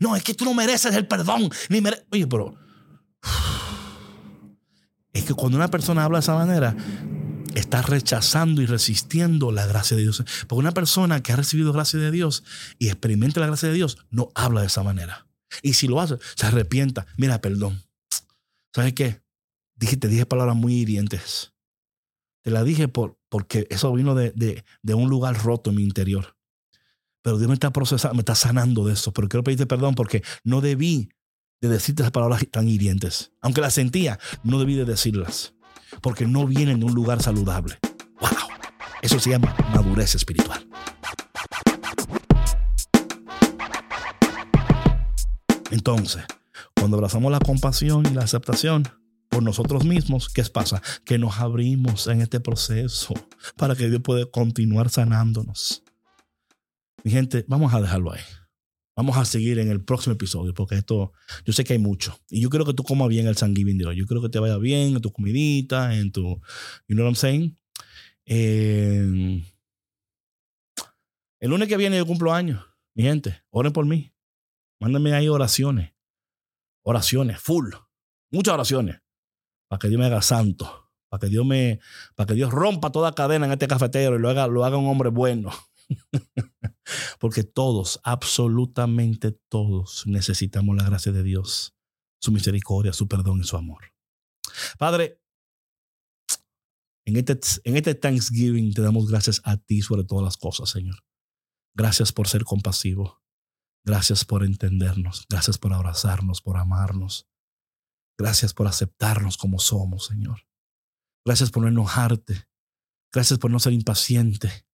No, 0.00 0.16
es 0.16 0.22
que 0.22 0.32
tú 0.32 0.46
no 0.46 0.54
mereces 0.54 0.94
el 0.94 1.06
perdón, 1.06 1.50
ni 1.68 1.82
Oye, 2.10 2.26
pero 2.26 2.54
es 5.12 5.24
que 5.24 5.34
cuando 5.34 5.58
una 5.58 5.68
persona 5.68 6.04
habla 6.04 6.18
de 6.18 6.22
esa 6.22 6.34
manera, 6.34 6.74
está 7.54 7.82
rechazando 7.82 8.62
y 8.62 8.66
resistiendo 8.66 9.52
la 9.52 9.66
gracia 9.66 9.96
de 9.96 10.04
Dios. 10.04 10.24
Porque 10.46 10.60
una 10.60 10.72
persona 10.72 11.22
que 11.22 11.32
ha 11.32 11.36
recibido 11.36 11.72
gracia 11.72 11.98
de 11.98 12.10
Dios 12.10 12.44
y 12.78 12.88
experimenta 12.88 13.40
la 13.40 13.46
gracia 13.46 13.68
de 13.68 13.74
Dios 13.74 13.98
no 14.10 14.30
habla 14.34 14.60
de 14.60 14.66
esa 14.68 14.82
manera. 14.82 15.26
Y 15.62 15.74
si 15.74 15.86
lo 15.86 16.00
hace, 16.00 16.16
se 16.34 16.46
arrepienta. 16.46 17.06
Mira, 17.16 17.40
perdón. 17.40 17.82
¿Sabes 18.74 18.94
qué? 18.94 19.22
Dije, 19.76 19.96
te 19.96 20.08
dije 20.08 20.26
palabras 20.26 20.56
muy 20.56 20.74
hirientes. 20.74 21.52
Te 22.42 22.50
la 22.50 22.64
dije 22.64 22.88
por, 22.88 23.18
porque 23.28 23.66
eso 23.70 23.92
vino 23.92 24.14
de, 24.14 24.32
de 24.82 24.94
un 24.94 25.10
lugar 25.10 25.42
roto 25.42 25.70
en 25.70 25.76
mi 25.76 25.82
interior. 25.82 26.36
Pero 27.22 27.38
Dios 27.38 27.48
me 27.48 27.54
está 27.54 27.72
procesando, 27.72 28.14
me 28.14 28.20
está 28.20 28.34
sanando 28.34 28.84
de 28.84 28.94
eso. 28.94 29.12
Pero 29.12 29.28
quiero 29.28 29.44
pedirte 29.44 29.66
perdón 29.66 29.94
porque 29.94 30.22
no 30.42 30.60
debí 30.60 31.10
de 31.60 31.68
decirte 31.68 32.02
esas 32.02 32.12
palabras 32.12 32.44
tan 32.50 32.68
hirientes. 32.68 33.30
Aunque 33.40 33.60
las 33.60 33.74
sentía, 33.74 34.18
no 34.42 34.58
debí 34.58 34.74
de 34.74 34.84
decirlas. 34.84 35.54
Porque 36.00 36.26
no 36.26 36.46
vienen 36.46 36.80
de 36.80 36.86
un 36.86 36.94
lugar 36.94 37.22
saludable. 37.22 37.78
¡Wow! 38.20 38.30
Eso 39.02 39.18
se 39.18 39.30
llama 39.30 39.54
madurez 39.72 40.14
espiritual. 40.14 40.66
Entonces, 45.70 46.22
cuando 46.76 46.96
abrazamos 46.96 47.32
la 47.32 47.40
compasión 47.40 48.04
y 48.06 48.10
la 48.10 48.24
aceptación 48.24 48.88
por 49.28 49.42
nosotros 49.42 49.84
mismos, 49.84 50.28
¿qué 50.28 50.44
pasa? 50.44 50.82
Que 51.04 51.18
nos 51.18 51.38
abrimos 51.40 52.06
en 52.06 52.20
este 52.20 52.40
proceso 52.40 53.14
para 53.56 53.74
que 53.74 53.88
Dios 53.88 54.02
pueda 54.02 54.26
continuar 54.26 54.90
sanándonos. 54.90 55.82
Mi 57.02 57.10
gente, 57.10 57.44
vamos 57.48 57.72
a 57.72 57.80
dejarlo 57.80 58.12
ahí. 58.12 58.20
Vamos 58.94 59.16
a 59.16 59.24
seguir 59.24 59.58
en 59.58 59.70
el 59.70 59.82
próximo 59.82 60.14
episodio 60.14 60.52
porque 60.52 60.74
esto, 60.74 61.12
yo 61.44 61.52
sé 61.52 61.64
que 61.64 61.72
hay 61.72 61.78
mucho. 61.78 62.18
Y 62.28 62.42
yo 62.42 62.50
quiero 62.50 62.66
que 62.66 62.74
tú 62.74 62.82
comas 62.82 63.08
bien 63.08 63.26
el 63.26 63.36
Thanksgiving 63.36 63.78
de 63.78 63.86
hoy. 63.86 63.96
Yo 63.96 64.06
quiero 64.06 64.20
que 64.20 64.28
te 64.28 64.38
vaya 64.38 64.58
bien 64.58 64.94
en 64.94 65.00
tu 65.00 65.12
comidita, 65.12 65.94
en 65.94 66.12
tu, 66.12 66.40
you 66.88 66.94
know 66.94 67.04
what 67.04 67.10
I'm 67.10 67.16
saying? 67.16 67.58
Eh, 68.26 69.42
el 71.40 71.50
lunes 71.50 71.68
que 71.68 71.76
viene 71.76 71.96
yo 71.96 72.06
cumplo 72.06 72.32
años. 72.32 72.64
Mi 72.94 73.04
gente, 73.04 73.42
oren 73.50 73.72
por 73.72 73.86
mí. 73.86 74.12
Mándenme 74.78 75.14
ahí 75.14 75.28
oraciones. 75.28 75.92
Oraciones, 76.82 77.40
full. 77.40 77.72
Muchas 78.30 78.54
oraciones. 78.54 79.00
Para 79.68 79.78
que 79.78 79.88
Dios 79.88 79.98
me 79.98 80.06
haga 80.06 80.20
santo. 80.20 80.90
Para 81.08 81.20
que 81.20 81.28
Dios 81.28 81.46
me, 81.46 81.80
para 82.14 82.26
que 82.26 82.34
Dios 82.34 82.50
rompa 82.50 82.92
toda 82.92 83.14
cadena 83.14 83.46
en 83.46 83.52
este 83.52 83.68
cafetero 83.68 84.16
y 84.16 84.18
lo 84.18 84.28
haga, 84.28 84.46
lo 84.46 84.64
haga 84.64 84.76
un 84.76 84.86
hombre 84.86 85.08
bueno. 85.08 85.50
Porque 87.18 87.44
todos, 87.44 88.00
absolutamente 88.04 89.32
todos, 89.48 90.06
necesitamos 90.06 90.76
la 90.76 90.84
gracia 90.84 91.12
de 91.12 91.22
Dios, 91.22 91.74
su 92.20 92.32
misericordia, 92.32 92.92
su 92.92 93.08
perdón 93.08 93.40
y 93.40 93.44
su 93.44 93.56
amor. 93.56 93.92
Padre, 94.78 95.20
en 97.04 97.16
este, 97.16 97.38
en 97.64 97.76
este 97.76 97.94
Thanksgiving 97.94 98.74
te 98.74 98.82
damos 98.82 99.10
gracias 99.10 99.40
a 99.44 99.56
ti 99.56 99.82
sobre 99.82 100.04
todas 100.04 100.24
las 100.24 100.36
cosas, 100.36 100.70
Señor. 100.70 101.02
Gracias 101.74 102.12
por 102.12 102.28
ser 102.28 102.44
compasivo. 102.44 103.22
Gracias 103.84 104.24
por 104.24 104.44
entendernos. 104.44 105.26
Gracias 105.28 105.58
por 105.58 105.72
abrazarnos, 105.72 106.40
por 106.40 106.56
amarnos. 106.56 107.26
Gracias 108.18 108.54
por 108.54 108.68
aceptarnos 108.68 109.36
como 109.36 109.58
somos, 109.58 110.06
Señor. 110.06 110.46
Gracias 111.24 111.50
por 111.50 111.62
no 111.62 111.68
enojarte. 111.68 112.46
Gracias 113.12 113.38
por 113.38 113.50
no 113.50 113.58
ser 113.58 113.72
impaciente. 113.72 114.66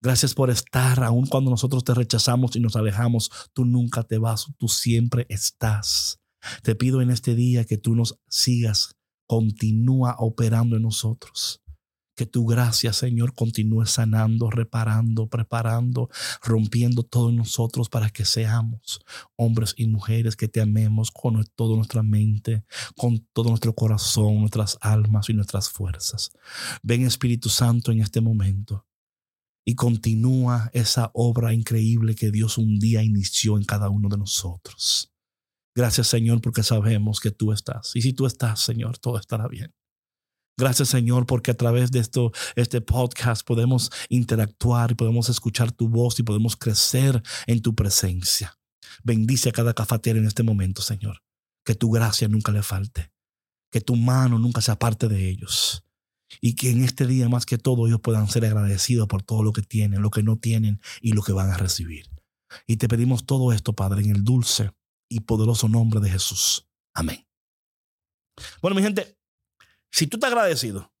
Gracias 0.00 0.32
por 0.32 0.48
estar, 0.48 1.02
aun 1.02 1.26
cuando 1.26 1.50
nosotros 1.50 1.82
te 1.82 1.92
rechazamos 1.92 2.54
y 2.54 2.60
nos 2.60 2.76
alejamos, 2.76 3.32
tú 3.52 3.64
nunca 3.64 4.04
te 4.04 4.18
vas, 4.18 4.46
tú 4.56 4.68
siempre 4.68 5.26
estás. 5.28 6.20
Te 6.62 6.76
pido 6.76 7.02
en 7.02 7.10
este 7.10 7.34
día 7.34 7.64
que 7.64 7.78
tú 7.78 7.96
nos 7.96 8.16
sigas, 8.28 8.94
continúa 9.26 10.14
operando 10.20 10.76
en 10.76 10.82
nosotros. 10.82 11.62
Que 12.14 12.26
tu 12.26 12.46
gracia, 12.46 12.92
Señor, 12.92 13.34
continúe 13.34 13.86
sanando, 13.86 14.50
reparando, 14.50 15.28
preparando, 15.28 16.08
rompiendo 16.42 17.02
todo 17.02 17.30
en 17.30 17.36
nosotros 17.36 17.88
para 17.88 18.10
que 18.10 18.24
seamos 18.24 19.00
hombres 19.36 19.74
y 19.76 19.88
mujeres 19.88 20.36
que 20.36 20.48
te 20.48 20.60
amemos 20.60 21.10
con 21.10 21.44
toda 21.56 21.76
nuestra 21.76 22.04
mente, 22.04 22.64
con 22.96 23.18
todo 23.32 23.50
nuestro 23.50 23.74
corazón, 23.74 24.40
nuestras 24.40 24.78
almas 24.80 25.28
y 25.28 25.34
nuestras 25.34 25.68
fuerzas. 25.68 26.30
Ven 26.84 27.02
Espíritu 27.04 27.48
Santo 27.48 27.90
en 27.90 28.00
este 28.00 28.20
momento 28.20 28.87
y 29.68 29.74
continúa 29.74 30.70
esa 30.72 31.10
obra 31.12 31.52
increíble 31.52 32.14
que 32.14 32.30
Dios 32.30 32.56
un 32.56 32.78
día 32.78 33.02
inició 33.02 33.58
en 33.58 33.64
cada 33.64 33.90
uno 33.90 34.08
de 34.08 34.16
nosotros. 34.16 35.12
Gracias 35.76 36.06
Señor 36.06 36.40
porque 36.40 36.62
sabemos 36.62 37.20
que 37.20 37.32
tú 37.32 37.52
estás. 37.52 37.94
Y 37.94 38.00
si 38.00 38.14
tú 38.14 38.24
estás, 38.24 38.60
Señor, 38.60 38.96
todo 38.96 39.18
estará 39.18 39.46
bien. 39.46 39.74
Gracias 40.56 40.88
Señor 40.88 41.26
porque 41.26 41.50
a 41.50 41.54
través 41.54 41.90
de 41.90 41.98
esto, 41.98 42.32
este 42.56 42.80
podcast 42.80 43.46
podemos 43.46 43.90
interactuar 44.08 44.92
y 44.92 44.94
podemos 44.94 45.28
escuchar 45.28 45.70
tu 45.70 45.86
voz 45.90 46.18
y 46.18 46.22
podemos 46.22 46.56
crecer 46.56 47.22
en 47.46 47.60
tu 47.60 47.74
presencia. 47.74 48.58
Bendice 49.04 49.50
a 49.50 49.52
cada 49.52 49.74
cafetero 49.74 50.18
en 50.18 50.24
este 50.24 50.42
momento, 50.42 50.80
Señor. 50.80 51.22
Que 51.62 51.74
tu 51.74 51.90
gracia 51.90 52.26
nunca 52.26 52.52
le 52.52 52.62
falte. 52.62 53.12
Que 53.70 53.82
tu 53.82 53.96
mano 53.96 54.38
nunca 54.38 54.62
se 54.62 54.70
aparte 54.70 55.08
de 55.08 55.28
ellos. 55.28 55.84
Y 56.40 56.54
que 56.54 56.70
en 56.70 56.84
este 56.84 57.06
día 57.06 57.28
más 57.28 57.46
que 57.46 57.58
todo 57.58 57.86
ellos 57.86 58.00
puedan 58.00 58.28
ser 58.28 58.44
agradecidos 58.44 59.08
por 59.08 59.22
todo 59.22 59.42
lo 59.42 59.52
que 59.52 59.62
tienen, 59.62 60.02
lo 60.02 60.10
que 60.10 60.22
no 60.22 60.38
tienen 60.38 60.80
y 61.00 61.12
lo 61.12 61.22
que 61.22 61.32
van 61.32 61.50
a 61.50 61.56
recibir. 61.56 62.10
Y 62.66 62.76
te 62.76 62.88
pedimos 62.88 63.26
todo 63.26 63.52
esto, 63.52 63.72
Padre, 63.72 64.02
en 64.02 64.10
el 64.10 64.24
dulce 64.24 64.70
y 65.08 65.20
poderoso 65.20 65.68
nombre 65.68 66.00
de 66.00 66.10
Jesús. 66.10 66.68
Amén. 66.94 67.26
Bueno, 68.60 68.76
mi 68.76 68.82
gente, 68.82 69.16
si 69.90 70.06
tú 70.06 70.16
estás 70.16 70.30
agradecido, 70.30 70.92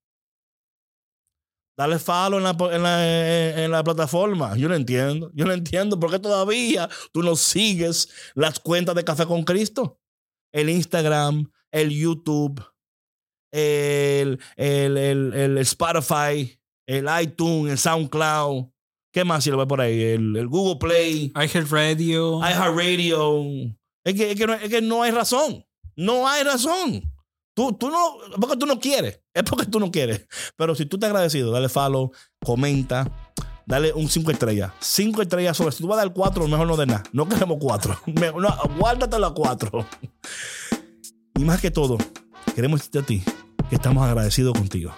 dale 1.76 1.98
follow 1.98 2.38
en 2.38 2.44
la, 2.44 2.50
en, 2.74 2.82
la, 2.82 3.64
en 3.64 3.70
la, 3.70 3.84
plataforma. 3.84 4.56
Yo 4.56 4.68
no 4.68 4.74
entiendo. 4.74 5.30
Yo 5.34 5.46
no 5.46 5.52
entiendo 5.52 5.98
por 5.98 6.10
qué 6.10 6.18
todavía 6.18 6.88
tú 7.12 7.22
no 7.22 7.36
sigues 7.36 8.08
las 8.34 8.58
cuentas 8.58 8.94
de 8.94 9.04
Café 9.04 9.26
con 9.26 9.44
Cristo. 9.44 10.00
El 10.52 10.70
Instagram, 10.70 11.50
el 11.70 11.90
YouTube, 11.90 12.62
el, 13.50 14.38
el, 14.56 14.96
el, 14.96 15.34
el 15.34 15.58
Spotify, 15.58 16.58
el 16.86 17.06
iTunes, 17.22 17.72
el 17.72 17.78
SoundCloud. 17.78 18.66
¿Qué 19.12 19.24
más 19.24 19.44
si 19.44 19.50
lo 19.50 19.56
ve 19.56 19.66
por 19.66 19.80
ahí? 19.80 20.02
El, 20.02 20.48
Google 20.48 20.76
Play. 20.76 21.32
iHeartRadio. 21.34 22.40
iHeartRadio. 22.40 23.74
Es 24.04 24.14
que, 24.14 24.30
es, 24.32 24.36
que 24.36 24.46
no, 24.46 24.54
es 24.54 24.68
que 24.68 24.82
no 24.82 25.02
hay 25.02 25.10
razón. 25.10 25.64
No 25.96 26.28
hay 26.28 26.44
razón. 26.44 27.02
Tú, 27.54 27.72
tú 27.72 27.90
no, 27.90 28.18
porque 28.40 28.56
tú 28.56 28.66
no 28.66 28.78
quieres, 28.78 29.20
es 29.34 29.42
porque 29.42 29.66
tú 29.66 29.80
no 29.80 29.90
quieres. 29.90 30.26
Pero 30.56 30.76
si 30.76 30.86
tú 30.86 30.96
te 30.96 31.06
agradecido, 31.06 31.50
dale 31.50 31.68
follow, 31.68 32.12
comenta, 32.38 33.32
dale 33.66 33.92
un 33.92 34.08
5 34.08 34.30
estrellas. 34.30 34.72
5 34.78 35.22
estrellas 35.22 35.56
sobre. 35.56 35.72
Si 35.72 35.82
tú 35.82 35.88
vas 35.88 35.98
a 35.98 36.02
dar 36.02 36.12
4, 36.12 36.46
mejor 36.46 36.68
no 36.68 36.76
de 36.76 36.86
nada. 36.86 37.02
No 37.12 37.28
queremos 37.28 37.58
4. 37.60 38.00
No, 38.06 38.56
guárdate 38.78 39.18
las 39.18 39.32
4. 39.32 39.86
Y 41.36 41.44
más 41.44 41.60
que 41.60 41.72
todo, 41.72 41.98
queremos 42.54 42.78
decirte 42.78 42.98
a 43.00 43.02
ti 43.02 43.24
que 43.68 43.76
estamos 43.76 44.06
agradecidos 44.06 44.54
contigo. 44.54 44.94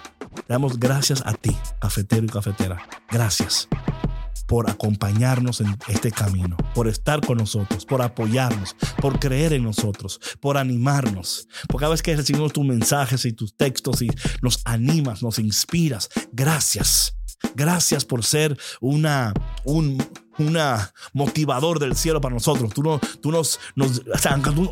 Damos 0.48 0.78
gracias 0.78 1.22
a 1.26 1.34
ti, 1.34 1.56
cafetero 1.80 2.24
y 2.24 2.28
cafetera. 2.28 2.82
Gracias 3.10 3.68
por 4.46 4.68
acompañarnos 4.68 5.60
en 5.60 5.76
este 5.88 6.10
camino, 6.10 6.56
por 6.74 6.88
estar 6.88 7.24
con 7.24 7.38
nosotros, 7.38 7.86
por 7.86 8.02
apoyarnos, 8.02 8.74
por 9.00 9.20
creer 9.20 9.52
en 9.52 9.62
nosotros, 9.62 10.20
por 10.40 10.58
animarnos. 10.58 11.46
Porque 11.68 11.82
cada 11.82 11.90
vez 11.90 12.02
que 12.02 12.16
recibimos 12.16 12.52
tus 12.52 12.64
mensajes 12.64 13.24
y 13.24 13.32
tus 13.32 13.56
textos 13.56 14.02
y 14.02 14.10
nos 14.42 14.60
animas, 14.64 15.22
nos 15.22 15.38
inspiras, 15.38 16.08
gracias. 16.32 17.14
Gracias 17.54 18.04
por 18.04 18.24
ser 18.24 18.58
una, 18.80 19.32
un, 19.64 20.04
una 20.40 20.92
motivador 21.12 21.78
del 21.78 21.96
cielo 21.96 22.20
para 22.20 22.34
nosotros. 22.34 22.72
Tú, 22.72 22.82
no, 22.82 22.98
tú 23.20 23.30
nos, 23.30 23.58
nos 23.74 24.02
aunque, 24.26 24.50
tú, 24.50 24.70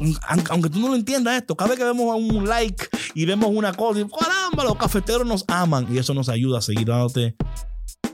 aunque, 0.50 0.70
tú, 0.70 0.78
no 0.80 0.88
lo 0.88 0.94
entiendas 0.94 1.38
esto, 1.38 1.56
cada 1.56 1.70
vez 1.70 1.78
que 1.78 1.84
vemos 1.84 2.14
un 2.16 2.48
like 2.48 2.88
y 3.14 3.24
vemos 3.24 3.50
una 3.52 3.72
cosa, 3.72 4.00
y, 4.00 4.08
caramba, 4.08 4.64
los 4.64 4.76
cafeteros 4.76 5.26
nos 5.26 5.44
aman 5.48 5.86
y 5.90 5.98
eso 5.98 6.14
nos 6.14 6.28
ayuda 6.28 6.58
a 6.58 6.62
seguir 6.62 6.86
dándote 6.86 7.36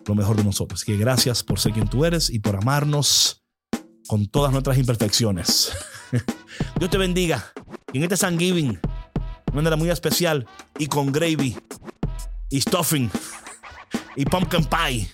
lo 0.07 0.15
mejor 0.15 0.37
de 0.37 0.45
nosotros. 0.45 0.83
Así 0.83 0.93
que 0.93 0.99
gracias 0.99 1.43
por 1.43 1.59
ser 1.59 1.73
quien 1.73 1.89
tú 1.89 2.05
eres 2.05 2.31
y 2.31 2.39
por 2.39 2.57
amarnos 2.57 3.43
con 4.07 4.27
todas 4.27 4.53
nuestras 4.53 4.79
imperfecciones. 4.79 5.73
Dios 6.79 6.91
te 6.91 6.99
bendiga. 6.99 7.53
en 7.93 8.03
este 8.03 8.17
Thanksgiving, 8.17 8.79
de 9.47 9.53
manera 9.53 9.77
muy 9.77 9.91
especial, 9.91 10.47
y 10.79 10.87
con 10.87 11.13
gravy, 11.13 11.57
y 12.51 12.61
stuffing, 12.61 13.11
y 14.17 14.25
pumpkin 14.25 14.65
pie, 14.65 15.09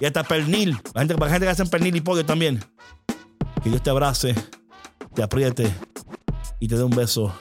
y 0.00 0.06
hasta 0.06 0.24
pernil. 0.24 0.76
La 0.94 1.00
gente, 1.00 1.14
la 1.14 1.28
gente 1.28 1.46
que 1.46 1.50
hacen 1.50 1.68
pernil 1.68 1.96
y 1.96 2.00
pollo 2.00 2.24
también. 2.24 2.62
Que 3.62 3.70
Dios 3.70 3.82
te 3.82 3.90
abrace, 3.90 4.34
te 5.14 5.22
apriete 5.22 5.72
y 6.60 6.68
te 6.68 6.76
dé 6.76 6.84
un 6.84 6.94
beso 6.94 7.34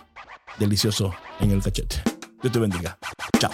delicioso 0.57 1.13
en 1.39 1.51
el 1.51 1.61
cachete. 1.61 2.01
Dios 2.41 2.53
te 2.53 2.59
bendiga. 2.59 2.97
Chao. 3.39 3.51